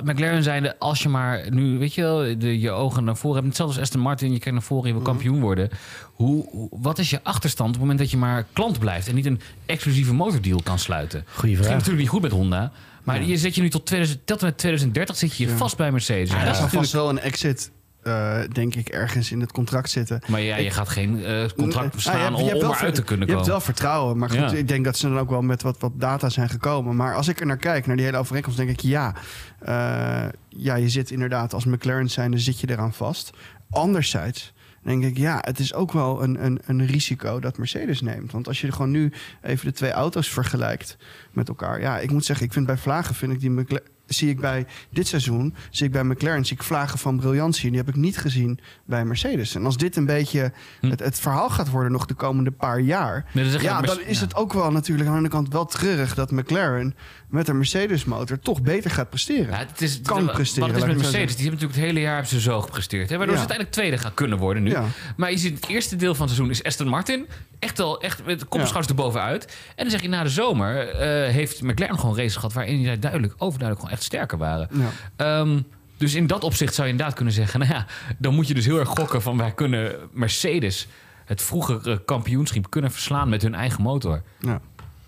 McLaren 0.05 0.43
zijnde, 0.43 0.79
als 0.79 1.03
je 1.03 1.09
maar 1.09 1.47
nu, 1.51 1.79
weet 1.79 1.95
je 1.95 2.03
wel, 2.03 2.39
de, 2.39 2.61
je 2.61 2.71
ogen 2.71 3.05
naar 3.05 3.17
voren 3.17 3.35
hebt. 3.37 3.47
Hetzelfde 3.47 3.75
als 3.75 3.83
Aston 3.85 4.01
Martin, 4.03 4.33
je 4.33 4.39
kijkt 4.39 4.53
naar 4.53 4.63
voren, 4.67 4.87
je 4.87 4.93
wil 4.95 5.03
kampioen 5.03 5.41
worden. 5.41 5.71
Hoe, 6.13 6.69
wat 6.71 6.99
is 6.99 7.11
je 7.11 7.21
achterstand 7.23 7.69
op 7.69 7.75
het 7.75 7.83
moment 7.83 7.99
dat 7.99 8.11
je 8.11 8.17
maar 8.17 8.47
klant 8.53 8.79
blijft 8.79 9.09
en 9.09 9.15
niet 9.15 9.27
een 9.27 9.41
exclusieve 9.67 10.15
motordeal 10.15 10.61
kan 10.63 10.79
sluiten? 10.79 11.25
Goeie 11.27 11.35
Het 11.35 11.43
ging 11.45 11.57
vraag. 11.65 11.71
natuurlijk 11.73 11.99
niet 12.01 12.09
goed 12.09 12.23
met 12.23 12.31
Honda. 12.33 12.73
Maar 13.05 13.23
je 13.25 13.37
zet 13.37 13.55
je 13.55 13.61
nu 13.63 13.71
tot, 13.71 13.87
2000, 13.87 14.27
tot 14.27 14.41
en 14.41 14.47
met 14.47 14.59
2030 14.59 15.17
zit 15.17 15.37
je 15.37 15.47
Ja. 15.47 15.57
vast 15.57 15.77
bij 15.77 15.93
Mercedes. 15.93 16.31
Ja, 16.31 16.39
er 16.39 16.45
dat 16.45 16.55
is 16.55 16.61
vast 16.61 16.73
natuurlijk- 16.73 16.93
wel 16.93 17.09
een 17.09 17.19
exit, 17.19 17.71
eh, 18.07 18.39
denk 18.53 18.75
ik, 18.75 18.89
ergens 18.89 19.31
in 19.31 19.41
het 19.41 19.53
contract 19.53 19.91
zitten. 19.91 20.21
maar 20.29 20.41
ja, 20.41 20.57
je 20.57 20.71
gaat 20.71 20.89
geen 20.89 21.25
eh, 21.25 21.45
contract 21.57 21.75
Nou, 21.75 21.91
verslaan 21.91 22.17
je 22.17 22.23
hebt- 22.23 22.37
je 22.37 22.43
om, 22.43 22.49
hebt 22.49 22.63
om 22.63 22.69
wel 22.69 22.77
eruit 22.79 22.95
te 22.95 23.03
kunnen 23.03 23.27
Je 23.27 23.33
hebt 23.33 23.47
komen. 23.47 23.59
wel 23.65 23.75
vertrouwen, 23.75 24.19
maar 24.19 24.29
goed, 24.31 24.39
Ja. 24.39 24.53
ik 24.53 24.69
denk 24.69 24.85
dat 24.85 24.97
ze 24.99 25.09
dan 25.09 25.19
ook 25.19 25.31
wel 25.31 25.43
met 25.43 25.63
wat, 25.63 25.79
wat 25.79 25.93
data 25.95 26.29
zijn 26.29 26.49
gekomen. 26.49 26.97
Maar 26.97 27.15
als 27.15 27.29
ik 27.29 27.41
er 27.41 27.47
naar 27.47 27.57
kijk, 27.57 27.87
naar 27.87 27.97
die 27.97 28.05
hele 28.05 28.17
overeenkomst, 28.19 28.59
denk 28.59 28.71
ik 28.71 28.81
ja, 28.81 29.15
eh, 29.61 30.25
ja, 30.49 30.75
je 30.75 30.89
zit 30.89 31.11
inderdaad 31.11 31.55
als 31.55 31.65
McLaren 31.65 32.11
zijn, 32.11 32.31
dan 32.31 32.41
zit 32.41 32.61
je 32.61 32.71
eraan 32.71 32.93
vast. 32.95 33.31
Anderzijds 33.71 34.53
denk 34.83 35.05
ik, 35.05 35.17
ja, 35.17 35.39
het 35.41 35.59
is 35.59 35.75
ook 35.75 35.93
wel 35.93 36.23
een, 36.23 36.45
een, 36.45 36.61
een 36.67 36.87
risico 36.87 37.41
dat 37.41 37.59
Mercedes 37.59 38.01
neemt. 38.01 38.33
Want 38.33 38.49
als 38.49 38.61
je 38.61 38.73
gewoon 38.73 38.91
nu 38.91 39.13
even 39.43 39.67
de 39.67 39.73
twee 39.73 39.91
auto's 39.91 40.29
vergelijkt 40.29 40.97
met 41.33 41.49
elkaar, 41.49 41.81
ja, 41.81 41.99
ik 41.99 42.11
moet 42.11 42.25
zeggen, 42.25 42.47
ik 42.47 42.53
vind 42.53 42.67
bij 42.67 42.77
Vlagen 42.77 43.15
vind 43.15 43.33
ik 43.33 43.41
die 43.41 43.51
McLaren 43.51 43.87
zie 44.07 44.29
ik 44.29 44.41
bij 44.41 44.67
dit 44.91 45.07
seizoen, 45.07 45.55
zie 45.71 45.87
ik 45.87 45.93
bij 45.93 46.05
McLaren, 46.05 46.45
zie 46.45 46.57
ik 46.57 46.63
vlagen 46.63 46.99
van 46.99 47.17
briljantie. 47.17 47.65
En 47.65 47.71
die 47.71 47.79
heb 47.79 47.89
ik 47.89 47.97
niet 47.97 48.19
gezien 48.19 48.59
bij 48.85 49.05
Mercedes. 49.05 49.55
En 49.55 49.65
als 49.65 49.77
dit 49.77 49.97
een 49.97 50.07
beetje 50.07 50.53
Hm. 50.81 50.91
het, 50.91 51.01
het 51.01 51.19
verhaal 51.19 51.51
gaat 51.51 51.71
worden 51.71 51.93
nog 51.93 52.07
de 52.07 52.15
komende 52.15 52.51
paar 52.51 52.81
jaar... 52.81 53.25
Nee, 53.33 53.61
ja, 53.61 53.81
dan 53.81 54.01
is 54.01 54.19
ja. 54.19 54.25
het 54.25 54.35
ook 54.35 54.53
wel 54.53 54.71
natuurlijk 54.71 55.09
aan 55.09 55.15
de 55.15 55.21
ene 55.21 55.29
kant 55.29 55.53
wel 55.53 55.65
treurig... 55.65 56.15
dat 56.15 56.31
McLaren 56.31 56.95
met 57.29 57.49
een 57.49 57.57
Mercedes-motor 57.57 58.39
toch 58.39 58.63
beter 58.63 58.91
gaat 58.91 59.09
presteren. 59.09 59.47
Ja, 59.51 59.57
het 59.59 59.81
is, 59.81 60.01
Kan 60.03 60.25
wat 60.25 60.35
presteren, 60.35 60.69
het 60.69 60.79
is 60.79 60.85
met 60.85 60.97
Mercedes, 60.97 61.37
die 61.37 61.45
hebben 61.47 61.53
natuurlijk 61.53 61.75
het 61.79 61.85
hele 61.85 62.01
jaar 62.01 62.13
hebben 62.13 62.31
ze 62.31 62.41
zo 62.41 62.61
gepresteerd. 62.61 63.11
Hè, 63.11 63.17
waardoor 63.17 63.37
Ja. 63.37 63.43
ze 63.43 63.49
uiteindelijk 63.49 63.77
tweede 63.77 63.99
gaan 63.99 64.15
kunnen 64.15 64.39
worden 64.39 64.63
nu. 64.63 64.71
Ja. 64.71 64.85
Maar 65.17 65.31
je 65.31 65.39
ziet 65.39 65.55
het 65.61 65.69
eerste 65.69 65.97
deel 65.97 66.15
van 66.15 66.27
het 66.27 66.35
seizoen 66.35 66.55
is 66.55 66.63
Aston 66.65 66.89
Martin. 66.89 67.27
Echt 67.59 67.79
wel 67.79 68.01
echt 68.01 68.25
met 68.27 68.39
de 68.39 68.45
kop 68.45 68.55
en 68.55 68.61
Ja. 68.61 68.67
schouders 68.67 68.97
erbovenuit. 68.97 69.45
En 69.45 69.83
dan 69.83 69.91
zeg 69.91 70.03
je 70.03 70.09
na 70.09 70.23
de 70.23 70.29
zomer 70.29 70.89
eh, 70.89 71.33
heeft 71.33 71.63
McLaren 71.63 71.99
gewoon 71.99 72.17
races 72.17 72.35
gehad... 72.35 72.53
waarin 72.53 72.85
zij 72.85 72.99
duidelijk, 72.99 73.33
overduidelijk 73.33 73.81
gewoon 73.81 73.95
echt 73.97 74.03
sterker 74.07 74.39
waren. 74.39 74.69
Ehm, 75.17 75.61
dus 75.97 76.15
in 76.15 76.27
dat 76.27 76.45
opzicht 76.45 76.75
zou 76.75 76.87
je 76.87 76.93
inderdaad 76.93 77.17
kunnen 77.17 77.35
zeggen... 77.35 77.61
nou 77.61 77.73
ja, 77.73 77.87
dan 78.19 78.35
moet 78.35 78.49
je 78.49 78.55
dus 78.55 78.65
heel 78.65 78.79
erg 78.79 78.89
gokken 78.89 79.23
van... 79.23 79.37
wij 79.37 79.53
kunnen 79.53 79.95
Mercedes 80.13 80.87
het 81.25 81.43
vroegere 81.43 82.05
kampioenschap 82.05 82.71
kunnen 82.71 82.91
verslaan 82.93 83.29
met 83.29 83.43
hun 83.43 83.55
eigen 83.55 83.83
motor. 83.83 84.23
Ja. 84.41 84.61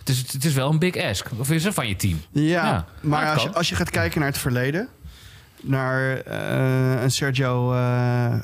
Het 0.09 0.17
is, 0.17 0.33
het 0.33 0.45
is 0.45 0.55
wel 0.55 0.71
een 0.71 0.79
big 0.79 0.97
ask. 0.97 1.27
Of 1.39 1.51
is 1.51 1.65
het 1.65 1.75
van 1.75 1.89
je 1.89 1.97
team? 1.97 2.21
Ja, 2.31 2.43
Ja, 2.43 2.63
maar 2.73 2.85
maar 3.01 3.25
het 3.25 3.35
als 3.35 3.43
je, 3.43 3.55
als 3.55 3.69
je 3.69 3.75
gaat 3.75 3.91
kijken 3.91 4.21
naar 4.21 4.29
het 4.29 4.39
verleden... 4.39 4.89
naar 5.61 6.21
eh, 6.21 7.03
een 7.03 7.11
Sergio, 7.11 7.73
eh, 7.73 8.35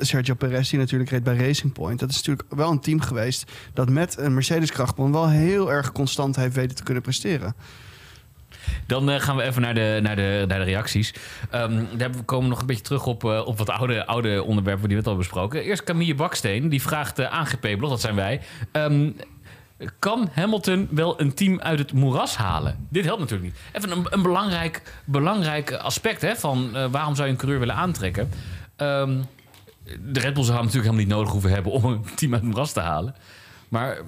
Sergio 0.00 0.34
Perez 0.34 0.70
die 0.70 0.78
natuurlijk 0.78 1.10
reed 1.10 1.22
bij 1.22 1.36
Racing 1.36 1.72
Point. 1.72 2.00
Dat 2.00 2.10
is 2.10 2.16
natuurlijk 2.16 2.48
wel 2.48 2.70
een 2.70 2.80
team 2.80 3.00
geweest... 3.00 3.52
dat 3.72 3.88
met 3.88 4.18
een 4.18 4.34
Mercedes-krachtbron 4.34 5.12
wel 5.12 5.28
heel 5.28 5.72
erg 5.72 5.92
constant 5.92 6.36
heeft 6.36 6.54
weten 6.54 6.76
te 6.76 6.82
kunnen 6.82 7.02
presteren. 7.02 7.54
Dan 8.86 9.10
eh, 9.10 9.20
gaan 9.20 9.36
we 9.36 9.42
even 9.42 9.62
naar 9.62 9.74
de, 9.74 9.98
naar 10.02 10.16
de, 10.16 10.44
naar 10.48 10.58
de 10.58 10.64
reacties. 10.64 11.14
Ehm, 11.50 11.84
daar 11.96 12.12
we 12.12 12.22
komen 12.22 12.48
nog 12.48 12.60
een 12.60 12.66
beetje 12.66 12.82
terug 12.82 13.06
op, 13.06 13.24
op 13.24 13.58
wat 13.58 13.70
oude, 13.70 14.06
oude 14.06 14.42
onderwerpen 14.42 14.88
die 14.88 14.96
we 14.96 15.02
net 15.02 15.12
al 15.12 15.18
besproken. 15.18 15.62
Eerst 15.62 15.84
Camille 15.84 16.14
Baksteen, 16.14 16.68
die 16.68 16.82
vraagt 16.82 17.18
uh, 17.20 17.32
AGP-blog, 17.32 17.90
dat 17.90 18.00
zijn 18.00 18.14
wij. 18.14 18.40
Ehm, 18.72 19.10
kan 19.98 20.28
Hamilton 20.32 20.88
wel 20.90 21.20
een 21.20 21.34
team 21.34 21.60
uit 21.60 21.78
het 21.78 21.92
moeras 21.92 22.36
halen? 22.36 22.86
Dit 22.88 23.04
helpt 23.04 23.20
natuurlijk 23.20 23.52
niet. 23.52 23.60
Even 23.72 23.90
een, 23.98 24.06
een 24.10 24.22
belangrijk, 24.22 24.82
belangrijk 25.04 25.72
aspect 25.72 26.20
hè, 26.20 26.36
van 26.36 26.76
eh, 26.76 26.86
waarom 26.90 27.14
zou 27.14 27.26
je 27.26 27.32
een 27.32 27.38
coureur 27.38 27.60
willen 27.60 27.74
aantrekken. 27.74 28.30
Ehm, 28.76 29.22
de 30.00 30.20
Red 30.20 30.34
Bull 30.34 30.44
zou 30.44 30.56
hem 30.56 30.64
natuurlijk 30.66 30.72
helemaal 30.72 30.94
niet 30.94 31.08
nodig 31.08 31.30
hoeven 31.32 31.50
hebben 31.50 31.72
om 31.72 31.84
een 31.84 32.04
team 32.14 32.32
uit 32.32 32.40
het 32.40 32.50
moeras 32.50 32.72
te 32.72 32.80
halen. 32.80 33.14
Maar 33.68 33.98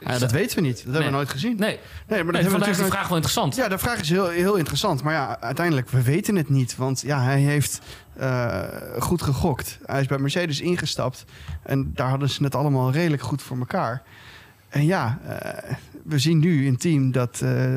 Ja, 0.00 0.18
dat 0.18 0.30
weten 0.30 0.56
we 0.56 0.62
niet. 0.62 0.76
Dat 0.76 0.84
hebben 0.84 1.04
we 1.04 1.16
nooit 1.16 1.30
gezien. 1.30 1.56
nee, 1.56 1.68
Nee, 1.68 1.78
maar 1.78 2.08
dat 2.08 2.16
nee 2.16 2.24
hebben 2.24 2.44
we 2.44 2.50
vandaar 2.50 2.68
is 2.68 2.76
de 2.76 2.84
vraag 2.84 3.08
wel 3.08 3.16
interessant. 3.16 3.56
Ja, 3.56 3.68
de 3.68 3.78
vraag 3.78 4.00
is 4.00 4.08
heel, 4.08 4.28
heel 4.28 4.54
interessant. 4.54 5.02
Maar 5.02 5.12
ja, 5.12 5.40
uiteindelijk, 5.40 5.88
we 5.88 6.02
weten 6.02 6.36
het 6.36 6.48
niet. 6.48 6.76
Want 6.76 7.00
ja, 7.00 7.22
hij 7.22 7.40
heeft 7.40 7.80
eh, 8.16 8.62
goed 8.98 9.22
gegokt. 9.22 9.78
Hij 9.84 10.00
is 10.00 10.06
bij 10.06 10.18
Mercedes 10.18 10.60
ingestapt. 10.60 11.24
En 11.62 11.90
daar 11.94 12.08
hadden 12.08 12.30
ze 12.30 12.44
het 12.44 12.54
allemaal 12.54 12.92
redelijk 12.92 13.22
goed 13.22 13.42
voor 13.42 13.58
elkaar. 13.58 14.02
En 14.72 14.84
ja, 14.84 15.18
eh, 15.26 15.74
we 16.04 16.18
zien 16.18 16.38
nu 16.38 16.66
een 16.66 16.76
team 16.76 17.10
dat 17.10 17.40
eh, 17.40 17.74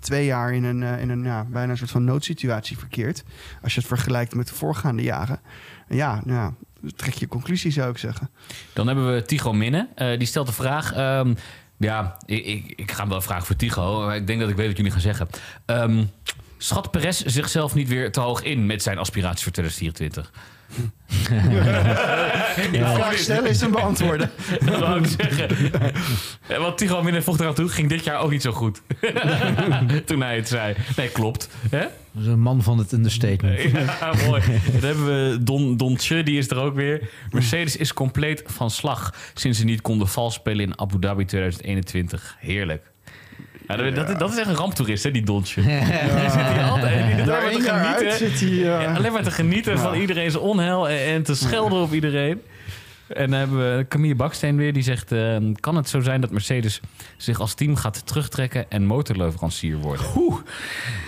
twee 0.00 0.24
jaar 0.24 0.54
in 0.54 0.64
een, 0.64 0.82
eh, 0.82 1.00
in 1.00 1.10
een 1.10 1.24
ja, 1.24 1.44
bijna 1.44 1.70
een 1.70 1.78
soort 1.78 1.90
van 1.90 2.04
noodsituatie 2.04 2.78
verkeert. 2.78 3.24
Als 3.62 3.74
je 3.74 3.78
het 3.78 3.88
vergelijkt 3.88 4.34
met 4.34 4.48
de 4.48 4.54
voorgaande 4.54 5.02
jaren. 5.02 5.40
En 5.88 5.96
ja, 5.96 6.20
nou 6.24 6.38
ja, 6.38 6.54
trek 6.96 7.14
je 7.14 7.28
conclusie 7.28 7.70
zou 7.70 7.90
ik 7.90 7.98
zeggen. 7.98 8.30
Dan 8.72 8.86
hebben 8.86 9.14
we 9.14 9.22
Tigo 9.22 9.52
Minne. 9.52 9.88
Die 10.18 10.26
stelt 10.26 10.46
de 10.46 10.52
vraag. 10.52 10.92
ehm, 10.92 11.34
ja, 11.76 12.16
ik, 12.26 12.44
ik, 12.44 12.72
ik 12.76 12.90
ga 12.90 13.00
hem 13.00 13.08
wel 13.08 13.20
vragen 13.20 13.46
voor 13.46 13.56
Tigo. 13.56 14.06
Maar 14.06 14.16
ik 14.16 14.26
denk 14.26 14.40
dat 14.40 14.48
ik 14.48 14.56
weet 14.56 14.66
wat 14.66 14.76
jullie 14.76 14.92
gaan 14.92 15.00
zeggen. 15.00 15.28
Ehm, 15.64 16.04
schat 16.62 16.90
Perez 16.90 17.20
zichzelf 17.20 17.74
niet 17.74 17.88
weer 17.88 18.12
te 18.12 18.20
hoog 18.20 18.42
in 18.42 18.66
met 18.66 18.82
zijn 18.82 18.98
aspiraties 18.98 19.42
voor 19.42 19.52
2024? 19.52 20.32
De 22.72 22.92
vraag 22.94 23.18
stellen 23.18 23.50
is 23.50 23.60
hem 23.60 23.70
beantwoorden. 23.70 24.30
Dat 24.64 24.78
wou 24.78 25.00
ik 25.00 25.06
zeggen. 25.18 25.70
Ja, 26.48 26.60
Want 26.60 26.78
Tigo 26.78 27.02
Minne 27.02 27.22
vocht 27.22 27.40
eraan 27.40 27.54
toe. 27.54 27.68
Ging 27.68 27.88
dit 27.88 28.04
jaar 28.04 28.20
ook 28.20 28.30
niet 28.30 28.42
zo 28.42 28.52
goed. 28.52 28.82
Toen 30.04 30.20
hij 30.20 30.36
het 30.36 30.48
zei. 30.48 30.74
Nee, 30.96 31.08
klopt. 31.08 31.48
Hè? 31.70 31.80
Dat 31.80 32.22
is 32.22 32.26
een 32.26 32.40
man 32.40 32.62
van 32.62 32.78
het 32.78 32.92
understatement. 32.92 33.60
Ja, 33.60 34.12
mooi. 34.26 34.42
Dan 34.72 34.80
hebben 34.80 35.06
we 35.06 35.42
Don, 35.42 35.76
Don 35.76 35.96
Tje, 35.96 36.22
die 36.22 36.38
is 36.38 36.50
er 36.50 36.56
ook 36.56 36.74
weer. 36.74 37.10
Mercedes 37.30 37.76
is 37.76 37.92
compleet 37.92 38.42
van 38.46 38.70
slag 38.70 39.14
sinds 39.34 39.58
ze 39.58 39.64
niet 39.64 39.80
konden 39.80 40.08
vals 40.08 40.34
spelen 40.34 40.64
in 40.64 40.78
Abu 40.78 40.98
Dhabi 40.98 41.24
2021. 41.24 42.36
Heerlijk. 42.38 42.91
Ja, 43.76 43.90
dat, 43.90 44.06
dat, 44.06 44.18
dat 44.18 44.32
is 44.32 44.38
echt 44.38 44.48
een 44.48 44.54
ramptoerist, 44.54 45.04
hè, 45.04 45.10
die 45.10 45.22
Dontje. 45.22 45.62
Die 45.62 46.30
zit 46.30 46.48
hier 46.52 46.62
altijd 46.62 47.06
die 47.06 47.16
zit 47.16 47.26
Daar 47.26 47.42
alleen 47.44 47.62
maar 47.62 47.72
te 47.72 47.72
uit 47.72 47.98
genieten. 47.98 48.38
zit 48.38 48.40
hij... 48.40 48.58
Ja, 48.58 48.94
alleen 48.94 49.12
maar 49.12 49.22
te 49.22 49.30
genieten 49.30 49.78
van 49.78 49.94
iedereen's 49.94 50.36
onheil 50.36 50.88
en, 50.88 50.98
en 50.98 51.22
te 51.22 51.34
schelden 51.34 51.82
op 51.82 51.92
iedereen. 51.92 52.40
En 53.08 53.30
dan 53.30 53.38
hebben 53.38 53.76
we 53.76 53.86
Camille 53.88 54.14
Baksteen 54.14 54.56
weer, 54.56 54.72
die 54.72 54.82
zegt... 54.82 55.12
eh, 55.12 55.36
kan 55.60 55.76
het 55.76 55.88
zo 55.88 56.00
zijn 56.00 56.20
dat 56.20 56.30
Mercedes 56.30 56.80
zich 57.16 57.40
als 57.40 57.54
team 57.54 57.76
gaat 57.76 58.06
terugtrekken... 58.06 58.70
en 58.70 58.84
motorleverancier 58.84 59.76
worden? 59.76 60.06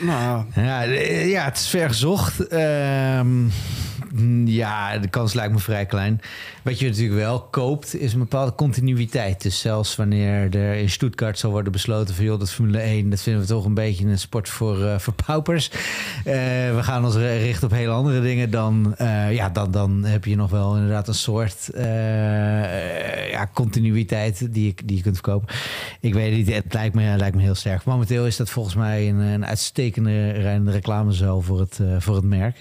nou, 0.00 0.44
Ja, 0.54 0.82
ja, 0.82 1.44
het 1.44 1.56
is 1.56 1.68
ver 1.68 1.88
gezocht. 1.88 2.46
Ehm, 2.46 3.46
ja, 4.44 4.98
de 4.98 5.08
kans 5.08 5.34
lijkt 5.34 5.52
me 5.52 5.58
vrij 5.58 5.86
klein. 5.86 6.20
Wat 6.62 6.78
je 6.78 6.88
natuurlijk 6.88 7.18
wel 7.18 7.40
koopt, 7.40 7.96
is 7.96 8.12
een 8.12 8.18
bepaalde 8.18 8.54
continuïteit. 8.54 9.42
Dus 9.42 9.60
zelfs 9.60 9.96
wanneer 9.96 10.56
er 10.56 10.74
in 10.74 10.90
Stuttgart 10.90 11.38
zal 11.38 11.50
worden 11.50 11.72
besloten 11.72 12.14
van... 12.14 12.24
joh, 12.24 12.38
dat 12.38 12.50
Formule 12.50 12.78
1, 12.78 13.10
dat 13.10 13.22
vinden 13.22 13.42
we 13.42 13.48
toch 13.48 13.64
een 13.64 13.74
beetje 13.74 14.06
een 14.06 14.18
sport 14.18 14.48
voor, 14.48 14.84
eh, 14.84 14.98
voor 14.98 15.14
paupers. 15.26 15.70
Eh, 16.24 16.34
we 16.74 16.78
gaan 16.80 17.04
ons 17.04 17.16
richten 17.16 17.68
op 17.68 17.74
hele 17.74 17.92
andere 17.92 18.20
dingen. 18.20 18.50
Dan, 18.50 18.94
eh, 18.96 19.32
ja, 19.32 19.48
dan, 19.48 19.70
dan 19.70 20.04
heb 20.04 20.24
je 20.24 20.36
nog 20.36 20.50
wel 20.50 20.74
inderdaad 20.74 21.08
een 21.08 21.14
soort 21.14 21.70
ja, 23.30 23.50
continuïteit 23.52 24.54
die 24.54 24.66
je, 24.66 24.74
die 24.84 24.96
je 24.96 25.02
kunt 25.02 25.14
verkopen. 25.14 25.54
Ik 26.00 26.14
weet 26.14 26.32
niet, 26.32 26.54
het 26.54 26.72
lijkt 26.72 26.94
me, 26.94 27.16
lijkt 27.16 27.36
me 27.36 27.42
heel 27.42 27.54
sterk. 27.54 27.84
Momenteel 27.84 28.26
is 28.26 28.36
dat 28.36 28.50
volgens 28.50 28.74
mij 28.74 29.08
een, 29.08 29.18
een 29.18 29.46
uitstekende 29.46 30.30
reclamezuil 30.70 31.40
voor 31.40 31.60
het, 31.60 31.80
voor 31.98 32.14
het 32.14 32.24
merk. 32.24 32.58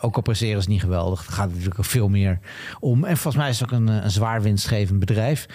Ook 0.00 0.16
al 0.16 0.22
presteren 0.22 0.62
ze 0.62 0.68
niet 0.68 0.79
geweldig. 0.80 1.26
Er 1.26 1.32
gaat 1.32 1.52
natuurlijk 1.52 1.84
veel 1.84 2.08
meer 2.08 2.38
om. 2.80 3.04
En 3.04 3.16
volgens 3.16 3.42
mij 3.42 3.50
is 3.50 3.60
het 3.60 3.72
ook 3.72 3.78
een, 3.78 3.88
eh, 3.88 4.04
een 4.04 4.10
zwaar 4.10 4.42
winstgevend 4.42 4.98
bedrijf. 4.98 5.46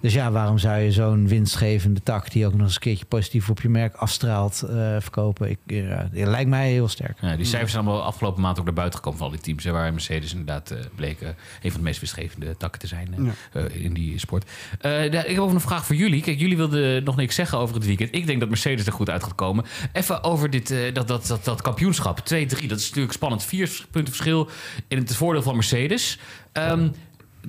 Dus 0.00 0.12
ja, 0.12 0.30
waarom 0.30 0.58
zou 0.58 0.78
je 0.80 0.92
zo'n 0.92 1.28
winstgevende 1.28 2.02
tak... 2.02 2.30
die 2.30 2.46
ook 2.46 2.52
nog 2.52 2.60
eens 2.62 2.74
een 2.74 2.80
keertje 2.80 3.04
positief 3.04 3.50
op 3.50 3.60
je 3.60 3.68
merk 3.68 3.94
afstraalt, 3.94 4.62
eh, 4.62 4.96
verkopen? 5.00 5.50
Ik, 5.50 5.58
ja, 5.66 6.08
het 6.12 6.28
lijkt 6.28 6.50
mij 6.50 6.70
heel 6.70 6.88
sterk. 6.88 7.18
Ja, 7.20 7.36
die 7.36 7.44
cijfers 7.44 7.72
zijn 7.72 7.84
allemaal 7.84 8.02
afgelopen 8.04 8.42
maand 8.42 8.58
ook 8.58 8.64
naar 8.64 8.74
buiten 8.74 8.98
gekomen 8.98 9.18
van 9.18 9.28
al 9.28 9.34
die 9.34 9.42
teams. 9.42 9.64
hè, 9.64 9.70
Waar 9.70 9.92
Mercedes 9.92 10.30
inderdaad 10.30 10.70
eh, 10.70 10.78
bleek 10.94 11.20
eh, 11.20 11.28
een 11.62 11.70
van 11.70 11.80
de 11.80 11.86
meest 11.86 12.00
winstgevende 12.00 12.56
takken 12.56 12.80
te 12.80 12.86
zijn 12.86 13.14
eh, 13.52 13.64
eh, 13.64 13.84
in 13.84 13.94
die 13.94 14.18
sport. 14.18 14.50
Eh, 14.80 15.04
ik 15.04 15.12
heb 15.12 15.38
ook 15.38 15.52
een 15.52 15.60
vraag 15.60 15.86
voor 15.86 15.96
jullie. 15.96 16.22
Kijk, 16.22 16.38
jullie 16.38 16.56
wilden 16.56 17.04
nog 17.04 17.16
niks 17.16 17.34
zeggen 17.34 17.58
over 17.58 17.74
het 17.74 17.86
weekend. 17.86 18.14
Ik 18.14 18.26
denk 18.26 18.40
dat 18.40 18.48
Mercedes 18.48 18.86
er 18.86 18.92
goed 18.92 19.10
uit 19.10 19.22
gaat 19.22 19.34
komen. 19.34 19.64
Even 19.92 20.22
over 20.24 20.50
dit, 20.50 20.70
eh, 20.70 20.94
dat, 20.94 21.08
dat, 21.08 21.26
dat, 21.26 21.44
dat 21.44 21.62
kampioenschap. 21.62 22.18
2-3, 22.18 22.22
dat 22.66 22.78
is 22.78 22.86
natuurlijk 22.88 23.12
spannend. 23.12 23.44
Vier 23.44 23.86
punten 23.90 24.12
verschil 24.14 24.48
in 24.88 24.98
het 24.98 25.16
voordeel 25.16 25.42
van 25.42 25.54
Mercedes. 25.54 26.18
Ehm, 26.52 26.88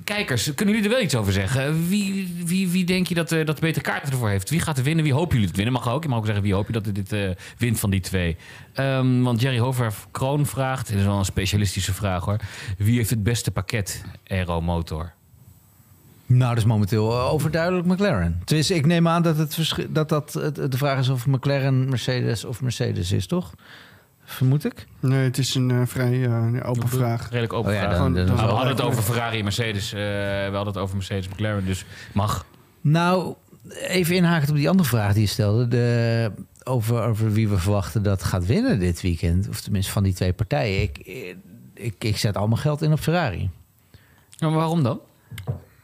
kijkers, 0.04 0.54
kunnen 0.54 0.74
jullie 0.74 0.90
er 0.90 0.94
wel 0.94 1.04
iets 1.04 1.14
over 1.14 1.32
zeggen? 1.32 1.88
Wie, 1.88 2.34
wie, 2.44 2.68
wie 2.68 2.84
denk 2.84 3.06
je 3.06 3.14
dat, 3.14 3.32
eh, 3.32 3.46
dat 3.46 3.60
beter 3.60 3.82
kaarten 3.82 4.12
ervoor 4.12 4.28
heeft? 4.28 4.50
Wie 4.50 4.60
gaat 4.60 4.78
er 4.78 4.84
winnen? 4.84 5.04
Wie 5.04 5.12
hopen 5.12 5.32
jullie 5.32 5.46
het 5.46 5.56
winnen? 5.56 5.74
Mag 5.74 5.88
ook. 5.88 6.02
Je 6.02 6.08
mag 6.08 6.18
ook 6.18 6.24
zeggen 6.24 6.42
wie 6.42 6.54
hoop 6.54 6.66
je 6.66 6.72
dat 6.72 6.84
dit 6.84 7.12
eh, 7.12 7.30
wint 7.58 7.80
van 7.80 7.90
die 7.90 8.00
twee. 8.00 8.36
Ehm, 8.72 9.22
want 9.22 9.40
Jerry 9.40 9.58
Hover 9.58 9.92
Kroon 10.10 10.46
vraagt, 10.46 10.88
dit 10.88 10.98
is 10.98 11.04
wel 11.04 11.18
een 11.18 11.24
specialistische 11.24 11.92
vraag 11.92 12.24
hoor. 12.24 12.36
Wie 12.78 12.96
heeft 12.96 13.10
het 13.10 13.22
beste 13.22 13.50
pakket 13.50 14.04
Aero 14.26 14.60
Motor? 14.60 15.12
Nou, 16.26 16.48
dat 16.48 16.58
is 16.58 16.64
momenteel 16.64 17.12
eh, 17.12 17.32
overduidelijk 17.32 17.86
McLaren. 17.86 18.42
Dus 18.44 18.70
ik 18.70 18.86
neem 18.86 19.08
aan 19.08 19.22
dat, 19.22 19.36
het 19.36 19.76
dat, 19.88 20.08
dat 20.08 20.32
de 20.54 20.76
vraag 20.76 20.98
is 20.98 21.08
of 21.08 21.26
McLaren 21.26 21.88
Mercedes 21.88 22.44
of 22.44 22.60
Mercedes 22.62 23.12
is, 23.12 23.26
toch? 23.26 23.52
Vermoed 24.32 24.64
ik. 24.64 24.86
Nee, 25.00 25.24
het 25.24 25.38
is 25.38 25.54
een 25.54 25.70
eh, 25.70 25.80
vrij 25.86 26.24
eh, 26.24 26.68
open 26.68 26.88
vraag. 26.88 27.28
Redelijk 27.28 27.52
open 27.52 27.70
Oh 27.70 27.76
ja, 27.76 27.82
vraag. 27.82 27.96
dan- 27.98 28.14
dan- 28.14 28.26
Maar 28.26 28.36
dan- 28.36 28.46
we 28.46 28.52
hadden 28.52 28.72
het 28.76 28.80
over 28.84 29.02
Ferrari 29.02 29.38
en 29.38 29.44
Mercedes. 29.44 29.92
eh, 29.92 29.98
we 30.00 30.50
hadden 30.52 30.66
het 30.72 30.82
over 30.82 30.96
Mercedes 30.96 31.28
McLaren, 31.28 31.64
dus 31.64 31.84
mag. 32.12 32.46
Nou, 32.80 33.34
even 33.68 34.14
inhakend 34.16 34.50
op 34.50 34.56
die 34.56 34.68
andere 34.68 34.88
vraag 34.88 35.12
die 35.12 35.22
je 35.22 35.28
stelde. 35.28 35.68
De, 35.68 36.30
over, 36.64 37.02
over 37.02 37.32
wie 37.32 37.48
we 37.48 37.58
verwachten 37.58 38.02
dat 38.02 38.22
gaat 38.24 38.46
winnen 38.46 38.78
dit 38.78 39.00
weekend. 39.00 39.48
Of 39.48 39.60
tenminste 39.60 39.92
van 39.92 40.02
die 40.02 40.14
twee 40.14 40.32
partijen. 40.32 40.82
Ik, 40.82 40.98
ik, 41.74 41.94
ik 41.98 42.16
zet 42.16 42.36
al 42.36 42.46
mijn 42.48 42.60
geld 42.60 42.82
in 42.82 42.92
op 42.92 43.00
Ferrari. 43.00 43.50
Ja, 44.30 44.48
maar 44.48 44.56
waarom 44.58 44.82
dan? 44.82 45.00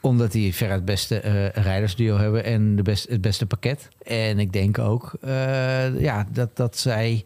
Omdat 0.01 0.33
die 0.33 0.55
veruit 0.55 0.75
het 0.77 0.85
beste 0.85 1.21
eh, 1.21 1.49
rijdersduo 1.65 2.17
hebben 2.17 2.45
en 2.45 2.77
de 2.77 2.83
best, 2.83 3.09
het 3.09 3.21
beste 3.21 3.47
pakket. 3.47 3.89
En 4.07 4.39
ik 4.39 4.53
denk 4.53 4.79
ook 4.79 5.13
eh, 5.21 6.01
ja, 6.01 6.27
dat, 6.33 6.57
dat 6.57 6.79
zij 6.79 7.25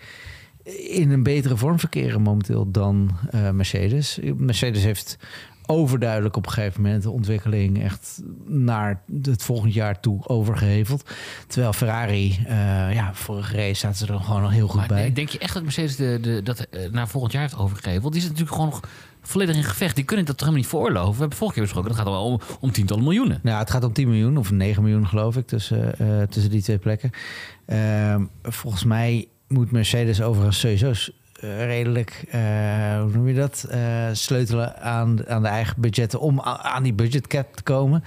in 0.89 1.11
een 1.11 1.23
betere 1.23 1.57
vorm 1.57 1.79
verkeren 1.79 2.23
momenteel 2.23 2.71
dan 2.71 3.11
eh, 3.31 3.51
Mercedes. 3.51 4.19
Mercedes 4.37 4.83
heeft 4.83 5.19
overduidelijk 5.67 6.37
op 6.37 6.47
een 6.47 6.53
gegeven 6.53 6.83
moment 6.83 7.03
de 7.03 7.11
ontwikkeling 7.11 7.83
echt 7.83 8.23
naar 8.45 9.03
het 9.23 9.43
volgend 9.43 9.75
jaar 9.75 10.01
toe 10.01 10.29
overgeheveld. 10.29 11.11
Terwijl 11.47 11.73
Ferrari, 11.73 12.39
eh, 12.47 12.95
ja, 12.95 13.15
vorige 13.15 13.57
race 13.57 13.75
zaten 13.75 14.07
ze 14.07 14.13
er 14.13 14.21
gewoon 14.21 14.43
nog 14.43 14.53
heel 14.53 14.69
goed 14.69 14.77
Maar 14.77 14.89
bij. 14.89 15.01
nee, 15.01 15.13
denk 15.13 15.29
je 15.29 15.39
echt 15.39 15.55
dat 15.55 15.63
Mercedes 15.63 15.97
de, 15.97 16.19
de, 16.23 16.43
dat 16.43 16.61
eh, 16.61 16.91
naar 16.91 17.09
volgend 17.09 17.33
jaar 17.33 17.43
heeft 17.43 17.57
overgegeven? 17.57 18.03
Want 18.03 18.15
die 18.15 18.23
is 18.23 18.29
natuurlijk 18.29 18.57
gewoon 18.57 18.71
nog 18.71 18.81
volledig 19.23 19.57
in 19.57 19.65
gevecht. 19.65 19.95
Die 19.95 20.05
kunnen 20.05 20.27
dat 20.27 20.39
toch 20.39 20.47
helemaal 20.47 20.69
niet 20.69 20.79
veroorloven? 20.79 21.13
We 21.13 21.19
hebben 21.19 21.39
vorige 21.39 21.55
keer 21.55 21.65
besproken, 21.65 21.91
dat 21.91 21.99
gaat 21.99 22.09
al 22.09 22.25
om, 22.25 22.41
om 22.61 22.73
tientallen 22.73 23.05
miljoenen. 23.05 23.41
Nou, 23.43 23.59
het 23.59 23.71
gaat 23.71 23.85
om 23.85 23.93
10 23.93 24.09
miljoen 24.09 24.37
of 24.37 24.51
9 24.51 24.83
miljoen 24.83 25.07
geloof 25.07 25.37
ik 25.37 25.47
tussen, 25.47 25.95
tussen 26.29 26.51
die 26.51 26.63
twee 26.63 26.79
plekken. 26.79 27.11
Ehm, 27.67 28.25
volgens 28.43 28.85
mij 28.85 29.29
moet 29.53 29.70
Mercedes 29.70 30.22
overigens 30.22 30.61
sowieso 30.61 30.92
eh, 31.42 31.64
redelijk, 31.64 32.24
eh, 32.30 33.00
hoe 33.00 33.11
noem 33.12 33.28
je 33.28 33.34
dat, 33.34 33.66
Eh, 33.70 34.09
sleutelen 34.12 34.76
aan, 34.80 35.28
aan 35.28 35.42
de 35.42 35.48
eigen 35.48 35.80
budgetten 35.80 36.20
om 36.20 36.40
aan 36.40 36.82
die 36.82 36.94
budgetcap 36.94 37.57
te 37.57 37.62
komen. 37.62 38.03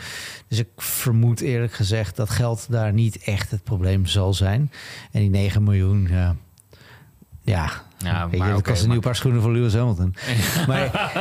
Dus 0.47 0.59
ik 0.59 0.67
vermoed 0.77 1.41
eerlijk 1.41 1.73
gezegd 1.73 2.15
dat 2.15 2.29
geld 2.29 2.65
daar 2.69 2.93
niet 2.93 3.17
echt 3.17 3.51
het 3.51 3.63
probleem 3.63 4.05
zal 4.05 4.33
zijn. 4.33 4.71
En 5.11 5.19
die 5.19 5.29
9 5.29 5.63
miljoen, 5.63 6.09
ja, 7.45 7.71
Ja, 7.97 8.27
maar 8.27 8.49
dat 8.49 8.57
oké, 8.57 8.69
kost 8.69 8.83
een 8.83 8.89
nieuw 8.89 8.99
paar 8.99 9.15
schoenen 9.15 9.41
voor 9.41 9.51
Lewis 9.51 9.73
Hamilton. 9.73 10.15
maar 10.67 11.11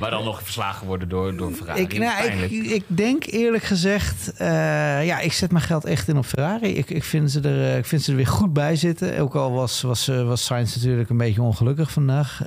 maar 0.00 0.10
dan 0.10 0.24
nog 0.24 0.42
verslagen 0.42 0.86
worden 0.86 1.08
door, 1.08 1.36
door 1.36 1.52
Ferrari. 1.52 1.80
Ik, 1.80 1.98
nou, 1.98 2.24
ik, 2.26 2.50
ik 2.50 2.84
denk 2.86 3.24
eerlijk 3.26 3.62
gezegd, 3.62 4.32
eh, 4.32 5.06
ja, 5.06 5.18
ik 5.18 5.32
zet 5.32 5.52
mijn 5.52 5.64
geld 5.64 5.84
echt 5.84 6.08
in 6.08 6.16
op 6.16 6.24
Ferrari. 6.24 6.76
Ik, 6.76 6.90
ik, 6.90 7.04
vind, 7.04 7.30
ze 7.30 7.40
er, 7.40 7.70
eh, 7.70 7.78
ik 7.78 7.86
vind 7.86 8.02
ze 8.02 8.10
er 8.10 8.16
weer 8.16 8.26
goed 8.26 8.52
bij 8.52 8.76
zitten. 8.76 9.18
Ook 9.18 9.34
al 9.34 9.52
was, 9.52 9.82
was, 9.82 10.08
eh, 10.08 10.26
was 10.26 10.44
Sainz 10.44 10.76
natuurlijk 10.76 11.10
een 11.10 11.16
beetje 11.16 11.42
ongelukkig 11.42 11.90
vandaag. 11.90 12.42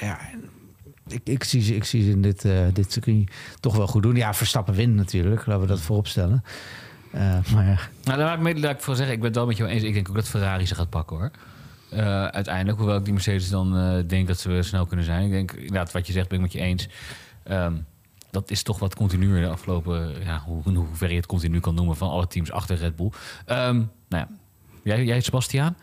Ja, 0.00 0.20
ik, 1.08 1.20
ik, 1.24 1.44
zie 1.44 1.62
ze, 1.62 1.74
ik 1.74 1.84
zie 1.84 2.02
ze 2.02 2.10
in 2.10 2.22
dit, 2.22 2.44
eh 2.44 2.52
dit 2.72 2.92
circuit 2.92 3.30
toch 3.60 3.76
wel 3.76 3.86
goed 3.86 4.02
doen. 4.02 4.16
Ja, 4.16 4.34
Verstappen 4.34 4.74
wint 4.74 4.94
natuurlijk, 4.94 5.46
laten 5.46 5.62
we 5.62 5.68
dat 5.68 5.80
voorop 5.80 6.06
stellen. 6.06 6.44
Maar 7.52 7.66
ja, 7.66 7.78
Nou, 8.04 8.18
daar 8.18 8.18
laat 8.18 8.46
ik, 8.46 8.58
laat 8.58 8.74
ik 8.74 8.80
voor 8.80 8.96
zeggen, 8.96 9.14
ik 9.14 9.20
ben 9.20 9.28
het 9.28 9.38
wel 9.38 9.46
met 9.46 9.56
jou 9.56 9.70
eens. 9.70 9.82
Ik 9.82 9.94
denk 9.94 10.08
ook 10.08 10.14
dat 10.14 10.28
Ferrari 10.28 10.66
ze 10.66 10.74
gaat 10.74 10.90
pakken 10.90 11.16
hoor. 11.16 11.30
Eh, 11.88 12.26
uiteindelijk, 12.26 12.78
hoewel 12.78 12.96
ik 12.96 13.04
die 13.04 13.12
Mercedes 13.12 13.48
dan 13.48 13.76
eh, 13.76 13.98
denk 14.06 14.26
dat 14.26 14.38
ze 14.38 14.62
snel 14.62 14.86
kunnen 14.86 15.06
zijn. 15.06 15.24
Ik 15.24 15.30
denk 15.30 15.52
inderdaad, 15.52 15.92
wat 15.92 16.06
je 16.06 16.12
zegt, 16.12 16.28
ben 16.28 16.36
ik 16.36 16.42
met 16.42 16.52
je 16.52 16.58
eens. 16.58 16.88
Ehm, 17.42 17.74
dat 18.30 18.50
is 18.50 18.62
toch 18.62 18.78
wat 18.78 18.94
continuer 18.94 19.40
de 19.40 19.48
afgelopen, 19.48 20.24
ja, 20.24 20.42
hoe, 20.46 20.62
hoe 20.74 20.86
ver 20.92 21.10
je 21.10 21.16
het 21.16 21.26
continu 21.26 21.60
kan 21.60 21.74
noemen, 21.74 21.96
van 21.96 22.10
alle 22.10 22.26
teams 22.26 22.52
achter 22.52 22.76
Red 22.76 22.96
Bull. 22.96 23.10
Ehm, 23.46 23.76
nou 24.08 24.26
ja, 24.26 24.28
jij, 24.82 25.04
jij 25.04 25.20
Sebastiaan, 25.20 25.76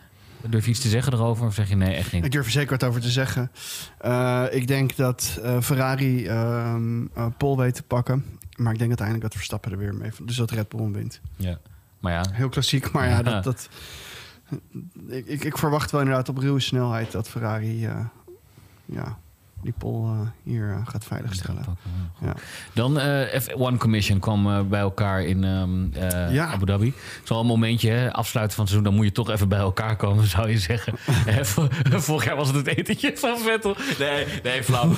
durf 0.48 0.64
je 0.64 0.70
iets 0.70 0.80
te 0.80 0.88
zeggen 0.88 1.12
erover? 1.12 1.46
Of 1.46 1.54
zeg 1.54 1.68
je 1.68 1.76
nee, 1.76 1.94
echt 1.94 2.12
niet? 2.12 2.24
Ik 2.24 2.32
durf 2.32 2.44
er 2.44 2.52
zeker 2.52 2.70
wat 2.70 2.84
over 2.84 3.00
te 3.00 3.10
zeggen. 3.10 3.50
Eh, 3.98 4.44
ik 4.50 4.66
denk 4.66 4.96
dat 4.96 5.40
Ferrari 5.60 6.26
ehm 6.26 7.06
eh, 7.14 7.26
Pol 7.36 7.56
weet 7.56 7.74
te 7.74 7.82
pakken. 7.82 8.24
Maar 8.56 8.72
ik 8.72 8.78
denk 8.78 8.88
uiteindelijk 8.88 9.26
dat 9.26 9.36
Verstappen 9.36 9.72
er 9.72 9.78
weer 9.78 9.94
mee... 9.94 10.10
Dus 10.22 10.36
dat 10.36 10.50
Red 10.50 10.68
Bull 10.68 10.90
wint. 10.90 11.20
Ja. 11.36 11.58
Maar 12.00 12.12
ja, 12.12 12.24
Heel 12.32 12.48
klassiek, 12.48 12.92
maar 12.92 13.08
ja, 13.08 13.22
dat... 13.32 13.44
dat 13.44 13.68
ik, 15.08 15.44
ik, 15.44 15.58
verwacht 15.58 15.90
wel 15.90 16.00
inderdaad 16.00 16.28
op 16.28 16.38
ruwe 16.38 16.60
snelheid 16.60 17.12
dat 17.12 17.28
Ferrari... 17.28 17.86
eh, 17.86 18.06
ja, 18.84 19.18
die 19.64 19.74
Pol 19.78 20.04
eh, 20.06 20.20
hier 20.42 20.70
eh, 20.70 20.86
gaat 20.86 21.04
veiligstellen. 21.04 21.64
Ja. 22.20 22.34
Dan 22.72 22.98
eh 22.98 23.40
F1 23.42 23.76
Commission 23.78 24.18
kwam 24.18 24.68
bij 24.68 24.80
elkaar 24.80 25.22
in 25.24 25.44
eh, 25.44 26.32
Ja. 26.32 26.46
Abu 26.46 26.66
Dhabi. 26.66 26.94
Zo'n 27.22 27.38
een 27.38 27.46
momentje, 27.46 27.90
hè, 27.90 28.12
afsluiten 28.12 28.56
van 28.56 28.64
het 28.64 28.72
seizoen, 28.72 28.82
dan 28.82 28.94
moet 28.94 29.04
je 29.04 29.12
toch 29.22 29.30
even 29.30 29.48
bij 29.48 29.58
elkaar 29.58 29.96
komen, 29.96 30.26
zou 30.36 30.50
je 30.50 30.58
zeggen. 30.58 30.94
Vor- 31.46 31.68
Vorig 32.06 32.24
jaar 32.24 32.36
was 32.36 32.46
het 32.46 32.56
het 32.56 32.66
etentje 32.66 33.12
van 33.16 33.38
Vettel. 33.38 33.76
Nee, 33.98 34.26
nee, 34.42 34.62
flauw. 34.64 34.90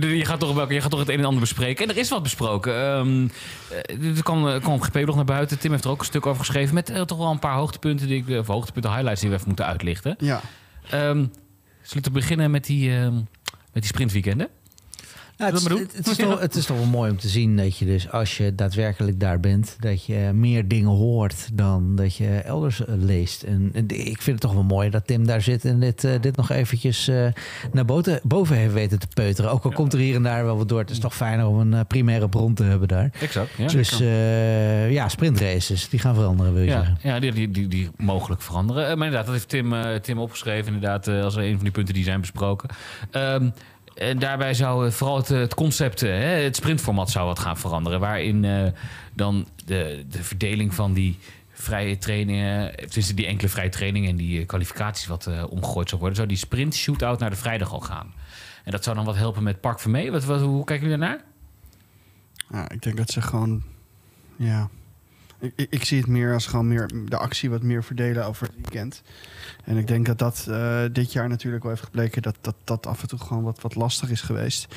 Je, 0.00 0.24
gaat 0.24 0.40
toch 0.40 0.54
bij 0.54 0.74
je 0.74 0.80
gaat 0.80 0.90
toch 0.90 1.00
het 1.00 1.08
een 1.08 1.18
en 1.18 1.24
ander 1.24 1.40
bespreken. 1.40 1.84
En 1.84 1.90
er 1.90 1.98
is 2.00 2.08
wat 2.08 2.22
besproken. 2.22 2.72
Eh, 2.74 4.16
er 4.16 4.22
kwam, 4.22 4.60
kwam 4.60 4.82
GP 4.82 4.94
nog 5.06 5.16
naar 5.16 5.24
buiten. 5.24 5.58
Tim 5.58 5.70
heeft 5.70 5.84
er 5.84 5.90
ook 5.90 5.98
een 6.00 6.04
stuk 6.04 6.26
over 6.26 6.44
geschreven. 6.44 6.74
Met 6.74 6.86
toch 7.06 7.18
wel 7.18 7.30
een 7.30 7.38
paar 7.38 7.56
hoogtepunten, 7.56 8.06
die 8.06 8.24
ik, 8.26 8.38
of 8.38 8.46
hoogtepunten, 8.46 8.90
highlights 8.90 9.20
die 9.20 9.28
we 9.30 9.34
even 9.36 9.48
moeten 9.48 9.66
uitlichten. 9.66 10.14
ja. 10.18 10.40
Ehm 10.90 11.24
zullen 11.82 12.04
we 12.04 12.10
beginnen 12.10 12.50
met 12.50 12.64
die, 12.64 12.92
met 13.78 13.86
die 13.86 13.96
sprintweekenden? 13.96 14.48
Nou, 15.38 15.52
het, 15.52 15.62
is, 15.62 16.06
het, 16.06 16.18
toch, 16.18 16.40
het 16.40 16.54
is 16.54 16.66
toch 16.66 16.76
wel 16.76 16.86
mooi 16.86 17.10
om 17.10 17.16
te 17.16 17.28
zien 17.28 17.56
dat 17.56 17.76
je 17.78 17.84
dus 17.84 18.10
als 18.10 18.36
je 18.36 18.54
daadwerkelijk 18.54 19.20
daar 19.20 19.40
bent, 19.40 19.76
dat 19.80 20.04
je 20.04 20.30
meer 20.34 20.68
dingen 20.68 20.90
hoort 20.90 21.48
dan 21.52 21.96
dat 21.96 22.16
je 22.16 22.28
elders 22.28 22.84
eh, 22.84 22.94
leest. 22.96 23.42
En, 23.42 23.70
en 23.72 23.84
ik 23.88 24.22
vind 24.22 24.26
het 24.26 24.40
toch 24.40 24.52
wel 24.52 24.62
mooi 24.62 24.90
dat 24.90 25.06
Tim 25.06 25.26
daar 25.26 25.42
zit 25.42 25.64
en 25.64 25.80
dit, 25.80 26.04
eh, 26.04 26.20
dit 26.20 26.36
nog 26.36 26.50
eventjes 26.50 27.08
eh, 27.08 27.26
naar 27.72 27.84
boven, 27.84 28.20
boven 28.22 28.56
heeft 28.56 28.72
weten 28.72 28.98
te 28.98 29.06
peuteren. 29.14 29.50
Ook 29.50 29.64
al 29.64 29.70
komt 29.70 29.92
er 29.92 29.98
hier 29.98 30.14
en 30.14 30.22
daar 30.22 30.44
wel 30.44 30.56
wat 30.56 30.68
door. 30.68 30.78
Het 30.78 30.90
is 30.90 30.98
toch 30.98 31.14
fijner 31.16 31.46
om 31.46 31.72
een 31.72 31.86
primaire 31.86 32.28
bron 32.28 32.54
te 32.54 32.62
hebben 32.62 32.88
daar. 32.88 33.10
Exact. 33.20 33.50
Ja. 33.56 33.66
Dus 33.66 34.00
eh, 34.00 34.92
ja, 34.92 35.08
sprintraces, 35.08 35.88
die 35.88 36.00
gaan 36.00 36.14
veranderen 36.14 36.52
wil 36.52 36.62
je 36.62 36.68
Ja, 36.68 36.78
zeggen. 36.84 36.98
ja 37.02 37.20
die, 37.20 37.32
die, 37.32 37.50
die, 37.50 37.68
die 37.68 37.90
mogelijk 37.96 38.42
veranderen. 38.42 38.82
Maar 38.82 39.06
inderdaad, 39.06 39.24
dat 39.24 39.34
heeft 39.34 39.48
Tim, 39.48 39.74
Tim 40.02 40.18
opgeschreven. 40.18 40.66
Inderdaad, 40.74 41.08
als 41.08 41.36
een 41.36 41.54
van 41.54 41.62
die 41.62 41.72
punten 41.72 41.94
die 41.94 42.04
zijn 42.04 42.20
besproken. 42.20 42.68
Ehm, 43.10 43.48
en 43.98 44.18
daarbij 44.18 44.54
zou 44.54 44.86
eh, 44.86 44.92
vooral 44.92 45.16
het, 45.16 45.30
eh, 45.30 45.46
concept, 45.46 46.02
eh, 46.02 46.42
het 46.42 46.56
sprintformat 46.56 47.10
zou 47.10 47.26
wat 47.26 47.38
gaan 47.38 47.58
veranderen. 47.58 48.00
Waarin 48.00 48.44
eh, 48.44 48.66
dan 49.14 49.46
de, 49.64 50.04
de 50.10 50.22
verdeling 50.22 50.74
van 50.74 50.92
die 50.92 51.18
vrije 51.52 51.98
trainingen, 51.98 52.74
tussen 52.88 53.16
die 53.16 53.26
enkele 53.26 53.48
vrije 53.48 53.68
trainingen 53.68 54.10
en 54.10 54.16
die 54.16 54.40
eh, 54.40 54.46
kwalificaties 54.46 55.06
wat 55.06 55.26
eh, 55.26 55.44
omgegooid 55.50 55.88
zou 55.88 56.00
worden. 56.00 56.16
Zou 56.16 56.28
die 56.28 56.38
sprint 56.38 56.74
shootout 56.74 57.18
naar 57.18 57.30
de 57.30 57.36
vrijdag 57.36 57.72
al 57.72 57.80
gaan. 57.80 58.14
En 58.64 58.70
dat 58.70 58.84
zou 58.84 58.96
dan 58.96 59.04
wat 59.04 59.16
helpen 59.16 59.42
met 59.42 59.60
Park 59.60 59.80
Vermee. 59.80 60.10
Wat, 60.10 60.24
wat, 60.24 60.40
hoe 60.40 60.64
kijken 60.64 60.88
jullie 60.88 61.00
daarnaar? 61.00 61.24
Ja, 62.50 62.70
ik 62.70 62.82
denk 62.82 62.96
dat 62.96 63.10
ze 63.10 63.20
gewoon... 63.20 63.62
Ja... 64.36 64.68
Ik, 65.54 65.84
zie 65.84 65.98
het 65.98 66.06
meer 66.06 66.32
als 66.32 66.46
gewoon 66.46 66.68
meer 66.68 66.90
de 67.04 67.16
actie 67.16 67.50
wat 67.50 67.62
meer 67.62 67.84
verdelen 67.84 68.26
over 68.26 68.46
het 68.46 68.54
weekend. 68.54 69.02
En 69.64 69.76
ik 69.76 69.86
denk 69.86 70.06
dat 70.06 70.18
dat 70.18 70.46
eh, 70.50 70.80
dit 70.92 71.12
jaar 71.12 71.28
natuurlijk 71.28 71.62
wel 71.62 71.72
heeft 71.72 71.84
gebleken... 71.84 72.22
dat 72.22 72.36
dat, 72.40 72.54
dat 72.64 72.86
af 72.86 73.02
en 73.02 73.08
toe 73.08 73.18
gewoon 73.18 73.42
wat, 73.42 73.60
wat 73.60 73.74
lastig 73.74 74.10
is 74.10 74.20
geweest. 74.20 74.74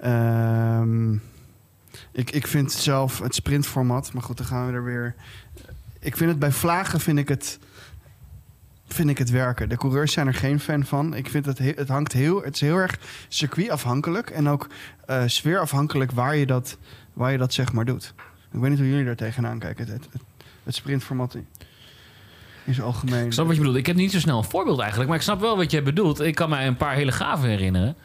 Ehm, 0.00 1.12
ik, 2.12 2.30
ik 2.30 2.46
vind 2.46 2.72
zelf 2.72 3.18
het 3.18 3.34
sprintformat... 3.34 4.12
Maar 4.12 4.22
goed, 4.22 4.36
dan 4.36 4.46
gaan 4.46 4.66
we 4.66 4.72
er 4.72 4.84
weer... 4.84 5.14
Ik 6.00 6.16
vind 6.16 6.30
het 6.30 6.38
bij 6.38 6.52
vlagen 6.52 7.00
vind 7.00 7.18
ik 7.18 7.28
het, 7.28 7.58
vind 8.86 9.10
ik 9.10 9.18
het 9.18 9.30
werken. 9.30 9.68
De 9.68 9.76
coureurs 9.76 10.12
zijn 10.12 10.26
er 10.26 10.34
geen 10.34 10.60
fan 10.60 10.84
van. 10.84 11.14
Ik 11.14 11.28
vind 11.28 11.46
het, 11.46 11.58
he- 11.58 11.72
het 11.76 11.88
hangt 11.88 12.12
heel... 12.12 12.42
Het 12.42 12.54
is 12.54 12.60
heel 12.60 12.76
erg 12.76 12.98
circuitafhankelijk. 13.28 14.30
En 14.30 14.48
ook 14.48 14.68
eh 15.06 15.22
sfeerafhankelijk 15.26 16.10
waar 16.10 16.36
je 16.36 16.46
dat, 16.46 16.78
waar 17.12 17.32
je 17.32 17.38
dat 17.38 17.52
zeg 17.52 17.72
maar 17.72 17.84
doet. 17.84 18.14
Ik 18.56 18.62
weet 18.62 18.70
niet 18.70 18.78
hoe 18.80 18.88
jullie 18.88 19.04
daar 19.04 19.16
tegenaan 19.16 19.58
kijken. 19.58 19.86
Het, 19.86 19.92
het, 20.12 20.22
het 20.64 20.74
sprintformat 20.74 21.34
in, 21.34 21.46
zijn 22.74 22.86
algemeen. 22.86 23.24
Ik 23.26 23.32
snap 23.32 23.46
wat 23.46 23.54
je 23.54 23.60
bedoelt. 23.60 23.78
Ik 23.78 23.86
heb 23.86 23.96
niet 23.96 24.12
zo 24.12 24.18
snel 24.18 24.38
een 24.38 24.44
voorbeeld 24.44 24.78
eigenlijk, 24.78 25.08
maar 25.08 25.18
ik 25.18 25.24
snap 25.24 25.40
wel 25.40 25.56
wat 25.56 25.70
je 25.70 25.82
bedoelt. 25.82 26.20
Ik 26.20 26.34
kan 26.34 26.48
mij 26.48 26.66
een 26.66 26.76
paar 26.76 26.94
hele 26.94 27.12
gave 27.12 27.46
herinneren. 27.46 27.96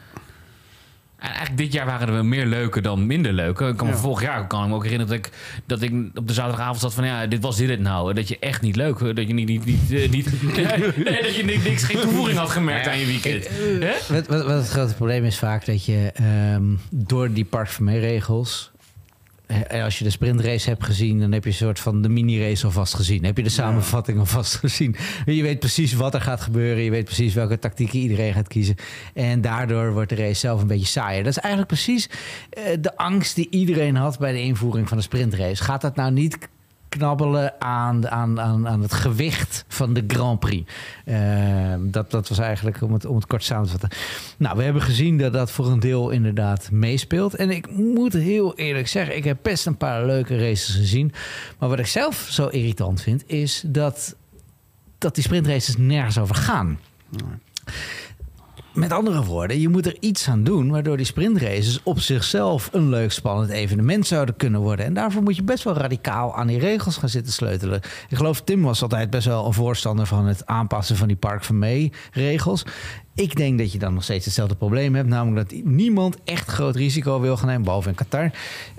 En 1.16 1.28
eigenlijk 1.28 1.56
dit 1.56 1.72
jaar 1.72 1.86
waren 1.86 2.08
er 2.14 2.24
meer 2.24 2.46
leuke 2.46 2.80
dan 2.80 3.06
minder 3.06 3.32
leuke. 3.32 3.68
Ik 3.68 3.76
kan 3.76 3.86
me 3.86 3.92
Ja. 3.92 3.98
vorig 3.98 4.22
jaar 4.22 4.46
kan 4.46 4.62
ik 4.62 4.68
me 4.68 4.74
ook 4.74 4.82
herinneren 4.84 5.16
dat 5.16 5.26
ik, 5.26 5.32
dat 5.66 5.82
ik 5.82 5.92
op 6.14 6.28
de 6.28 6.32
zaterdagavond 6.34 6.80
zat 6.80 6.94
van 6.94 7.04
ja, 7.06 7.26
dit 7.26 7.42
was 7.42 7.56
dit 7.56 7.68
het 7.68 7.80
nou. 7.80 8.14
Dat 8.14 8.28
je 8.28 8.38
echt 8.38 8.60
niet 8.62 8.76
leuk, 8.76 8.98
dat 8.98 9.26
je 9.26 9.34
niet, 9.34 9.48
niet, 9.48 9.64
niet, 9.64 9.92
eh, 9.92 10.10
niet 10.10 10.42
nee, 11.04 11.22
dat 11.22 11.34
je 11.36 11.42
ni- 11.44 11.56
niks, 11.68 11.82
geen 11.84 12.00
toevoeging 12.00 12.38
had 12.38 12.50
gemerkt 12.50 12.86
aan 12.88 12.98
je 12.98 13.06
weekend. 13.06 13.48
Hè? 13.48 14.14
Wat, 14.14 14.26
wat, 14.26 14.44
wat 14.44 14.58
het 14.58 14.68
grote 14.68 14.94
probleem 14.94 15.24
is 15.24 15.38
vaak 15.38 15.64
dat 15.66 15.84
je 15.84 16.10
ehm, 16.14 16.64
door 16.90 17.32
die 17.32 17.44
Park 17.44 17.68
Als 19.82 19.98
je 19.98 20.04
de 20.04 20.10
sprintrace 20.10 20.68
hebt 20.68 20.84
gezien, 20.84 21.20
dan 21.20 21.32
heb 21.32 21.44
je 21.44 21.50
een 21.50 21.56
soort 21.56 21.80
van 21.80 22.02
de 22.02 22.08
mini-race 22.08 22.66
alvast 22.66 22.94
gezien. 22.94 23.24
Heb 23.24 23.36
je 23.36 23.42
de 23.42 23.48
samenvatting 23.48 24.18
alvast 24.18 24.54
gezien. 24.54 24.96
Je 25.26 25.42
weet 25.42 25.58
precies 25.58 25.92
wat 25.92 26.14
er 26.14 26.20
gaat 26.20 26.40
gebeuren. 26.40 26.82
Je 26.82 26.90
weet 26.90 27.04
precies 27.04 27.34
welke 27.34 27.58
tactieken 27.58 27.98
iedereen 27.98 28.32
gaat 28.32 28.48
kiezen. 28.48 28.74
En 29.14 29.40
daardoor 29.40 29.92
wordt 29.92 30.08
de 30.08 30.14
race 30.14 30.34
zelf 30.34 30.60
een 30.60 30.66
beetje 30.66 30.86
saaier. 30.86 31.22
Dat 31.22 31.32
is 31.32 31.38
eigenlijk 31.38 31.72
precies 31.72 32.08
eh, 32.50 32.62
de 32.80 32.96
angst 32.96 33.34
die 33.34 33.46
iedereen 33.50 33.96
had 33.96 34.18
bij 34.18 34.32
de 34.32 34.42
invoering 34.42 34.88
van 34.88 34.96
de 34.96 35.02
sprintrace. 35.02 35.62
Gaat 35.62 35.80
dat 35.80 35.96
nou 35.96 36.12
niet 36.12 36.38
knabbelen 36.96 37.60
aan, 37.60 38.08
aan, 38.08 38.40
aan, 38.40 38.68
aan 38.68 38.82
het 38.82 38.92
gewicht 38.92 39.64
van 39.68 39.92
de 39.92 40.04
Grand 40.06 40.40
Prix. 40.40 40.72
Uh, 41.04 41.74
dat, 41.80 42.10
dat 42.10 42.28
was 42.28 42.38
eigenlijk, 42.38 42.82
om 42.82 42.92
het, 42.92 43.04
om 43.04 43.16
het 43.16 43.26
kort 43.26 43.44
samen 43.44 43.64
te 43.64 43.70
vatten. 43.70 43.98
Nou, 44.36 44.56
we 44.56 44.62
hebben 44.62 44.82
gezien 44.82 45.18
dat 45.18 45.32
dat 45.32 45.50
voor 45.50 45.66
een 45.66 45.80
deel 45.80 46.10
inderdaad 46.10 46.70
meespeelt. 46.70 47.34
En 47.34 47.50
ik 47.50 47.76
moet 47.76 48.12
heel 48.12 48.54
eerlijk 48.56 48.88
zeggen, 48.88 49.16
ik 49.16 49.24
heb 49.24 49.38
best 49.42 49.66
een 49.66 49.76
paar 49.76 50.06
leuke 50.06 50.38
races 50.38 50.74
gezien. 50.74 51.12
Maar 51.58 51.68
wat 51.68 51.78
ik 51.78 51.86
zelf 51.86 52.26
zo 52.30 52.46
irritant 52.46 53.02
vind, 53.02 53.22
is 53.26 53.62
dat, 53.66 54.16
dat 54.98 55.14
die 55.14 55.24
sprintraces 55.24 55.76
nergens 55.76 56.18
over 56.18 56.34
gaan. 56.34 56.78
Met 58.72 58.92
andere 58.92 59.24
woorden, 59.24 59.60
je 59.60 59.68
moet 59.68 59.86
er 59.86 59.96
iets 60.00 60.28
aan 60.28 60.44
doen 60.44 60.70
waardoor 60.70 60.96
die 60.96 61.06
sprintraces 61.06 61.80
op 61.82 62.00
zichzelf 62.00 62.68
een 62.72 62.88
leuk 62.88 63.12
spannend 63.12 63.50
evenement 63.50 64.06
zouden 64.06 64.36
kunnen 64.36 64.60
worden. 64.60 64.84
En 64.84 64.94
daarvoor 64.94 65.22
moet 65.22 65.36
je 65.36 65.42
best 65.42 65.64
wel 65.64 65.74
radicaal 65.74 66.36
aan 66.36 66.46
die 66.46 66.58
regels 66.58 66.96
gaan 66.96 67.08
zitten 67.08 67.32
sleutelen. 67.32 67.80
Ik 68.08 68.16
geloof 68.16 68.40
Tim 68.40 68.62
was 68.62 68.82
altijd 68.82 69.10
best 69.10 69.26
wel 69.26 69.46
een 69.46 69.52
voorstander 69.52 70.06
van 70.06 70.26
het 70.26 70.46
aanpassen 70.46 70.96
van 70.96 71.08
die 71.08 71.16
Park 71.16 71.44
van 71.44 71.58
Mee 71.58 71.92
regels. 72.12 72.64
Ik 73.14 73.36
denk 73.36 73.58
dat 73.58 73.72
je 73.72 73.78
dan 73.78 73.94
nog 73.94 74.02
steeds 74.02 74.24
hetzelfde 74.24 74.54
probleem 74.54 74.94
hebt. 74.94 75.08
Namelijk 75.08 75.50
dat 75.50 75.64
niemand 75.64 76.16
echt 76.24 76.48
groot 76.48 76.76
risico 76.76 77.20
wil 77.20 77.36
gaan 77.36 77.46
nemen. 77.46 77.64
Behalve 77.64 77.88
in 77.88 77.94
Qatar. 77.94 78.30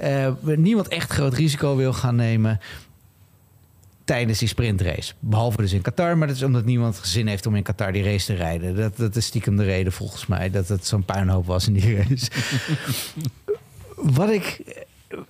Uh, 0.04 0.56
niemand 0.58 0.88
echt 0.88 1.12
groot 1.12 1.34
risico 1.34 1.76
wil 1.76 1.94
gaan 1.94 2.16
nemen 2.16 2.60
tijdens 4.06 4.40
die 4.40 4.48
sprintrace. 4.48 5.14
Behalve 5.20 5.58
dus 5.58 5.74
in 5.74 5.82
Qatar, 5.82 6.18
maar 6.18 6.28
dat 6.28 6.36
is 6.36 6.44
omdat 6.44 6.66
niemand 6.66 7.00
zin 7.04 7.28
heeft 7.28 7.46
om 7.46 7.56
in 7.56 7.64
Qatar 7.64 7.92
die 7.92 8.04
race 8.04 8.26
te 8.26 8.34
rijden. 8.34 8.76
Dat, 8.76 8.98
dat 8.98 9.16
is 9.16 9.26
stiekem 9.26 9.58
de 9.58 9.64
reden 9.64 9.92
volgens 9.92 10.26
mij 10.26 10.50
dat 10.50 10.68
het 10.68 10.88
zo'n 10.88 11.06
puinhoop 11.06 11.46
was 11.46 11.68
in 11.68 11.74
die 11.74 11.96
race. 11.96 12.28
Wat 14.20 14.30
ik 14.30 14.62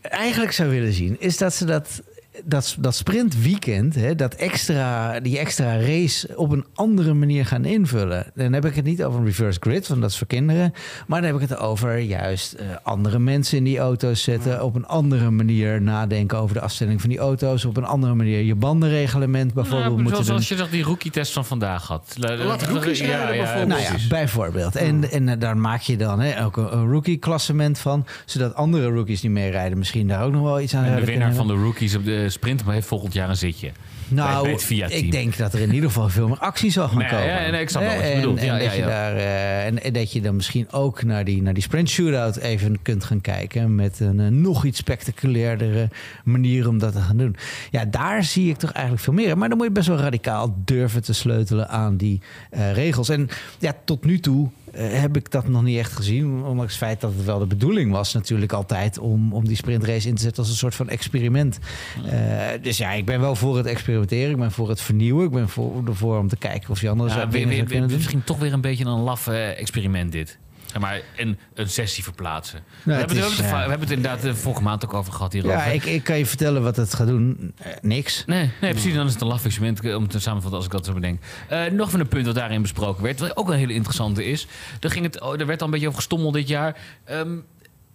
eigenlijk 0.01 0.51
zou 0.51 0.69
willen 0.69 0.93
zien, 0.93 1.19
is 1.19 1.37
dat 1.37 1.53
ze 1.53 1.65
dat 1.65 2.01
dat, 2.45 2.75
dat 2.79 2.95
sprintweekend, 2.95 3.95
hè, 3.95 4.15
dat 4.15 4.33
extra, 4.33 5.19
die 5.19 5.39
extra 5.39 5.79
race 5.79 6.29
op 6.35 6.51
een 6.51 6.65
andere 6.73 7.13
manier 7.13 7.45
gaan 7.45 7.65
invullen. 7.65 8.31
Dan 8.35 8.53
heb 8.53 8.65
ik 8.65 8.75
het 8.75 8.85
niet 8.85 9.03
over 9.03 9.19
een 9.19 9.25
reverse 9.25 9.59
grid, 9.59 9.87
want 9.87 10.01
dat 10.01 10.09
is 10.09 10.17
voor 10.17 10.27
kinderen. 10.27 10.73
Maar 11.07 11.21
dan 11.21 11.31
heb 11.31 11.41
ik 11.41 11.49
het 11.49 11.59
over 11.59 11.97
juist 11.97 12.55
uh, 12.59 12.65
andere 12.83 13.19
mensen 13.19 13.57
in 13.57 13.63
die 13.63 13.79
auto's 13.79 14.23
zetten. 14.23 14.63
Op 14.63 14.75
een 14.75 14.85
andere 14.85 15.31
manier 15.31 15.81
nadenken 15.81 16.37
over 16.37 16.55
de 16.55 16.61
afstelling 16.61 17.01
van 17.01 17.09
die 17.09 17.19
auto's. 17.19 17.65
Op 17.65 17.77
een 17.77 17.85
andere 17.85 18.13
manier 18.13 18.41
je 18.41 18.55
bandenreglement 18.55 19.53
bijvoorbeeld 19.53 19.91
nou, 19.91 20.01
moeten 20.01 20.25
Zoals 20.25 20.47
je 20.47 20.55
zag 20.55 20.69
die 20.69 20.83
rookie-test 20.83 21.33
van 21.33 21.45
vandaag 21.45 21.87
had. 21.87 22.15
Laat 22.17 22.63
rookies 22.63 22.99
ja, 22.99 23.05
rijden, 23.05 23.37
bijvoorbeeld. 23.37 23.67
Nou 23.67 23.81
ja, 23.81 24.07
bijvoorbeeld. 24.09 24.75
En, 24.75 25.11
en 25.11 25.27
uh, 25.27 25.33
daar 25.39 25.57
maak 25.57 25.81
je 25.81 25.97
dan 25.97 26.19
hè, 26.19 26.45
ook 26.45 26.57
een, 26.57 26.77
een 26.77 26.91
rookie-klassement 26.91 27.79
van. 27.79 28.05
Zodat 28.25 28.55
andere 28.55 28.87
rookies 28.87 29.21
die 29.21 29.29
meerijden 29.29 29.77
misschien 29.77 30.07
daar 30.07 30.23
ook 30.23 30.31
nog 30.31 30.43
wel 30.43 30.61
iets 30.61 30.75
aan 30.75 30.83
en 30.83 30.85
hebben. 30.85 31.05
de 31.05 31.11
winnaar 31.11 31.33
van 31.33 31.47
de 31.47 31.53
rookies 31.53 31.95
op 31.95 32.05
de 32.05 32.22
sprint 32.29 32.63
maar 32.65 32.73
heeft 32.73 32.87
volgend 32.87 33.13
jaar 33.13 33.29
een 33.29 33.37
zitje. 33.37 33.71
Nou, 34.07 34.49
ik 34.87 35.11
denk 35.11 35.37
dat 35.37 35.53
er 35.53 35.59
in 35.59 35.73
ieder 35.73 35.89
geval 35.89 36.09
veel 36.09 36.27
meer 36.27 36.37
actie 36.37 36.71
zal 36.71 36.87
gaan 36.87 36.97
Nee, 36.97 37.09
komen. 37.09 37.25
ja, 37.25 37.49
nee, 37.49 37.61
ik 37.61 37.69
snap 37.69 37.81
wel 37.83 37.91
wat 37.95 38.01
je 38.03 38.09
En- 38.09 38.15
bedoelt. 38.19 38.39
En, 38.39 38.45
Ja, 38.45 38.53
dat 38.57 38.63
ja, 38.63 38.73
je 38.73 38.81
daar, 38.83 39.15
eh, 39.15 39.65
en, 39.65 39.83
en 39.83 39.93
dat 39.93 40.11
je 40.11 40.21
dan 40.21 40.35
misschien 40.35 40.71
ook 40.71 41.03
naar 41.03 41.23
die, 41.25 41.41
naar 41.41 41.53
die 41.53 41.63
sprint 41.63 41.89
shootout 41.89 42.35
even 42.37 42.81
kunt 42.81 43.03
gaan 43.03 43.21
kijken. 43.21 43.75
Met 43.75 43.99
een 43.99 44.19
eh, 44.19 44.27
nog 44.27 44.65
iets 44.65 44.77
spectaculairdere 44.77 45.89
manier 46.23 46.67
om 46.67 46.77
dat 46.79 46.93
te 46.93 46.99
gaan 46.99 47.17
doen. 47.17 47.35
Ja, 47.71 47.85
daar 47.85 48.23
zie 48.23 48.49
ik 48.49 48.57
toch 48.57 48.71
eigenlijk 48.71 49.03
veel 49.03 49.13
meer. 49.13 49.37
Maar 49.37 49.49
dan 49.49 49.57
moet 49.57 49.67
je 49.67 49.73
best 49.73 49.87
wel 49.87 49.97
radicaal 49.97 50.55
durven 50.65 51.03
te 51.03 51.13
sleutelen 51.13 51.69
aan 51.69 51.97
die 51.97 52.21
eh, 52.49 52.73
regels. 52.73 53.09
En 53.09 53.29
ja, 53.59 53.73
tot 53.85 54.05
nu 54.05 54.19
toe 54.19 54.49
heb 54.77 55.15
ik 55.17 55.31
dat 55.31 55.47
nog 55.47 55.63
niet 55.63 55.77
echt 55.77 55.91
gezien. 55.91 56.43
Ondanks 56.43 56.73
het 56.73 56.83
feit 56.83 57.01
dat 57.01 57.13
het 57.15 57.25
wel 57.25 57.39
de 57.39 57.45
bedoeling 57.45 57.91
was 57.91 58.13
natuurlijk 58.13 58.51
altijd 58.51 58.97
om, 58.97 59.33
om 59.33 59.47
die 59.47 59.55
sprintrace 59.55 60.07
in 60.07 60.15
te 60.15 60.21
zetten 60.21 60.43
als 60.43 60.51
een 60.51 60.57
soort 60.57 60.75
van 60.75 60.89
experiment. 60.89 61.59
Eh, 62.05 62.47
dus 62.61 62.77
ja, 62.77 62.91
ik 62.91 63.05
ben 63.05 63.19
wel 63.19 63.35
voor 63.35 63.57
het 63.57 63.65
experimenteren. 63.65 64.31
Ik 64.31 64.37
ben 64.37 64.51
voor 64.51 64.69
het 64.69 64.81
vernieuwen. 64.81 65.25
Ik 65.25 65.31
ben 65.31 65.49
voor, 65.49 65.87
ervoor 65.87 66.17
om 66.17 66.27
te 66.27 66.37
kijken 66.37 66.69
of 66.69 66.81
je 66.81 66.89
andere 66.89 67.09
Ja, 67.09 67.27
weer, 67.27 67.85
misschien 67.89 68.23
toch 68.23 68.39
weer 68.39 68.53
een 68.53 68.61
beetje 68.61 68.85
een 68.85 68.99
laf 68.99 69.27
eh, 69.27 69.59
experiment 69.59 70.11
dit. 70.11 70.37
Zeg 70.73 70.81
maar, 70.81 71.01
en 71.15 71.39
een 71.53 71.69
sessie 71.69 72.03
verplaatsen. 72.03 72.59
we, 72.83 72.93
hebben, 72.93 73.17
het- 73.17 73.25
is, 73.25 73.35
we, 73.35 73.43
hebben 73.43 73.45
het, 73.45 73.59
ja. 73.59 73.63
we 73.63 73.69
hebben 73.69 73.87
het 73.87 73.97
inderdaad 73.97 74.21
de 74.21 74.35
vorige 74.35 74.61
maand 74.61 74.85
ook 74.85 74.93
over 74.93 75.13
gehad 75.13 75.33
hierover. 75.33 75.57
Ja, 75.57 75.63
ik, 75.65 75.85
ik 75.85 76.03
kan 76.03 76.17
je 76.17 76.25
vertellen 76.25 76.63
wat 76.63 76.75
het 76.75 76.93
gaat 76.93 77.07
doen. 77.07 77.53
Eh, 77.57 77.71
niks. 77.81 78.23
Nee, 78.25 78.51
nee, 78.61 78.71
precies. 78.71 78.93
Dan 78.93 79.05
is 79.05 79.13
het 79.13 79.21
een 79.21 79.27
laf 79.27 79.45
experiment 79.45 79.85
eh, 79.85 79.95
om 79.95 80.07
te 80.07 80.19
samenvatten 80.19 80.55
als 80.57 80.65
ik 80.65 80.71
dat 80.71 80.85
zo 80.85 80.93
bedenk. 80.93 81.21
Eh, 81.49 81.65
nog 81.65 81.89
van 81.89 81.99
een 81.99 82.07
punt 82.07 82.25
dat 82.25 82.35
daarin 82.35 82.61
besproken 82.61 83.03
werd, 83.03 83.19
wat 83.19 83.37
ook 83.37 83.49
een 83.49 83.57
hele 83.57 83.73
interessante 83.73 84.25
is. 84.25 84.47
Er, 84.79 84.89
ging 84.91 85.05
het, 85.05 85.21
oh, 85.21 85.39
er 85.39 85.45
werd 85.45 85.59
al 85.59 85.65
een 85.65 85.71
beetje 85.71 85.87
over 85.87 85.99
gestommeld 85.99 86.33
dit 86.33 86.47
jaar. 86.47 86.77
Ehm, 87.05 87.35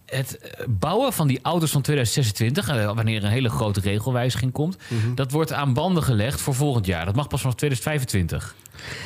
het 0.05 0.37
eh, 0.37 0.65
bouwen 0.69 1.13
van 1.13 1.27
die 1.27 1.39
auto's 1.41 1.71
van 1.71 1.81
2026, 1.81 2.69
eh, 2.69 2.85
wanneer 2.95 3.23
een 3.23 3.29
hele 3.29 3.49
grote 3.49 3.79
regelwijziging 3.79 4.51
komt, 4.51 4.77
dat 5.15 5.31
wordt 5.31 5.53
aan 5.53 5.73
banden 5.73 6.03
gelegd 6.03 6.41
voor 6.41 6.53
volgend 6.55 6.85
jaar. 6.85 7.05
Dat 7.05 7.15
mag 7.15 7.27
pas 7.27 7.41
vanaf 7.41 7.55
2025. 7.55 8.55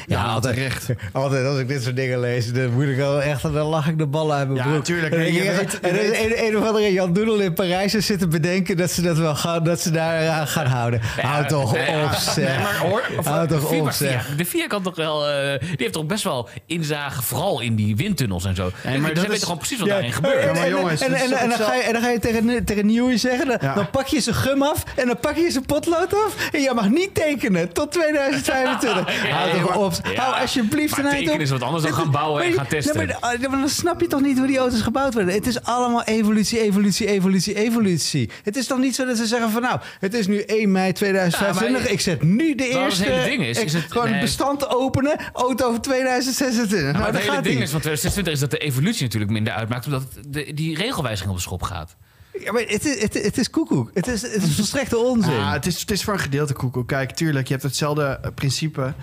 Ja, 0.08 0.24
altijd 0.24 0.56
terecht. 0.56 0.88
Altijd 1.14 1.46
als 1.46 1.60
ik 1.60 1.68
dit 1.68 1.84
soort 1.84 1.96
dingen 1.96 2.20
lees, 2.20 2.54
dan 2.54 2.72
moet 2.74 2.86
ik 2.88 3.00
al 3.02 3.22
echt, 3.22 3.42
dan 3.42 3.54
lach 3.54 3.88
ik 3.88 3.98
de 3.98 4.06
ballen 4.08 4.36
uit 4.36 4.48
mijn 4.48 4.58
Ja, 4.58 4.64
broek. 4.64 4.76
natuurlijk. 4.78 5.14
En 5.14 5.34
Je 5.34 5.42
weet- 5.42 5.80
en 5.80 6.02
is 6.12 6.20
een, 6.20 6.46
een 6.48 6.58
of 6.58 6.68
andere 6.68 6.94
Jan 6.94 7.14
Doedel 7.14 7.40
in 7.40 7.54
Parijs 7.54 7.96
is 7.96 8.06
zitten 8.06 8.30
bedenken 8.30 8.78
dat 8.78 8.92
ze 8.92 9.02
dat 9.02 9.18
wel 9.18 9.36
gaan, 9.36 9.64
dat 9.64 9.82
ze 9.82 9.92
daar 9.92 10.30
aan 10.30 10.48
gaan 10.48 10.66
houden. 10.66 11.02
Houd 11.22 11.50
toch 11.50 11.72
op, 11.72 11.78
ja. 11.88 12.20
zeg. 12.20 12.36
Nee, 12.48 12.58
maar 12.64 12.78
hoor, 12.78 13.04
Houd 13.24 13.50
toch 13.50 13.72
op, 13.72 13.92
zeg. 13.92 14.36
De 14.36 14.46
VIA 14.46 14.68
kan 14.68 14.84
toch 14.84 14.96
wel, 14.96 15.28
eh, 15.30 15.60
die 15.60 15.76
heeft 15.78 15.94
toch 15.94 16.06
best 16.06 16.24
wel 16.24 16.50
inzage, 16.66 17.22
vooral 17.22 17.60
in 17.62 17.76
die 17.76 17.96
windtunnels 17.96 18.46
en 18.46 18.56
zo. 18.56 18.72
maar 18.84 19.00
maar 19.00 19.12
ze 19.16 19.28
weten 19.28 19.42
gewoon 19.44 19.58
precies 19.58 19.80
wat 19.80 19.88
Ja, 19.88 19.94
daarin 19.94 20.12
gebeurt. 20.14 20.44
Ja, 20.44 20.54
maar 20.54 20.64
en, 20.64 20.70
jongens, 20.70 21.02
en, 21.02 21.14
en, 21.14 21.32
en 21.32 21.50
dan, 21.50 21.58
ga 21.58 21.74
je, 21.76 21.82
en 21.82 21.94
dan 21.94 22.02
ga 22.02 22.10
je 22.10 22.20
tegen, 22.20 22.66
tegen 22.66 22.86
Newey 22.86 23.18
zeggen, 23.18 23.48
dan, 23.48 23.58
Ja. 23.62 23.74
dan 23.74 23.90
pak 23.90 24.08
je 24.08 24.22
zijn 24.22 24.36
gum 24.36 24.64
af 24.64 24.84
en 24.96 25.08
dan 25.08 25.20
pak 25.20 25.36
je 25.36 25.52
zijn 25.52 25.66
potlood 25.66 26.14
af 26.14 26.50
en 26.52 26.62
je 26.62 26.72
mag 26.76 26.90
niet 26.90 27.16
tekenen 27.16 27.74
tot 27.74 27.92
2025. 28.38 29.24
Ja, 29.28 29.30
Hou 29.36 29.48
ja, 29.48 29.54
toch 29.54 29.63
maar- 29.68 29.78
op. 29.78 29.94
ja, 30.04 30.22
Hou 30.24 30.42
alsjeblieft 30.42 30.98
een 30.98 31.06
eind 31.06 31.30
op. 31.32 31.40
is 31.40 31.50
wat 31.50 31.62
anders 31.62 31.84
dan 31.84 31.92
Het 31.92 32.02
gaan 32.02 32.12
bouwen 32.12 32.44
en 32.44 32.54
gaan 32.54 32.68
testen. 32.68 33.08
Ja, 33.08 33.18
maar, 33.22 33.38
maar 33.50 33.60
dan 33.60 33.70
snap 33.70 34.02
je 34.02 34.08
toch 34.08 34.22
niet 34.22 34.38
hoe 34.38 34.48
die 34.48 34.58
auto's 34.58 34.82
gebouwd 34.82 35.14
worden. 35.14 35.34
Het 35.34 35.48
is 35.48 35.64
allemaal 35.64 36.04
evolutie, 36.04 36.60
evolutie, 36.62 37.08
evolutie, 37.08 37.56
evolutie. 37.56 38.30
Het 38.44 38.56
is 38.56 38.68
toch 38.68 38.78
niet 38.80 38.96
zo 38.96 39.06
dat 39.06 39.18
ze 39.18 39.26
zeggen 39.26 39.50
van 39.52 39.62
nou, 39.62 39.80
het 40.00 40.14
is 40.14 40.28
nu 40.28 40.40
1 40.46 40.72
mei 40.72 40.92
2025. 40.94 41.78
Ja, 41.78 41.84
maar- 41.84 41.92
ik 41.94 42.02
zet 42.02 42.22
nu 42.24 42.56
de 42.56 42.64
het 42.64 42.74
eerste... 42.74 43.04
hele 43.04 43.24
ding 43.30 43.46
is, 43.46 43.74
het- 43.74 43.86
gewoon 43.90 44.04
nee. 44.06 44.14
het 44.14 44.24
bestand 44.24 44.70
openen, 44.70 45.16
auto 45.34 45.70
voor 45.72 45.82
2026. 45.82 46.82
Maar 46.84 46.94
nou, 46.94 47.06
het 47.06 47.18
hele 47.18 47.32
gaat 47.32 47.44
ding 47.44 47.62
is 47.62 47.72
van 47.72 47.80
2026 47.82 48.34
is 48.34 48.40
dat 48.40 48.52
de 48.52 48.58
evolutie 48.58 49.04
natuurlijk 49.04 49.32
minder 49.32 49.54
uitmaakt, 49.54 49.86
omdat 49.86 50.04
de, 50.28 50.52
die 50.54 50.76
regelwijziging 50.78 51.30
op 51.32 51.36
de 51.38 51.42
schop 51.44 51.62
gaat. 51.62 51.96
Ja, 52.40 52.52
maar 52.52 52.62
het 52.68 52.86
is, 52.86 53.02
het, 53.02 53.14
het 53.14 53.38
is 53.38 53.50
koekoek. 53.50 53.92
Het 53.94 54.08
is, 54.08 54.22
het 54.22 54.44
is 54.44 54.56
volstrekte 54.56 54.98
onzin. 54.98 55.34
Ja, 55.34 55.52
het, 55.54 55.66
is, 55.66 55.80
het 55.80 55.92
is 55.92 56.04
voor 56.04 56.14
een 56.14 56.20
gedeelte 56.20 56.54
koekoek. 56.54 56.88
Kijk, 56.88 57.12
tuurlijk, 57.12 57.48
je 57.48 57.54
hebt 57.54 57.66
hetzelfde 57.66 58.20
eh, 58.22 58.30
principe. 58.36 58.94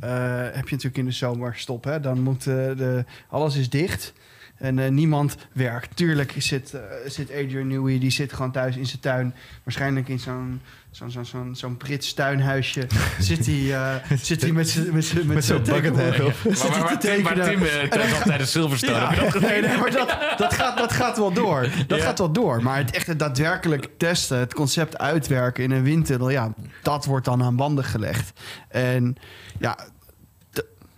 Eh, 0.00 0.42
heb 0.42 0.68
je 0.68 0.74
natuurlijk 0.74 0.96
in 0.96 1.04
de 1.04 1.10
zomerstop. 1.10 1.84
Hè? 1.84 2.00
Dan 2.00 2.20
moet 2.20 2.46
eh, 2.46 2.54
de, 2.54 3.04
alles 3.28 3.56
is 3.56 3.70
dicht. 3.70 4.12
En 4.56 4.78
eh, 4.78 4.90
niemand 4.90 5.36
werkt. 5.52 5.96
Tuurlijk 5.96 6.34
zit, 6.38 6.74
zit 7.06 7.30
Adrian 7.30 7.66
Newey, 7.66 7.98
die 7.98 8.10
zit 8.10 8.32
gewoon 8.32 8.52
thuis 8.52 8.76
in 8.76 8.86
zijn 8.86 9.00
tuin. 9.00 9.34
Waarschijnlijk 9.62 10.08
in 10.08 10.18
zo'n 10.18 10.60
zo'n 10.90 11.10
zo'n 11.10 11.24
zo'n 11.24 11.54
zo'n 11.56 11.76
Brits 11.76 12.14
tuinhuisje. 12.14 12.86
zit 13.18 13.46
hij 13.46 13.74
eh, 13.74 13.94
zit 14.22 14.42
hij 14.42 14.52
met 14.52 14.68
zijn 14.68 14.94
met 14.94 15.04
zijn- 15.04 15.26
met 15.26 15.44
zo'n 15.44 15.64
zijn 15.64 15.82
buckethead 15.82 16.20
op. 16.26 16.34
Maar 16.44 16.78
waar 16.80 16.98
te 16.98 17.08
Tim, 17.08 17.24
tekenen. 17.24 17.90
Tim 17.90 18.00
al 18.14 18.22
tijdens 18.24 18.50
Silverstone. 18.50 18.92
Ja, 18.98 19.14
dat 19.14 19.40
nee, 19.40 19.60
nee, 19.62 19.78
maar 19.78 19.90
dat, 19.90 20.16
dat, 20.36 20.54
gaat, 20.54 20.78
dat 20.78 20.92
gaat 20.92 21.16
wel 21.18 21.32
door. 21.32 21.68
Dat 21.86 21.98
Ja. 21.98 22.04
gaat 22.04 22.18
wel 22.18 22.32
door. 22.32 22.62
Maar 22.62 22.76
het 22.76 22.90
echte 22.90 23.16
daadwerkelijk 23.16 23.88
testen, 23.98 24.38
het 24.38 24.54
concept 24.54 24.98
uitwerken 24.98 25.64
in 25.64 25.70
een 25.70 25.82
windtunnel, 25.82 26.30
ja, 26.30 26.52
dat 26.82 27.04
wordt 27.04 27.24
dan 27.24 27.42
aan 27.42 27.56
banden 27.56 27.84
gelegd. 27.84 28.40
En 28.68 29.16
ja, 29.58 29.78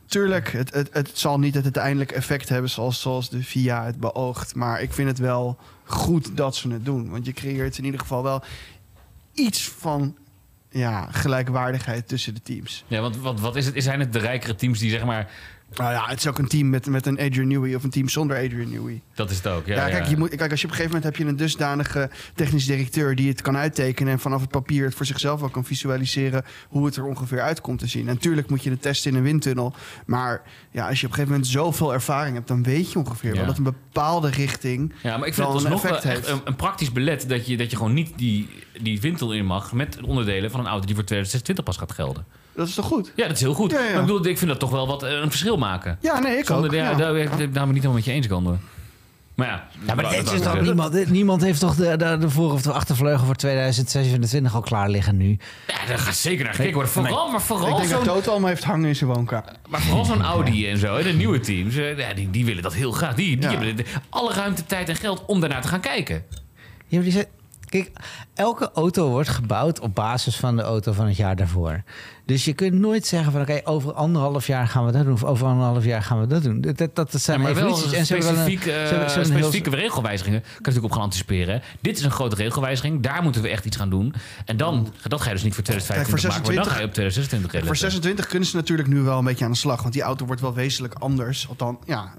tuurlijk, 0.07 0.53
het, 0.53 0.75
het, 0.75 0.89
het 0.93 1.11
zal 1.13 1.39
niet 1.39 1.55
het 1.55 1.65
uiteindelijk 1.65 2.13
effect 2.13 2.49
hebben 2.49 2.71
zoals, 2.71 3.01
zoals 3.01 3.31
de 3.31 3.43
VIA 3.43 3.85
het 3.85 4.01
beoogt. 4.01 4.55
Maar 4.55 4.83
ik 4.83 4.93
vind 4.93 5.09
het 5.09 5.19
wel 5.19 5.59
goed 5.85 6.37
dat 6.37 6.57
ze 6.57 6.69
het 6.71 6.85
doen. 6.85 7.11
Want 7.11 7.27
je 7.27 7.33
creëert 7.33 7.79
in 7.79 7.85
ieder 7.85 8.01
geval 8.01 8.23
wel 8.23 8.43
iets 9.35 9.69
van 9.69 10.17
ja, 10.71 11.09
gelijkwaardigheid 11.11 12.09
tussen 12.09 12.35
de 12.35 12.43
teams. 12.43 12.85
Ja, 12.87 13.01
want 13.01 13.17
wat, 13.17 13.41
wat 13.41 13.57
is 13.57 13.67
het? 13.67 13.83
Zijn 13.83 14.01
het 14.01 14.13
de 14.13 14.19
rijkere 14.19 14.55
teams 14.55 14.79
die 14.79 14.91
zeg 14.91 15.05
maar 15.05 15.31
Nou 15.79 15.93
ja, 15.93 16.05
het 16.07 16.19
is 16.19 16.27
ook 16.27 16.39
een 16.39 16.49
team 16.49 16.71
met, 16.71 16.87
met 16.87 17.07
een 17.07 17.19
Adrian 17.19 17.49
Newey 17.49 17.75
of 17.75 17.85
een 17.85 17.91
team 17.91 18.09
zonder 18.09 18.37
Adrian 18.37 18.71
Newey. 18.71 19.03
Dat 19.15 19.31
is 19.31 19.37
het 19.37 19.47
ook. 19.47 19.67
Ja, 19.67 19.75
Ja, 19.75 19.89
kijk, 19.99 20.07
Je 20.09 20.17
moet, 20.17 20.35
kijk, 20.35 20.51
als 20.51 20.61
je 20.61 20.67
op 20.67 20.73
een 20.73 20.77
gegeven 20.79 20.97
moment 21.01 21.05
heb 21.05 21.17
je 21.27 21.33
een 21.33 21.37
dusdanige 21.39 22.11
technisch 22.35 22.67
directeur 22.67 23.15
die 23.15 23.29
het 23.29 23.43
kan 23.43 23.57
uittekenen 23.57 24.13
en 24.13 24.19
vanaf 24.19 24.41
het 24.41 24.51
papier 24.51 24.85
het 24.85 24.95
voor 24.95 25.07
zichzelf 25.07 25.41
wel 25.41 25.49
kan 25.49 25.65
visualiseren 25.65 26.45
hoe 26.69 26.87
het 26.87 26.97
er 26.97 27.05
ongeveer 27.05 27.41
uit 27.41 27.61
komt 27.61 27.79
te 27.79 27.87
zien. 27.87 28.05
Natuurlijk 28.05 28.51
moet 28.51 28.63
je 28.63 28.71
het 28.71 28.83
testen 28.83 29.11
in 29.11 29.17
een 29.17 29.23
windtunnel, 29.23 29.75
maar 30.07 30.43
ja, 30.71 30.89
als 30.89 31.01
je 31.01 31.07
op 31.07 31.13
een 31.13 31.17
gegeven 31.19 31.29
moment 31.31 31.47
zoveel 31.47 31.93
ervaring 31.93 32.35
hebt, 32.35 32.49
dan 32.49 32.63
weet 32.63 32.93
je 32.93 32.99
ongeveer 32.99 33.31
Ja. 33.31 33.37
wel 33.37 33.47
dat 33.47 33.57
een 33.59 33.63
bepaalde 33.65 34.31
richting. 34.31 34.93
Ja, 35.03 35.17
maar 35.17 35.29
ik 35.29 35.35
vind 35.35 35.49
het 35.53 35.63
wel 35.63 35.85
echt 35.85 36.03
heeft. 36.03 36.29
een, 36.29 36.41
een 36.45 36.57
praktisch 36.57 36.93
belet 36.93 37.29
dat 37.29 37.47
je, 37.47 37.57
dat 37.57 37.71
je 37.71 37.77
gewoon 37.77 37.93
niet 37.95 38.13
die, 38.17 38.49
die 38.81 39.01
windtunnel 39.01 39.35
in 39.37 39.47
mag 39.47 39.73
met 39.73 39.99
onderdelen 40.03 40.51
van 40.51 40.61
een 40.61 40.67
auto 40.67 40.87
die 40.87 40.95
voor 40.95 41.05
2026 41.05 41.65
pas 41.65 41.77
gaat 41.77 41.93
gelden. 41.93 42.25
Dat 42.55 42.69
is 42.69 42.75
toch 42.75 42.87
goed? 42.87 43.13
Ja, 43.17 43.27
dat 43.27 43.37
is 43.37 43.41
heel 43.43 43.55
goed. 43.55 43.71
Ja, 43.71 43.79
ja. 43.79 43.85
Maar 43.85 44.01
ik 44.01 44.07
bedoel, 44.07 44.27
ik 44.27 44.39
vind 44.39 44.51
dat 44.51 44.61
toch 44.61 44.71
wel 44.71 44.87
wat 44.87 45.03
eh, 45.03 45.11
een 45.13 45.31
verschil 45.31 45.57
maken. 45.57 45.99
Ja, 46.01 46.19
nee, 46.19 46.37
ik 46.39 46.45
Zonder, 46.47 46.67
ook. 46.71 46.77
ja, 46.77 46.91
ja. 46.91 46.97
Daar 46.97 47.13
ben 47.13 47.23
ik 47.23 47.29
het 47.31 47.39
niet 47.39 47.55
helemaal 47.55 47.93
met 47.93 48.05
je 48.05 48.13
eens 48.13 48.27
kan 48.27 48.45
doen. 48.45 48.59
Maar 49.35 49.47
ja, 49.47 49.69
Ja, 49.87 49.95
maar 49.95 50.11
dit 50.11 50.33
is 50.33 50.41
toch 50.41 50.61
niemand, 50.61 50.93
dit- 50.93 51.11
niemand 51.11 51.43
heeft 51.43 51.61
toch 51.61 51.75
de, 51.75 51.97
de, 51.97 52.17
de 52.19 52.31
voor- 52.31 52.53
of 52.53 52.63
de 52.63 52.73
achtervleugel 52.73 53.27
voor 53.27 53.35
2027 53.35 54.55
al 54.55 54.61
klaar 54.61 54.89
liggen 54.89 55.17
nu. 55.17 55.39
Ja, 55.67 55.87
daar 55.87 55.99
gaat 55.99 56.15
zeker 56.15 56.45
naar 56.45 56.55
gekeken 56.55 56.75
worden. 56.75 56.93
Vooral, 56.93 57.27
maar 57.31 57.41
Ik 57.41 57.47
vooral 57.47 57.77
denk 57.77 57.89
dat 57.91 58.05
zo'n 58.05 58.15
Toto 58.15 58.31
allemaal 58.31 58.49
heeft 58.49 58.65
hangen 58.65 58.89
in 58.89 58.97
zijn 58.97 59.11
woonkamer. 59.11 59.53
maar 59.69 59.81
vooral 59.81 60.05
zo'n 60.05 60.23
Audi 60.23 60.69
en 60.69 60.79
zo, 60.79 60.97
hè, 60.97 61.03
de 61.03 61.13
nieuwe 61.13 61.41
teams, 61.41 61.77
eh, 61.77 61.99
ja, 61.99 62.15
die, 62.15 62.31
die 62.31 62.45
willen 62.45 62.63
dat 62.63 62.75
heel 62.75 62.93
graag. 62.93 63.15
Die, 63.15 63.37
die 63.37 63.51
Ja. 63.51 63.57
hebben 63.57 63.77
de- 63.77 63.85
alle 64.09 64.33
ruimte, 64.33 64.65
tijd 64.67 64.89
en 64.89 64.97
geld 64.97 65.23
om 65.27 65.41
daarnaar 65.41 65.63
te 65.63 65.69
gaan 65.69 65.81
kijken. 65.81 66.25
Ja, 66.87 66.97
maar 66.97 67.03
die 67.03 67.13
zei, 67.13 67.25
kijk, 67.69 67.91
elke 68.35 68.71
auto 68.75 69.09
wordt 69.09 69.29
gebouwd 69.29 69.81
op 69.81 69.95
basis 69.95 70.37
van 70.37 70.57
de 70.57 70.63
auto 70.63 70.93
van 70.93 71.07
het 71.07 71.17
jaar 71.17 71.37
daarvoor. 71.37 71.83
Dus 72.33 72.45
je 72.45 72.53
kunt 72.53 72.73
nooit 72.75 73.07
zeggen 73.07 73.33
van 73.33 73.41
oké, 73.41 73.61
over 73.65 73.93
anderhalf 73.93 74.47
jaar 74.47 74.67
gaan 74.69 74.87
we 74.87 74.93
dat 74.93 75.05
doen. 75.05 75.13
Of 75.13 75.25
over 75.25 75.47
anderhalf 75.47 75.85
jaar 75.85 76.03
gaan 76.03 76.21
we 76.21 76.27
dat 76.27 76.43
doen. 76.43 76.61
Dat, 76.61 76.79
dat, 76.79 76.95
dat 76.95 77.11
zijn 77.21 77.39
Ja, 77.39 77.45
maar 77.45 77.55
wel 77.55 77.65
evoluties. 77.65 77.93
En 77.93 78.07
ze 78.07 78.13
hebben 78.15 78.35
wel 78.35 78.45
een- 78.47 78.51
eh, 78.53 78.63
ze 78.63 78.71
hebben- 78.71 78.89
ze 78.89 78.95
hebben 78.95 79.19
een 79.19 79.37
heel- 79.37 79.51
specifieke 79.51 79.77
regelwijzigingen. 79.77 80.41
Kan 80.41 80.51
je 80.51 80.59
natuurlijk 80.59 80.85
op 80.85 80.93
gaan 80.93 81.03
anticiperen. 81.03 81.63
Dit 81.81 81.97
is 81.99 82.05
een 82.05 82.11
grote 82.11 82.37
regelwijziging. 82.37 83.03
Daar 83.03 83.23
moeten 83.23 83.43
we 83.43 83.49
echt 83.49 83.65
iets 83.65 83.77
gaan 83.77 83.91
doen. 83.91 84.15
En 84.45 84.57
dan, 84.57 84.93
dat 85.09 85.21
ga 85.21 85.29
je 85.29 85.35
dus 85.35 85.43
niet 85.45 85.55
voor 85.55 85.63
2025 85.65 86.21
Kijk, 86.21 86.21
voor 86.21 86.31
maken. 86.31 86.55
Maar 86.55 86.65
dan 86.65 86.73
ga 86.73 86.79
je 86.81 86.87
op 86.87 86.93
2026 86.93 87.51
Voor 87.51 87.61
redden. 87.61 87.91
26 87.91 88.27
kunnen 88.27 88.49
ze 88.49 88.57
natuurlijk 88.57 88.89
nu 88.89 89.01
wel 89.01 89.19
een 89.19 89.25
beetje 89.25 89.45
aan 89.45 89.51
de 89.51 89.57
slag. 89.57 89.81
Want 89.83 89.93
die 89.95 90.03
auto 90.03 90.27
wordt 90.27 90.41
wel 90.41 90.55
wezenlijk 90.55 90.95
anders. 90.95 91.49
Althans, 91.49 91.77
ja, 91.87 92.13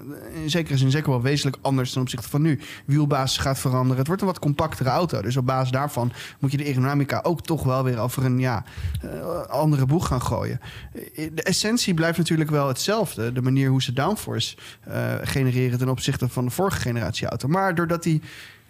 in 0.43 0.49
zekere 0.49 0.78
zin 0.78 0.91
zeker 0.91 1.09
wel 1.09 1.22
wezenlijk 1.22 1.57
anders 1.61 1.91
ten 1.91 2.01
opzichte 2.01 2.30
van 2.30 2.41
nu. 2.41 2.59
Wielbasis 2.86 3.38
gaat 3.38 3.59
veranderen. 3.59 3.97
Het 3.97 4.07
wordt 4.07 4.22
een 4.22 4.28
wat 4.28 4.39
compactere 4.39 4.89
auto. 4.89 5.22
Dus 5.22 5.38
op 5.38 5.45
basis 5.45 5.72
daarvan 5.72 6.11
moet 6.39 6.51
je 6.51 6.57
de 6.57 6.64
aerodynamica 6.64 7.20
ook 7.24 7.41
toch 7.41 7.64
wel 7.64 7.84
weer 7.84 7.99
over 7.99 8.26
een 8.26 8.39
ja, 8.39 8.64
eh, 9.01 9.09
andere 9.49 9.86
boeg 9.86 10.03
gaan 10.04 10.22
gooien. 10.22 10.60
De 11.14 11.43
essentie 11.43 11.93
blijft 11.93 12.18
natuurlijk 12.18 12.49
wel 12.49 12.68
hetzelfde. 12.68 13.32
De 13.32 13.41
manier 13.41 13.70
hoe 13.70 13.82
ze 13.82 13.93
downforce 13.93 14.56
eh, 14.82 15.14
genereren 15.22 15.78
ten 15.78 15.89
opzichte 15.89 16.30
van 16.30 16.45
de 16.45 16.51
vorige 16.51 16.80
generatie 16.80 17.28
auto. 17.28 17.47
Maar 17.47 17.76
doordat 17.76 18.04
die 18.04 18.22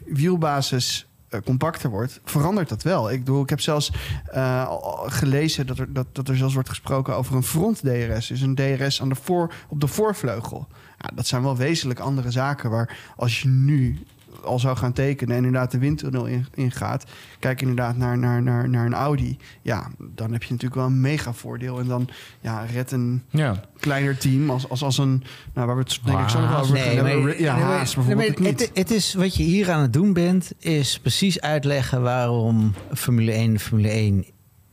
wielbasis 0.06 1.08
eh, 1.30 1.40
compacter 1.42 1.90
wordt, 1.90 2.20
verandert 2.24 2.70
dat 2.70 2.84
wel. 2.84 3.12
Ik, 3.12 3.20
bedoel, 3.20 3.42
ik 3.42 3.50
heb 3.50 3.60
zelfs 3.60 3.92
eh, 4.26 4.72
gelezen 5.06 5.68
dat 5.68 5.80
er, 5.80 5.94
dat, 5.94 6.08
dat 6.12 6.28
er 6.28 6.38
zelfs 6.38 6.54
wordt 6.54 6.70
gesproken 6.70 7.16
over 7.16 7.36
een 7.36 7.44
front 7.44 7.80
DRS. 7.80 8.28
Dus 8.28 8.42
een 8.42 8.56
DRS 8.56 9.02
aan 9.02 9.10
de 9.10 9.16
voor, 9.16 9.54
op 9.68 9.80
de 9.80 9.88
voorvleugel. 9.88 10.68
Dat 11.14 11.28
zijn 11.28 11.44
wel 11.44 11.58
wezenlijk 11.58 12.00
andere 12.00 12.32
zaken 12.32 12.70
waar 12.70 12.98
als 13.16 13.42
je 13.42 13.48
nu 13.48 14.06
al 14.44 14.60
zou 14.60 14.78
gaan 14.78 14.94
tekenen 14.94 15.38
en 15.38 15.46
inderdaad 15.46 15.72
de 15.72 15.78
windtunnel 15.78 16.26
in, 16.26 16.46
ingaat, 16.54 17.04
kijk 17.40 17.62
inderdaad 17.62 17.98
naar, 17.98 18.18
naar, 18.18 18.42
naar, 18.42 18.70
naar 18.70 18.86
een 18.86 18.94
Audi. 18.94 19.38
Ja, 19.62 19.88
dan 20.00 20.32
heb 20.32 20.44
je 20.44 20.52
natuurlijk 20.52 20.80
wel 20.82 20.86
een 20.90 21.02
mega 21.02 21.34
voordeel. 21.34 21.80
En 21.80 21.88
dan 21.88 22.08
ja, 22.42 22.66
redt 22.74 22.92
een 22.92 23.24
Ja. 23.30 23.62
kleiner 23.80 24.18
team 24.18 24.50
als, 24.50 24.70
als, 24.70 24.84
als 24.84 24.98
een, 24.98 25.24
nou, 25.54 25.68
waar 25.68 25.76
we 25.76 25.82
het 25.84 26.00
denk 26.06 26.20
ik 26.20 26.30
zo 26.30 26.40
nog 26.42 26.60
over 26.62 26.78
gaan 26.78 26.96
hebben. 26.96 27.22
maar- 27.24 27.42
Ja, 27.42 27.56
nee, 27.56 27.64
maar- 27.64 27.78
Haas 27.78 27.96
bijvoorbeeld 27.96 28.40
nee, 28.40 28.52
het, 28.52 28.72
het 28.74 28.92
is 28.92 29.14
wat 29.14 29.36
je 29.36 29.44
hier 29.44 29.72
aan 29.72 29.82
het 29.82 29.94
doen 29.94 30.14
bent, 30.14 30.52
is 30.60 31.00
precies 31.00 31.42
uitleggen 31.42 32.02
waarom 32.02 32.74
Formule 32.94 33.32
1 33.32 33.60
Formule 33.60 33.90
1 33.90 34.26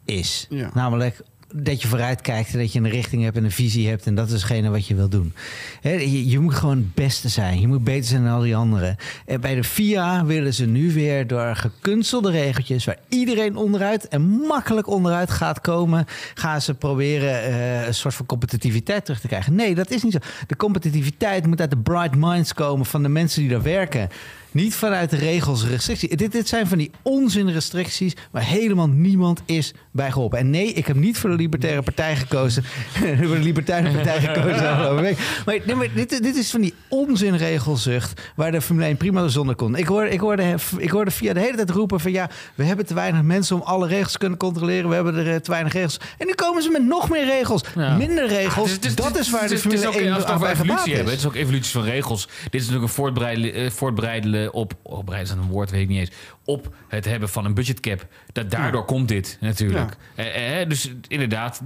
is. 0.05 0.47
Ja. 0.51 0.71
Namelijk 0.75 1.21
dat 1.53 1.83
je 1.83 1.89
vooruit 1.89 2.21
kijkt 2.21 2.53
en 2.53 2.59
dat 2.59 2.73
je 2.73 2.79
een 2.79 2.89
richting 2.89 3.23
hebt 3.23 3.37
en 3.37 3.45
een 3.45 3.51
visie 3.51 3.89
hebt 3.89 4.07
en 4.07 4.15
dat 4.15 4.27
is 4.27 4.33
hetgene 4.33 4.71
wat 4.71 4.87
je 4.87 4.95
wil 4.95 5.09
doen. 5.09 5.35
Je 5.83 6.39
moet 6.39 6.55
gewoon 6.55 6.77
het 6.77 6.95
beste 6.95 7.29
zijn. 7.29 7.61
Je 7.61 7.69
moet 7.69 7.85
beter 7.85 8.05
zijn 8.05 8.25
dan 8.25 8.33
al 8.33 8.41
die 8.41 8.57
anderen. 8.57 8.97
En 9.27 9.41
bij 9.41 9.55
de 9.55 9.65
FIA 9.65 10.25
willen 10.25 10.55
ze 10.55 10.67
nu 10.67 10.93
weer 10.93 11.27
door 11.27 11.57
gekunstelde 11.57 12.31
regeltjes 12.31 12.85
waar 12.85 12.99
iedereen 13.09 13.57
onderuit 13.57 14.09
en 14.09 14.23
makkelijk 14.23 14.87
onderuit 14.87 15.31
gaat 15.31 15.61
komen, 15.61 16.07
gaan 16.35 16.61
ze 16.61 16.75
proberen 16.75 17.43
eh, 17.43 17.87
een 17.87 17.95
soort 17.95 18.15
van 18.15 18.27
competitiviteit 18.27 19.05
terug 19.05 19.21
te 19.21 19.27
krijgen. 19.27 19.55
Nee, 19.55 19.75
dat 19.75 19.91
is 19.91 20.03
niet 20.03 20.13
zo. 20.13 20.19
De 20.47 20.57
competitiviteit 20.57 21.47
moet 21.47 21.61
uit 21.61 21.71
de 21.71 21.79
bright 21.79 22.17
minds 22.17 22.55
komen 22.55 22.87
van 22.87 23.03
de 23.03 23.09
mensen 23.09 23.41
die 23.41 23.51
daar 23.51 23.63
werken. 23.63 24.09
Niet 24.53 24.75
vanuit 24.75 25.11
de 25.11 25.17
regels, 25.17 25.65
restricties. 25.67 26.09
Dit, 26.11 26.33
dit 26.33 26.49
zijn 26.49 26.67
van 26.67 26.79
die 26.79 26.91
onzinrestricties 27.03 28.13
waar 28.31 28.43
helemaal 28.45 28.89
niemand 28.89 29.41
is 29.47 29.73
bij 29.93 30.11
geholpen. 30.13 30.39
En 30.39 30.51
nee, 30.51 30.73
ik 30.73 30.87
heb 30.87 30.97
niet 30.97 31.19
voor 31.19 31.31
de 31.31 31.37
Libertaire 31.37 31.83
Partij 31.83 32.17
gekozen. 32.17 32.65
voor 33.23 33.37
de 33.37 33.43
Libertaire 33.43 33.91
Partij 33.91 34.21
gekozen 34.21 34.71
afgelopen 34.71 35.03
week. 35.03 35.19
Maar, 35.47 35.59
nee, 35.67 35.75
maar 35.77 35.89
dit, 35.95 36.23
dit 36.23 36.37
is 36.37 36.51
van 36.51 36.61
die 36.61 36.75
onzinregelzucht 36.89 38.21
waar 38.37 38.53
de 38.53 38.61
Formule 38.61 38.87
1 38.87 38.97
prima 38.97 39.29
zonder 39.29 39.55
kon. 39.55 39.77
Ik 39.77 39.87
hoorde, 39.87 40.11
ik, 40.11 40.21
hoorde, 40.21 40.55
ik 40.79 40.91
hoorde 40.91 41.11
via 41.11 41.33
de 41.33 41.41
hele 41.41 41.57
tijd 41.57 41.71
roepen 41.71 42.01
van 42.01 42.13
ja, 42.13 42.31
we 42.55 42.65
hebben 42.65 42.87
te 42.87 42.95
weinig 42.95 43.23
mensen 43.23 43.57
om 43.57 43.63
alle 43.63 43.87
regels 43.87 44.13
te 44.13 44.19
kunnen 44.19 44.39
controleren. 44.39 44.89
We 44.89 44.95
hebben 44.95 45.15
er 45.15 45.29
eh, 45.35 45.37
te 45.37 45.51
weinig 45.51 45.73
regels. 45.73 45.99
En 46.19 46.27
nu 46.27 46.33
komen 46.35 46.63
ze 46.63 46.71
met 46.71 46.85
nog 46.85 47.11
meer 47.11 47.25
regels. 47.25 47.63
Ja. 47.77 47.97
Minder 47.97 48.27
regels. 48.29 48.69
Ja, 48.69 48.75
het 48.75 48.85
is- 48.85 48.91
het 48.91 48.97
dat 49.01 49.19
is 49.19 49.31
waar 49.31 49.49
de 49.49 49.59
Formule 49.59 49.89
ook, 49.89 49.95
1 49.95 50.13
Als 50.13 50.17
we 50.17 50.23
het 50.23 50.31
aan 50.33 50.41
bij 50.41 50.57
gebaat 50.57 50.87
is. 50.87 50.99
het 50.99 51.09
is 51.09 51.27
ook 51.27 51.35
evolutie 51.35 51.73
van 51.73 51.83
regels. 51.85 52.29
Dit 52.51 52.61
is 52.61 52.69
natuurlijk 52.69 52.83
een 52.83 52.89
voortbreidelen, 53.71 53.71
eh, 54.45 54.49
voortbreidelen 54.53 54.53
op... 54.53 54.75
Oh, 54.83 55.05
breid 55.05 55.23
is 55.23 55.29
dat 55.29 55.39
een 55.39 55.49
woord, 55.51 55.71
weet 55.71 55.83
ik 55.83 55.89
niet 55.89 55.99
eens. 55.99 56.11
Op 56.45 56.75
het 56.89 57.05
hebben 57.05 57.29
van 57.29 57.45
een 57.45 57.55
budgetcap. 57.55 58.07
Dat 58.33 58.51
daardoor 58.51 58.85
komt 58.85 59.09
dit 59.09 59.39
natuurlijk. 59.41 59.97
Eh, 60.15 60.61
eh, 60.61 60.69
dus 60.69 60.93
inderdaad, 61.09 61.63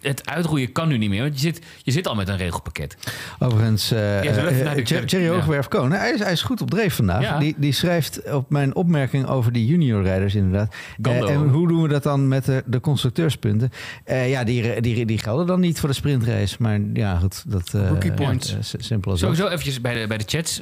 het 0.00 0.28
uitroeien 0.28 0.72
kan 0.72 0.88
nu 0.88 0.98
niet 0.98 1.10
meer. 1.10 1.22
Want 1.22 1.34
je 1.34 1.40
zit, 1.40 1.60
je 1.82 1.90
zit 1.90 2.06
al 2.06 2.14
met 2.14 2.28
een 2.28 2.36
regelpakket. 2.36 2.96
Overigens, 3.38 3.90
eh 3.90 4.22
Ja, 4.22 4.36
eh, 4.36 4.84
Thierry 4.84 5.26
ja. 5.26 5.32
Hoogwerf 5.32 5.68
Koon, 5.68 5.92
hij 5.92 6.12
is, 6.12 6.20
hij 6.20 6.32
is 6.32 6.42
goed 6.42 6.60
op 6.60 6.70
dreef 6.70 6.94
vandaag. 6.94 7.22
Ja. 7.22 7.38
Die, 7.38 7.54
die 7.58 7.72
schrijft 7.72 8.32
op 8.32 8.50
mijn 8.50 8.74
opmerking 8.74 9.26
over 9.26 9.52
die 9.52 9.66
juniorrijders 9.66 10.34
inderdaad. 10.34 10.74
Eh, 11.02 11.30
en 11.30 11.48
hoe 11.48 11.68
doen 11.68 11.82
we 11.82 11.88
dat 11.88 12.02
dan 12.02 12.28
met 12.28 12.44
de, 12.44 12.62
de 12.66 12.80
constructeurspunten? 12.80 13.70
Eh, 14.04 14.30
ja, 14.30 14.44
die, 14.44 14.80
die, 14.80 15.06
die 15.06 15.18
gelden 15.18 15.46
dan 15.46 15.60
niet 15.60 15.80
voor 15.80 15.88
de 15.88 15.94
sprintrace. 15.94 16.56
Maar 16.58 16.80
ja, 16.92 17.16
goed. 17.18 17.44
Dat, 17.46 17.74
eh, 17.74 17.88
Rookie 17.88 18.12
points. 18.12 18.52
eh, 18.52 18.58
simpel 18.78 19.10
als 19.10 19.20
dat. 19.20 19.30
Sowieso 19.30 19.52
eventjes 19.54 19.80
bij 19.80 20.00
de, 20.00 20.06
bij 20.06 20.18
de 20.18 20.24
chats. 20.26 20.60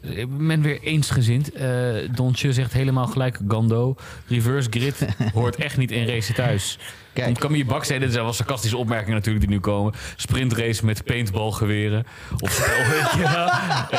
Ik 0.00 0.46
ben 0.46 0.62
weer 0.62 0.80
eensgezind. 0.82 1.52
Eh 1.52 1.68
Dontje 2.14 2.52
zegt 2.52 2.72
helemaal 2.72 3.06
gelijk 3.06 3.38
Gando. 3.48 3.96
Reverse 4.28 4.68
grid 4.70 5.06
hoort 5.34 5.56
echt 5.56 5.76
niet 5.76 5.90
in 5.90 6.06
race 6.06 6.32
thuis. 6.32 6.78
Kijk. 7.12 7.26
Kijk. 7.26 7.38
Camille 7.38 7.64
Baksteden, 7.64 8.02
dat 8.02 8.12
zijn 8.12 8.24
wel 8.24 8.32
sarcastische 8.32 8.76
opmerkingen 8.76 9.14
natuurlijk 9.14 9.44
die 9.44 9.54
nu 9.54 9.60
komen. 9.60 9.92
Sprintrace 10.16 10.84
met 10.84 11.04
paintballgeweren. 11.04 12.06
Of 12.38 12.58
wel. 13.18 13.22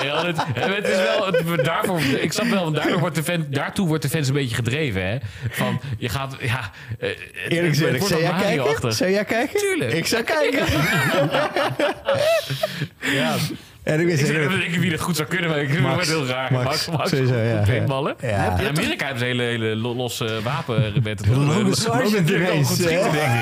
Ja, 0.03 0.25
het, 0.25 0.37
het 0.53 0.87
is 0.87 0.95
wel, 0.97 1.25
het, 1.25 1.65
daarvoor, 1.65 1.99
ik 1.99 2.31
snap 2.33 2.45
wel, 2.47 2.63
want 2.63 2.75
daardoor 2.75 2.99
wordt 2.99 3.15
de 3.15 3.23
fan, 3.23 3.45
daartoe 3.49 3.87
wordt 3.87 4.03
de 4.03 4.09
fans 4.09 4.27
een 4.27 4.33
beetje 4.33 4.55
gedreven. 4.55 5.07
Hè? 5.07 5.17
Van, 5.49 5.81
je 5.97 6.09
gaat, 6.09 6.35
ja... 6.41 6.71
eh, 6.99 7.09
het- 7.09 7.17
Eerlijk 7.47 7.73
gezegd, 7.75 8.05
zou 8.07 8.21
jij 8.21 8.31
kijken? 8.41 8.93
Zou 8.93 9.11
jij 9.11 9.25
kijken? 9.25 9.59
Tuurlijk. 9.59 9.91
Ik 9.93 10.05
zou 10.05 10.23
kijken. 10.23 10.65
Ja. 12.99 13.35
En 13.83 13.99
ik 13.99 14.07
Ik 14.07 14.25
te 14.25 14.57
denken 14.59 14.79
wie 14.81 14.91
dat 14.91 14.99
goed 14.99 15.15
zou 15.15 15.27
kunnen, 15.27 15.49
maar 15.49 15.59
ik 15.61 15.69
vind 15.69 15.87
het 15.87 16.07
heel 16.07 16.25
raar. 16.25 16.51
Max. 16.51 16.65
Max, 16.65 16.87
Max, 16.87 17.09
Sowieso, 17.09 17.35
ja, 17.35 17.61
paintballen. 17.65 18.15
ja. 18.21 18.27
Ja. 18.27 18.59
In 18.59 18.67
Amerika 18.67 19.03
hebben 19.05 19.19
ze 19.19 19.25
hele, 19.25 19.43
hele 19.43 19.75
lo- 19.75 19.95
losse 19.95 20.39
wapenrebetten. 20.43 21.45
Logan 21.45 21.75
Sargent 21.75 22.29
ineens, 22.29 22.67
goed 22.67 22.77
schieten, 22.77 23.11
denk 23.11 23.33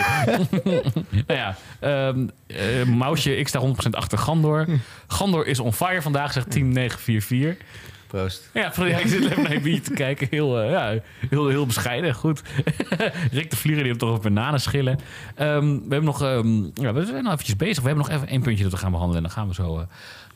ik. 0.64 0.94
nou 1.28 1.40
ja, 1.80 2.86
Mausje, 2.86 3.38
ik 3.38 3.48
sta 3.48 3.60
100% 3.60 3.90
achter 3.90 4.18
Gandor. 4.18 4.66
Gandor 5.08 5.48
is 5.48 5.60
on 5.60 5.74
fire 5.74 6.02
vandaag, 6.02 6.32
zegt 6.34 6.52
Team 6.52 6.68
944. 6.68 7.66
Proost. 8.12 8.50
Ja, 8.54 8.68
ik 8.86 9.08
zit 9.08 9.24
even 9.32 9.44
naar 9.44 9.68
je 9.68 9.82
te 9.82 9.94
kijken. 9.94 10.28
Heel, 10.30 10.62
eh, 10.62 10.70
ja, 10.72 10.94
heel, 11.30 11.48
heel 11.48 11.66
bescheiden, 11.66 12.14
goed. 12.16 12.42
Rick 13.32 13.50
de 13.50 13.56
Vlieger, 13.56 13.78
die 13.80 13.88
heeft 13.88 14.00
toch 14.00 14.10
over 14.10 14.22
bananen 14.22 14.62
schillen. 14.62 15.00
Ehm, 15.36 15.66
we 15.66 15.80
hebben 15.90 16.04
nog, 16.04 16.22
ehm, 16.22 16.64
ja, 16.74 16.94
we 16.94 17.06
zijn 17.06 17.24
nog 17.24 17.32
eventjes 17.34 17.56
bezig. 17.56 17.82
We 17.84 17.88
hebben 17.88 18.06
nog 18.08 18.16
even 18.16 18.28
één 18.28 18.42
puntje 18.42 18.64
dat 18.64 18.72
we 18.74 18.78
gaan 18.78 18.92
behandelen. 18.92 19.24
En 19.24 19.30
dan 19.30 19.38
gaan 19.38 19.48
we 19.48 19.54
zo 19.54 19.78
eh, 19.80 19.86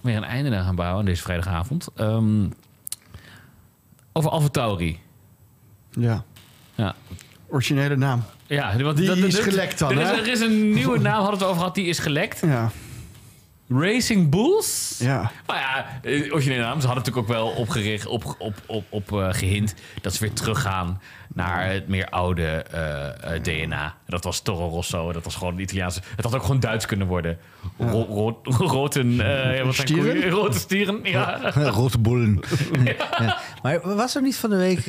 weer 0.06 0.16
een 0.18 0.24
einde 0.24 0.56
aan 0.58 0.64
gaan 0.66 0.76
bouwen 0.76 1.06
deze 1.06 1.22
vrijdagavond. 1.22 1.88
Ehm, 1.95 2.47
over 4.14 4.30
Alfa 4.30 4.47
Tauri. 4.47 4.99
Ja. 5.91 6.24
Ja. 6.76 6.95
Originele 7.47 7.95
naam. 7.95 8.24
Ja, 8.47 8.78
want 8.78 8.97
Die 8.97 9.08
dat- 9.08 9.18
is 9.18 9.39
gelekt 9.39 9.80
dan, 9.80 9.91
er 9.91 10.01
is, 10.01 10.08
hè? 10.08 10.14
er 10.16 10.28
is 10.28 10.39
een 10.39 10.74
nieuwe 10.74 10.99
naam, 10.99 11.14
hadden 11.22 11.32
we 11.32 11.38
het 11.38 11.45
over 11.45 11.58
gehad, 11.58 11.76
die 11.76 11.86
is 11.86 11.99
gelekt. 11.99 12.39
Ja. 12.41 12.72
Racing 13.70 14.30
Bulls? 14.30 14.95
Ja. 14.99 15.32
Nou 15.47 15.60
ja, 15.60 15.99
eh, 16.03 16.34
originele 16.34 16.62
naam. 16.62 16.80
Ze 16.82 16.88
hadden 16.88 17.03
natuurlijk 17.03 17.18
ook 17.32 17.38
wel 17.38 17.47
opgericht, 17.47 18.06
op, 18.06 18.36
op, 18.39 18.53
op, 18.66 18.86
op 18.89 19.12
eh, 19.12 19.34
gehint 19.34 19.76
dat 20.01 20.14
ze 20.14 20.20
weer 20.20 20.34
teruggaan 20.34 21.01
naar 21.34 21.71
het 21.71 21.88
meer 21.88 22.09
oude 22.09 22.45
eh, 22.45 23.36
eh, 23.36 23.43
DNA. 23.43 23.95
Dat 24.07 24.23
was 24.23 24.41
Toro 24.41 24.67
Rosso. 24.67 25.11
Dat 25.11 25.23
was 25.23 25.36
gewoon 25.36 25.53
een 25.53 25.59
Italiaanse. 25.59 26.01
Het 26.15 26.26
had 26.26 26.36
ook 26.36 26.41
gewoon 26.41 26.59
Duits 26.59 26.86
kunnen 26.86 27.07
worden. 27.07 27.38
Ro, 27.78 28.05
ro, 28.09 28.41
roten, 28.67 29.19
eh, 29.19 29.63
wat 29.63 29.76
zijn 29.76 29.88
Stieren? 29.88 30.11
koeien? 30.11 30.30
Rote 30.39 30.59
stieren. 30.59 30.99
Ja. 31.03 31.51
Rote 31.53 31.97
bollen. 31.97 32.39
Ja. 32.84 33.39
Maar 33.61 33.95
was 33.95 34.15
er 34.15 34.21
niet 34.21 34.36
van 34.36 34.49
de 34.49 34.55
week 34.55 34.86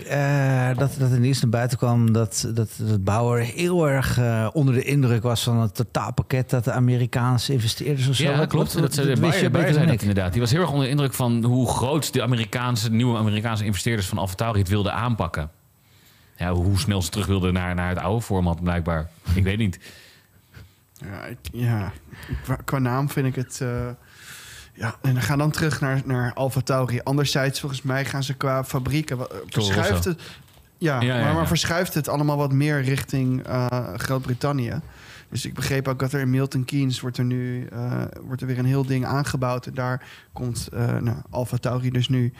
dat, 0.78 0.96
dat 0.98 1.10
er 1.10 1.18
nieuws 1.18 1.40
naar 1.40 1.50
buiten 1.50 1.78
kwam... 1.78 2.12
dat, 2.12 2.50
dat, 2.54 2.70
dat 2.78 3.04
Bauer 3.04 3.38
heel 3.38 3.88
erg 3.88 4.20
onder 4.52 4.74
de 4.74 4.82
indruk 4.82 5.22
was 5.22 5.42
van 5.42 5.60
het 5.60 5.74
totaalpakket... 5.74 6.50
dat 6.50 6.64
de 6.64 6.72
Amerikaanse 6.72 7.52
investeerders 7.52 8.08
of 8.08 8.14
zo... 8.14 8.22
Ja, 8.22 8.46
klopt. 8.46 8.80
Dat 8.80 8.94
ze 8.94 9.06
dat 9.06 9.20
Bayer, 9.20 9.20
Bayer 9.20 9.50
beter 9.50 9.72
zei 9.72 9.84
dat 9.84 9.94
ik. 9.94 10.00
inderdaad. 10.00 10.32
Die 10.32 10.40
was 10.40 10.50
heel 10.50 10.60
erg 10.60 10.70
onder 10.70 10.84
de 10.84 10.90
indruk 10.90 11.14
van 11.14 11.44
hoe 11.44 11.68
groot 11.68 12.12
de 12.12 12.22
Amerikaanse, 12.22 12.90
nieuwe 12.90 13.18
Amerikaanse 13.18 13.64
investeerders 13.64 14.06
van 14.06 14.18
AlphaTauri 14.18 14.58
het 14.58 14.68
wilden 14.68 14.92
aanpakken. 14.92 15.50
Ja, 16.36 16.52
hoe 16.52 16.78
snel 16.78 17.02
ze 17.02 17.10
terug 17.10 17.26
wilden 17.26 17.52
naar, 17.52 17.74
naar 17.74 17.88
het 17.88 17.98
oude 17.98 18.22
format, 18.22 18.62
blijkbaar. 18.62 19.08
Ik 19.34 19.42
weet 19.42 19.58
niet. 19.58 19.78
Ja, 20.92 21.24
ik, 21.24 21.38
ja. 21.52 21.92
Qua, 22.42 22.54
qua 22.64 22.78
naam 22.78 23.10
vind 23.10 23.26
ik 23.26 23.34
het... 23.34 23.60
eh, 23.60 23.88
ja, 24.72 24.94
en 25.02 25.12
dan 25.12 25.22
gaan 25.22 25.38
dan 25.38 25.50
terug 25.50 25.80
naar, 25.80 26.02
naar 26.04 26.32
Alfa 26.34 26.60
Tauri. 26.60 27.00
Anderzijds, 27.04 27.60
volgens 27.60 27.82
mij 27.82 28.04
gaan 28.04 28.22
ze 28.22 28.34
qua 28.34 28.64
fabrieken... 28.64 29.16
wa- 29.16 29.28
verschuift 29.48 30.04
het... 30.04 30.20
Ja, 30.78 31.00
Ja, 31.00 31.16
ja, 31.18 31.24
maar, 31.24 31.34
maar 31.34 31.46
verschuift 31.46 31.94
het 31.94 32.08
allemaal 32.08 32.36
wat 32.36 32.52
meer 32.52 32.82
richting 32.82 33.42
eh, 33.46 33.66
Groot-Brittannië. 33.96 34.80
Dus 35.28 35.44
ik 35.46 35.54
begreep 35.54 35.88
ook 35.88 35.98
dat 35.98 36.12
er 36.12 36.20
in 36.20 36.30
Milton 36.30 36.64
Keynes 36.64 37.00
wordt 37.00 37.18
er 37.18 37.24
nu 37.24 37.66
eh, 37.72 38.02
wordt 38.22 38.40
er 38.40 38.46
weer 38.46 38.58
een 38.58 38.64
heel 38.64 38.86
ding 38.86 39.04
aangebouwd. 39.06 39.66
En 39.66 39.74
daar 39.74 40.02
komt 40.32 40.68
eh 40.72 40.96
nou, 40.96 41.16
Alfa 41.30 41.56
Tauri 41.56 41.90
dus 41.90 42.08
nu, 42.08 42.32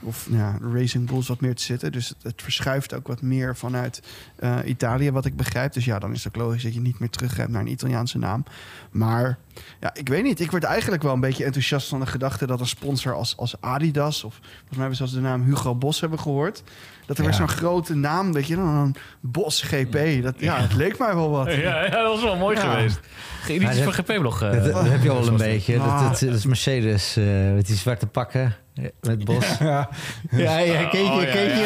of 0.00 0.30
nou 0.30 0.42
ja, 0.42 0.58
Racing 0.72 1.06
Bulls 1.06 1.28
wat 1.28 1.40
meer 1.40 1.54
te 1.54 1.62
zitten. 1.62 1.92
Dus 1.92 2.14
het, 2.22 2.42
verschuift 2.42 2.94
ook 2.94 3.06
wat 3.06 3.22
meer 3.22 3.56
vanuit 3.56 4.02
eh, 4.36 4.58
Italië, 4.64 5.10
wat 5.10 5.24
ik 5.24 5.36
begrijp. 5.36 5.72
Dus 5.72 5.84
ja, 5.84 5.98
dan 5.98 6.12
is 6.12 6.24
het 6.24 6.36
ook 6.36 6.42
logisch 6.42 6.62
dat 6.62 6.74
je 6.74 6.80
niet 6.80 6.98
meer 6.98 7.10
teruggaat 7.10 7.48
naar 7.48 7.60
een 7.60 7.70
Italiaanse 7.70 8.18
naam. 8.18 8.44
Maar 8.90 9.38
ja, 9.80 9.90
ik 9.94 10.08
weet 10.08 10.22
niet. 10.22 10.40
Ik 10.40 10.50
word 10.50 10.64
eigenlijk 10.64 11.02
wel 11.02 11.12
een 11.12 11.20
beetje 11.20 11.44
enthousiast 11.44 11.88
van 11.88 12.00
de 12.00 12.06
gedachte 12.06 12.46
dat 12.46 12.60
een 12.60 12.66
sponsor 12.66 13.14
als, 13.14 13.36
als 13.36 13.54
Adidas, 13.60 14.24
of 14.24 14.34
volgens 14.34 14.52
mij 14.68 14.78
hebben 14.78 14.88
we 14.90 14.94
zelfs 14.96 15.12
de 15.12 15.20
naam 15.20 15.42
Hugo 15.44 15.74
Bos 15.74 16.00
hebben 16.00 16.18
gehoord. 16.18 16.62
Dat 17.06 17.16
er 17.18 17.22
Ja. 17.22 17.28
weer 17.28 17.38
zo'n 17.38 17.48
grote 17.48 17.94
naam, 17.94 18.32
weet 18.32 18.46
je, 18.46 18.56
dan 18.56 18.66
een 18.66 18.96
Bos 19.20 19.62
GP. 19.62 20.22
Dat, 20.22 20.34
ja, 20.38 20.56
het 20.60 20.74
leek 20.74 20.98
mij 20.98 21.14
wel 21.14 21.30
wat. 21.30 21.46
Ja, 21.46 21.84
ja, 21.84 21.88
dat 21.88 22.12
was 22.12 22.22
wel 22.22 22.36
mooi 22.36 22.56
Ja. 22.56 22.70
geweest. 22.74 23.00
Geen 23.42 23.62
iets 23.62 23.78
van 23.78 23.92
GP-blog. 23.92 24.38
Dat, 24.40 24.64
dat 24.64 24.84
heb 24.88 25.02
je 25.02 25.10
al 25.10 25.26
een 25.26 25.36
beetje. 25.36 25.74
Dat, 25.76 25.86
Ah. 25.86 26.00
dat, 26.10 26.20
dat 26.20 26.34
is 26.34 26.44
Mercedes 26.46 27.16
eh, 27.16 27.24
met 27.54 27.66
die 27.66 27.76
zwarte 27.76 28.06
pakken. 28.06 28.54
eh, 28.74 28.84
Met 29.00 29.24
bos. 29.24 29.58
Ja, 29.58 29.88
ja, 30.30 30.58
ja 30.58 30.84
keek 30.84 31.00
Oh, 31.04 31.20
je, 31.20 31.26
ja, 31.26 31.32
keek 31.32 31.50
je 31.54 31.60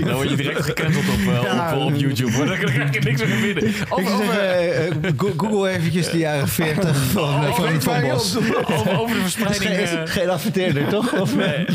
ja? 0.00 0.04
Dan 0.04 0.14
word 0.14 0.30
je 0.30 0.36
direct 0.36 0.62
gecanceld 0.64 1.04
op, 1.08 1.18
eh, 1.18 1.42
Ja. 1.42 1.76
op, 1.76 1.82
op 1.92 1.94
YouTube. 1.94 2.32
Hoor. 2.32 2.46
Dan 2.46 2.56
krijg 2.58 2.94
je 2.94 3.00
niks 3.00 3.24
meer 3.24 3.86
Over, 3.88 4.12
over, 4.12 4.38
eh, 4.38 4.92
go- 5.16 5.32
Google 5.36 5.68
eventjes 5.70 6.10
de 6.10 6.18
jaren 6.18 6.48
40 6.48 6.77
van, 6.86 7.44
eh, 7.44 7.52
van, 7.54 7.64
weet 7.72 7.84
van 7.84 8.00
doet. 8.00 8.10
over, 8.10 8.98
over 8.98 9.14
de 9.16 9.22
is 9.24 9.32
verspreiding... 9.34 9.88
geen, 9.88 9.98
eh, 9.98 10.06
geen 10.12 10.28
adverteerder, 10.30 10.88
toch? 10.88 11.12
Of, 11.20 11.36
Nee, 11.36 11.46
nee, 11.46 11.66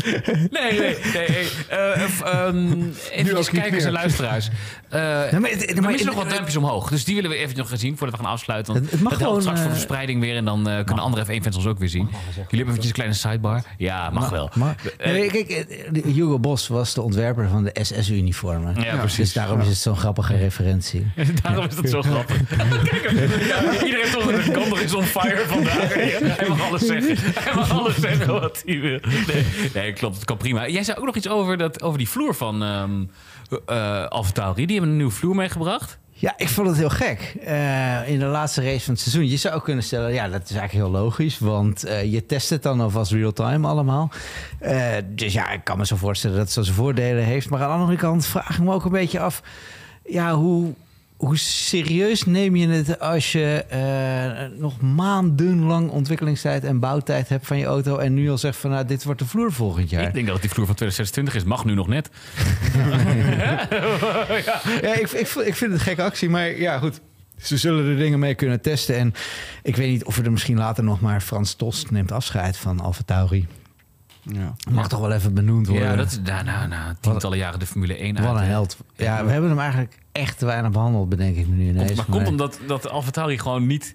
nee. 0.50 0.78
nee, 0.78 0.96
nee. 1.28 1.48
Eh, 1.68 2.00
f- 2.08 2.20
ehm, 2.22 2.72
even 3.12 3.34
niet 3.36 3.50
kijkers 3.50 3.84
en 3.84 3.92
luisteraars. 3.92 4.48
Eh 4.88 5.00
Nee, 5.30 5.40
maar 5.40 5.50
het- 5.50 5.72
we 5.74 5.80
maar- 5.80 5.90
missen 5.90 6.06
nog 6.06 6.16
wat 6.16 6.28
duimpjes 6.30 6.56
omhoog. 6.56 6.88
Dus 6.90 7.04
die 7.04 7.14
willen 7.14 7.30
we 7.30 7.36
even 7.36 7.56
nog 7.56 7.68
gaan 7.68 7.78
zien 7.78 7.96
voordat 7.98 8.16
we 8.18 8.22
gaan 8.24 8.32
afsluiten. 8.32 8.72
Want 8.72 8.84
Het- 8.84 8.94
het 8.94 9.02
mag 9.02 9.12
dat 9.12 9.22
gewoon, 9.22 9.40
straks 9.40 9.58
voor 9.60 9.68
de 9.68 9.74
verspreiding 9.74 10.20
weer. 10.20 10.36
En 10.36 10.44
dan 10.44 10.68
eh, 10.68 10.84
kunnen 10.84 11.04
andere 11.04 11.24
F1-fans 11.24 11.56
ons 11.56 11.66
ook 11.66 11.78
weer 11.78 11.88
zien. 11.88 12.08
Jullie 12.10 12.36
hebben 12.36 12.58
eventjes 12.66 12.86
een 12.86 12.92
kleine 12.92 13.14
sidebar. 13.14 13.62
Ja, 13.78 14.10
mag 14.10 14.28
wel. 14.30 14.50
Nee, 15.04 15.30
kijk, 15.30 15.66
Hugo 16.04 16.38
Bos 16.38 16.68
was 16.68 16.94
de 16.94 17.02
ontwerper 17.02 17.48
van 17.48 17.64
de 17.64 17.76
SS-uniformen. 17.82 18.74
Ja, 18.82 18.96
precies. 18.96 19.16
Dus 19.16 19.32
daarom 19.32 19.60
is 19.60 19.66
het 19.66 19.76
zo'n 19.76 19.96
grappige 19.96 20.36
referentie. 20.36 21.06
Daarom 21.42 21.66
is 21.66 21.74
dat 21.76 21.88
zo 21.90 22.02
grappig. 22.02 22.36
Kijk 22.84 23.10
hem. 23.10 23.16
Ja, 23.46 23.84
iedereen 23.84 24.10
toch 24.10 24.44
de 24.44 24.50
kander 24.50 24.82
is 24.82 24.93
on 24.94 25.02
fire 25.02 25.44
vandaag. 25.46 25.94
Hij 26.38 26.48
mag 26.48 26.68
alles 26.68 26.86
zeggen. 26.86 27.16
Hij 27.42 27.54
mag 27.54 27.70
alles 27.70 27.96
zeggen 27.96 28.40
wat 28.40 28.62
hij 28.66 28.80
wil. 28.80 28.98
Nee, 29.26 29.44
nee 29.74 29.92
klopt. 29.92 30.14
Het 30.14 30.24
kan 30.24 30.36
prima. 30.36 30.68
Jij 30.68 30.82
zei 30.82 30.98
ook 30.98 31.04
nog 31.04 31.16
iets 31.16 31.28
over, 31.28 31.56
dat, 31.56 31.82
over 31.82 31.98
die 31.98 32.08
vloer 32.08 32.34
van 32.34 32.62
ehm 32.62 33.04
eh 33.66 34.06
Alpha 34.06 34.32
Tauri. 34.32 34.66
Die 34.66 34.76
hebben 34.76 34.90
een 34.90 34.96
nieuwe 34.96 35.12
vloer 35.12 35.34
meegebracht. 35.34 35.98
Ja, 36.16 36.34
ik 36.36 36.48
vond 36.48 36.68
het 36.68 36.76
heel 36.76 36.90
gek. 36.90 37.34
Eh, 37.44 38.08
in 38.08 38.18
de 38.18 38.24
laatste 38.24 38.62
race 38.62 38.84
van 38.84 38.94
het 38.94 39.02
seizoen. 39.02 39.28
Je 39.28 39.36
zou 39.36 39.54
ook 39.54 39.64
kunnen 39.64 39.84
stellen, 39.84 40.12
ja, 40.12 40.28
dat 40.28 40.42
is 40.42 40.56
eigenlijk 40.56 40.72
heel 40.72 41.00
logisch. 41.02 41.38
Want 41.38 41.84
eh, 41.84 42.12
je 42.12 42.26
test 42.26 42.50
het 42.50 42.62
dan 42.62 42.80
alvast 42.80 43.12
real-time 43.12 43.68
allemaal. 43.68 44.10
Eh, 44.58 44.88
dus 45.06 45.32
ja, 45.32 45.50
ik 45.50 45.64
kan 45.64 45.78
me 45.78 45.86
zo 45.86 45.96
voorstellen 45.96 46.36
dat 46.36 46.44
het 46.44 46.54
zo 46.54 46.62
zijn 46.62 46.76
voordelen 46.76 47.24
heeft. 47.24 47.50
Maar 47.50 47.62
aan 47.62 47.68
de 47.68 47.74
andere 47.74 47.98
kant 47.98 48.26
vraag 48.26 48.56
ik 48.56 48.62
me 48.62 48.72
ook 48.72 48.84
een 48.84 48.90
beetje 48.90 49.20
af... 49.20 49.42
Ja, 50.04 50.34
hoe, 50.34 50.74
hoe 51.24 51.38
serieus 51.38 52.24
neem 52.24 52.56
je 52.56 52.68
het 52.68 52.98
als 53.00 53.32
je 53.32 53.64
eh, 53.68 54.58
nog 54.58 54.80
maandenlang 54.80 55.90
ontwikkelingstijd 55.90 56.64
en 56.64 56.78
bouwtijd 56.78 57.28
hebt 57.28 57.46
van 57.46 57.58
je 57.58 57.64
auto... 57.64 57.96
en 57.96 58.14
nu 58.14 58.30
al 58.30 58.38
zegt 58.38 58.58
van, 58.58 58.70
nou, 58.70 58.86
dit 58.86 59.04
wordt 59.04 59.20
de 59.20 59.26
vloer 59.26 59.52
volgend 59.52 59.90
jaar. 59.90 60.06
Ik 60.06 60.14
denk 60.14 60.24
dat 60.24 60.34
het 60.34 60.42
die 60.42 60.52
vloer 60.52 60.66
van 60.66 60.74
2026 60.74 61.34
is. 61.34 61.44
Mag 61.44 61.64
nu 61.64 61.74
nog 61.74 61.88
net. 61.88 62.10
Ja, 64.82 64.94
ik, 64.94 65.10
ik, 65.10 65.28
ik 65.28 65.28
vind 65.28 65.58
het 65.58 65.72
een 65.72 65.80
gekke 65.80 66.02
actie, 66.02 66.28
maar 66.28 66.58
ja, 66.58 66.78
goed. 66.78 67.00
Ze 67.36 67.56
zullen 67.56 67.90
er 67.90 67.96
dingen 67.96 68.18
mee 68.18 68.34
kunnen 68.34 68.60
testen. 68.60 68.96
En 68.96 69.14
ik 69.62 69.76
weet 69.76 69.90
niet 69.90 70.04
of 70.04 70.18
er 70.18 70.32
misschien 70.32 70.56
later 70.56 70.84
nog 70.84 71.00
maar 71.00 71.20
Frans 71.20 71.54
Tost 71.54 71.90
neemt 71.90 72.12
afscheid 72.12 72.56
van 72.56 72.80
Alfa 72.80 73.02
Tauri. 73.04 73.46
Ja. 74.32 74.54
Mag 74.70 74.88
toch 74.88 75.00
wel 75.00 75.12
even 75.12 75.34
benoemd 75.34 75.66
worden. 75.66 75.88
Ja, 75.88 75.96
dat 75.96 76.06
is 76.06 76.20
nou, 76.24 76.44
nou, 76.44 76.68
nou, 76.68 76.94
tientallen 77.00 77.38
jaren 77.38 77.58
de 77.58 77.66
Formule 77.66 77.96
1 77.96 78.18
uit. 78.18 78.26
Wat 78.26 78.36
een 78.36 78.42
held. 78.42 78.76
Ja, 78.96 79.24
we 79.24 79.30
hebben 79.30 79.50
hem 79.50 79.58
eigenlijk 79.58 79.98
echt 80.12 80.38
te 80.38 80.46
weinig 80.46 80.70
behandeld, 80.70 81.08
bedenk 81.08 81.36
ik 81.36 81.48
me 81.48 81.54
nu 81.54 81.68
ineens. 81.68 81.86
Komt, 81.86 81.96
maar 81.96 82.16
komt 82.16 82.28
omdat 82.28 82.58
dat 82.66 82.88
Alfa 82.88 83.10
Tauri 83.10 83.38
gewoon 83.38 83.66
niet, 83.66 83.94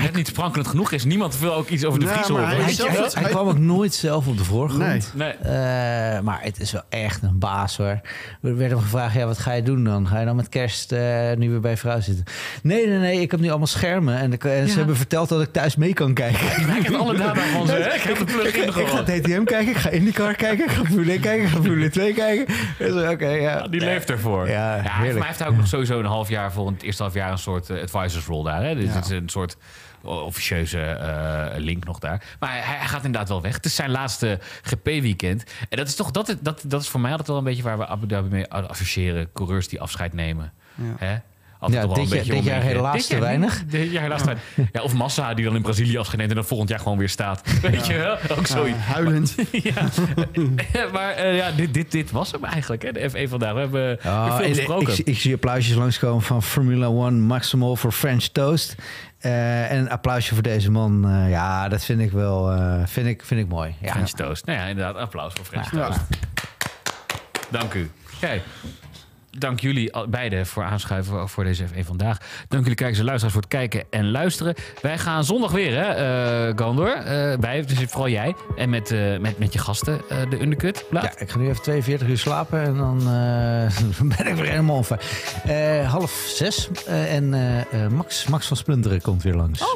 net 0.00 0.14
niet 0.14 0.26
sprankelend 0.26 0.68
genoeg 0.68 0.92
is. 0.92 1.04
Niemand 1.04 1.38
wil 1.38 1.54
ook 1.54 1.68
iets 1.68 1.84
over 1.84 2.00
de 2.00 2.06
Vries 2.06 2.28
maar 2.28 2.40
horen. 2.40 2.54
hij 2.54 2.64
hij, 2.64 2.72
zelf- 2.72 2.90
hij, 3.14 3.22
hij 3.22 3.30
kwam 3.30 3.48
ook 3.48 3.58
nooit 3.58 3.94
zelf 3.94 4.26
op 4.26 4.36
de 4.38 4.44
voorgrond. 4.44 4.82
Nee. 4.82 5.00
Nee. 5.14 5.30
Eh, 5.32 6.20
maar 6.20 6.38
het 6.42 6.60
is 6.60 6.72
wel 6.72 6.82
echt 6.88 7.22
een 7.22 7.38
baas 7.38 7.76
hoor. 7.76 8.00
We 8.40 8.54
werden 8.54 8.76
hem 8.76 8.86
gevraagd, 8.86 9.14
ja, 9.14 9.26
wat 9.26 9.38
ga 9.38 9.52
je 9.52 9.62
doen 9.62 9.84
dan? 9.84 10.06
Ga 10.08 10.18
je 10.18 10.26
dan 10.26 10.36
met 10.36 10.48
kerst 10.48 10.92
eh, 10.92 11.32
nu 11.36 11.50
weer 11.50 11.60
bij 11.60 11.76
vrouw 11.76 12.00
zitten? 12.00 12.24
Nee, 12.62 12.86
nee, 12.88 12.98
nee, 12.98 13.20
ik 13.20 13.30
heb 13.30 13.40
nu 13.40 13.48
allemaal 13.48 13.66
schermen. 13.66 14.18
En, 14.18 14.32
ik- 14.32 14.44
en 14.44 14.68
ze 14.68 14.76
hebben 14.78 14.96
verteld 14.96 15.28
dat 15.28 15.42
ik 15.42 15.52
thuis 15.52 15.76
mee 15.76 15.92
kan 15.92 16.14
kijken. 16.14 16.46
Ik 16.76 16.82
heb 16.86 16.94
alle 16.94 17.16
data 17.16 17.40
van 17.40 17.66
ze. 17.66 17.76
Ik 17.78 18.00
heb 18.02 18.16
de 18.16 18.24
ik, 18.24 18.32
plug-in 18.40 18.62
ik 18.62 18.70
ga 18.72 18.86
gewoon. 18.86 19.04
DTM 19.04 19.44
kijken, 19.44 19.68
ik 19.68 19.76
ga 19.76 19.90
IndyCar 19.90 20.34
kijken, 20.34 20.64
ik 20.64 20.70
ga 20.70 20.84
Formule 20.84 21.12
1 21.12 21.20
kijken, 21.20 21.44
ik 21.44 21.50
ga 21.50 21.60
Formule 21.62 21.90
2 21.90 22.14
kijken. 22.14 22.54
Dus, 22.78 23.10
Oké, 23.12 23.28
ja. 23.28 23.40
Ja, 23.58 23.68
die 23.68 23.80
leeft 23.80 24.10
ervoor. 24.10 24.48
Ja, 24.48 24.80
heerlijk. 24.84 25.18
mij 25.18 25.26
heeft 25.26 25.38
hij 25.38 25.48
ook 25.48 25.56
nog 25.56 25.66
sowieso 25.66 25.98
een 25.98 26.04
half 26.04 26.28
jaar 26.28 26.52
voor 26.52 26.66
het 26.70 26.82
eerste 26.82 27.02
half 27.02 27.14
jaar 27.14 27.30
een 27.32 27.38
soort 27.38 27.70
eh, 27.70 27.82
advisors 27.82 28.26
rol 28.26 28.42
daar. 28.42 28.64
Hè? 28.64 28.74
Dus 28.74 28.84
Ja. 28.84 28.92
het 28.92 29.04
is 29.04 29.10
een 29.10 29.28
soort 29.28 29.56
officieuze 30.02 30.80
eh, 30.80 31.46
link 31.56 31.84
nog 31.84 31.98
daar. 31.98 32.22
Maar 32.40 32.50
hij, 32.50 32.60
hij 32.76 32.86
gaat 32.86 33.04
inderdaad 33.04 33.28
wel 33.28 33.42
weg. 33.42 33.54
Het 33.54 33.64
is 33.64 33.74
zijn 33.74 33.90
laatste 33.90 34.38
GP-weekend. 34.62 35.44
En 35.68 35.76
dat 35.76 35.88
is 35.88 35.94
toch 35.94 36.10
dat, 36.10 36.36
dat, 36.40 36.62
dat 36.66 36.82
is 36.82 36.88
voor 36.88 37.00
mij 37.00 37.10
altijd 37.10 37.28
wel 37.28 37.38
een 37.38 37.44
beetje 37.44 37.62
waar 37.62 37.78
we 37.78 37.86
Abu 37.86 38.06
Dhabi 38.06 38.28
mee 38.28 38.50
associëren. 38.50 39.32
Coureurs 39.32 39.68
die 39.68 39.80
afscheid 39.80 40.12
nemen. 40.12 40.52
Ja. 40.74 40.84
Hè? 41.06 41.16
Altijd 41.58 41.82
Ja, 41.82 41.88
wel 41.88 41.96
dit 41.96 42.04
een 42.04 42.10
jaar- 42.16 42.18
beetje 42.26 42.34
dit 42.42 42.44
jaar 42.44 42.62
helaas 42.62 42.92
Dit 42.96 43.06
te 43.08 43.18
weinig. 43.18 43.64
Dit 43.66 43.90
jaar 43.90 44.02
helaas 44.02 44.22
weinig. 44.22 44.44
Ja, 44.72 44.82
of 44.82 44.94
Massa 44.94 45.34
die 45.34 45.44
dan 45.44 45.54
in 45.56 45.62
Brazilië 45.62 45.96
afscheid 45.98 46.18
neemt 46.18 46.30
en 46.30 46.36
dan 46.36 46.44
volgend 46.46 46.68
jaar 46.70 46.78
gewoon 46.78 46.98
weer 46.98 47.08
staat. 47.08 47.42
Weet 47.62 47.86
je 47.86 47.96
wel? 47.96 48.12
Ook 48.36 48.46
Ja, 48.46 48.56
zoiets. 48.56 48.78
huilend. 48.78 49.34
ja, 50.72 50.88
maar 50.92 51.10
eh, 51.12 51.36
ja, 51.36 51.50
dit, 51.50 51.74
dit, 51.74 51.90
dit 51.90 52.10
was 52.10 52.30
hem 52.32 52.44
eigenlijk, 52.44 52.82
hè, 52.82 52.92
de 52.92 53.10
F1 53.10 53.28
vandaag. 53.30 53.52
We 53.52 53.58
hebben 53.58 53.98
Oh, 54.06 54.36
veel 54.36 54.48
besproken. 54.48 54.92
ik, 54.98 55.06
ik 55.06 55.18
zie 55.18 55.34
applausjes 55.34 55.76
langskomen 55.76 56.22
van 56.22 56.42
Formula 56.42 56.86
One 56.86 57.18
Maximal 57.18 57.76
voor 57.76 57.92
French 57.92 58.24
Toast. 58.24 58.74
Eh, 59.22 59.70
en 59.70 59.78
een 59.78 59.90
applausje 59.90 60.34
voor 60.34 60.42
deze 60.42 60.70
man. 60.70 61.08
Eh, 61.08 61.30
ja, 61.30 61.68
dat 61.68 61.84
vind 61.84 62.00
ik 62.00 62.10
wel 62.10 62.52
eh, 62.52 62.82
vind 62.86 63.06
ik, 63.06 63.24
vind 63.24 63.40
ik 63.40 63.48
mooi. 63.48 63.74
Ja. 63.80 63.90
French 63.90 64.10
Toast. 64.10 64.46
Nou 64.46 64.58
ja, 64.58 64.64
inderdaad, 64.64 64.96
applaus 64.96 65.32
voor 65.32 65.44
French 65.44 65.70
Ja. 65.70 65.86
Toast. 65.86 66.00
Dank 67.50 67.74
u. 67.74 67.90
Kijk, 68.20 68.42
dank 69.38 69.60
jullie 69.60 70.08
beiden 70.08 70.46
voor 70.46 70.62
aanschuiven 70.64 71.28
voor 71.28 71.44
deze 71.44 71.64
F1 71.66 71.86
vandaag. 71.86 72.18
Dank 72.48 72.62
jullie 72.62 72.74
kijkers 72.78 72.98
en 72.98 73.04
luisteraars 73.04 73.34
voor 73.34 73.42
het 73.42 73.50
kijken 73.52 73.84
en 73.90 74.10
luisteren. 74.10 74.54
Wij 74.82 74.98
gaan 74.98 75.24
zondag 75.24 75.50
weer, 75.52 75.84
hè, 75.84 75.88
eh 76.48 76.52
Gandor. 76.56 76.92
Eh 76.92 77.38
wij, 77.40 77.64
dus 77.66 77.78
vooral 77.78 78.08
jij. 78.08 78.34
En 78.56 78.70
met, 78.70 78.90
eh, 78.90 79.18
met, 79.18 79.38
met 79.38 79.52
je 79.52 79.58
gasten, 79.58 80.00
eh, 80.08 80.30
de 80.30 80.42
Undercut. 80.42 80.84
Ja, 80.90 81.18
ik 81.18 81.30
ga 81.30 81.38
nu 81.38 81.48
even 81.48 81.62
42 81.62 82.08
uur 82.08 82.18
slapen 82.18 82.62
en 82.62 82.76
dan 82.76 82.98
eh, 82.98 84.06
ben 84.16 84.26
ik 84.26 84.34
weer 84.34 84.50
helemaal. 84.50 84.84
Eh, 85.44 85.90
half 85.90 86.10
zes. 86.34 86.68
En 86.86 87.34
eh, 87.34 87.84
eh, 87.84 87.90
Max, 87.92 88.26
Max 88.26 88.46
van 88.46 88.56
Splunderen 88.56 89.00
komt 89.00 89.22
weer 89.22 89.34
langs. 89.34 89.60
En 89.60 89.66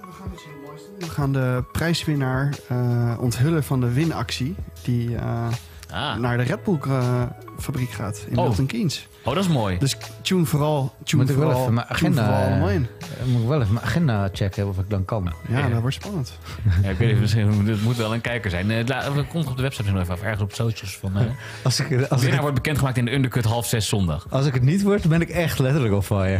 we 0.00 0.12
gaan 0.18 0.30
iets 0.32 0.44
heel 0.44 0.66
moois 0.66 0.80
doen. 0.80 1.08
We 1.08 1.14
gaan 1.14 1.32
de 1.32 1.64
prijswinnaar 1.72 2.54
eh, 2.68 3.16
onthullen 3.20 3.64
van 3.64 3.80
de 3.80 3.92
winactie. 3.92 4.54
Die, 4.82 5.16
eh, 5.16 5.46
Ah. 5.92 6.16
naar 6.16 6.36
de 6.36 6.42
Red 6.42 6.64
Bull 6.64 6.78
eh, 6.88 7.22
fabriek 7.58 7.90
gaat 7.90 8.24
in 8.28 8.38
Oh. 8.38 8.44
Milton 8.44 8.66
Keynes. 8.66 9.06
Oh, 9.22 9.34
dat 9.34 9.44
is 9.44 9.50
mooi. 9.50 9.78
Dus 9.78 9.96
tune 10.22 10.44
vooral, 10.44 10.94
tune 11.04 11.22
Moet 11.22 11.30
ik 11.30 11.36
wel 11.36 11.44
vooral, 11.46 11.62
even 11.62 11.74
mijn 11.74 11.86
tune 11.86 11.98
agenda, 11.98 12.24
vooral 12.24 12.42
eh, 12.42 12.48
allemaal 12.50 12.70
in. 12.70 12.86
Dan 13.18 13.28
moet 13.30 13.42
ik 13.42 13.48
wel 13.48 13.60
even 13.60 13.72
mijn 13.74 13.84
agenda 13.86 14.28
checken 14.32 14.68
of 14.68 14.78
ik 14.78 14.90
dan 14.90 15.04
kan. 15.04 15.32
Ja, 15.48 15.58
Ja. 15.58 15.68
dat 15.68 15.80
wordt 15.80 15.94
spannend. 15.96 16.38
Ja, 16.82 16.88
ik 16.90 16.98
weet 16.98 17.10
niet, 17.10 17.20
misschien, 17.20 17.66
het 17.66 17.82
moet 17.82 17.96
wel 17.96 18.14
een 18.14 18.20
kijker 18.20 18.50
zijn. 18.50 18.70
Eh, 18.70 18.76
Het 19.14 19.28
komt 19.28 19.46
op 19.46 19.56
de 19.56 19.62
website 19.62 19.90
nog 19.90 20.00
even 20.02 20.14
af, 20.14 20.22
ergens 20.22 20.42
op 20.42 20.52
socials. 20.52 20.96
Van, 20.96 21.16
eh 21.16 21.22
Als 21.62 21.80
ik, 21.80 22.06
als, 22.08 22.22
ik, 22.22 22.34
wordt 22.40 22.54
bekendgemaakt 22.54 22.96
in 22.96 23.04
de 23.04 23.12
undercut 23.12 23.44
half 23.44 23.66
zes 23.66 23.88
zondag. 23.88 24.26
als 24.30 24.46
ik 24.46 24.54
het 24.54 24.62
niet 24.62 24.82
word, 24.82 25.08
ben 25.08 25.20
ik 25.20 25.28
echt 25.28 25.58
letterlijk 25.58 25.94
op 25.94 26.04
fire. 26.04 26.38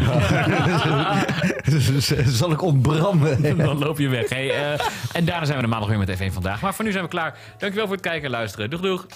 Dus, 1.65 2.13
Zal 2.39 2.53
ik 2.53 2.63
ontbranden. 2.63 3.57
Dan 3.59 3.79
loop 3.79 3.99
je 3.99 4.09
weg. 4.09 4.29
Hey, 4.29 4.51
eh, 4.51 4.81
en 5.13 5.25
daarna 5.25 5.45
zijn 5.45 5.57
we 5.57 5.63
de 5.63 5.69
maandag 5.71 5.89
weer 5.89 5.99
met 5.99 6.17
F1 6.17 6.33
Vandaag. 6.33 6.61
Maar 6.61 6.75
voor 6.75 6.85
nu 6.85 6.91
zijn 6.93 7.05
we 7.05 7.11
klaar. 7.11 7.39
Dankjewel 7.59 7.87
voor 7.87 7.97
het 7.97 8.05
kijken 8.05 8.25
en 8.25 8.31
luisteren. 8.31 8.71
Doeg 8.71 8.81
doeg. 8.81 9.07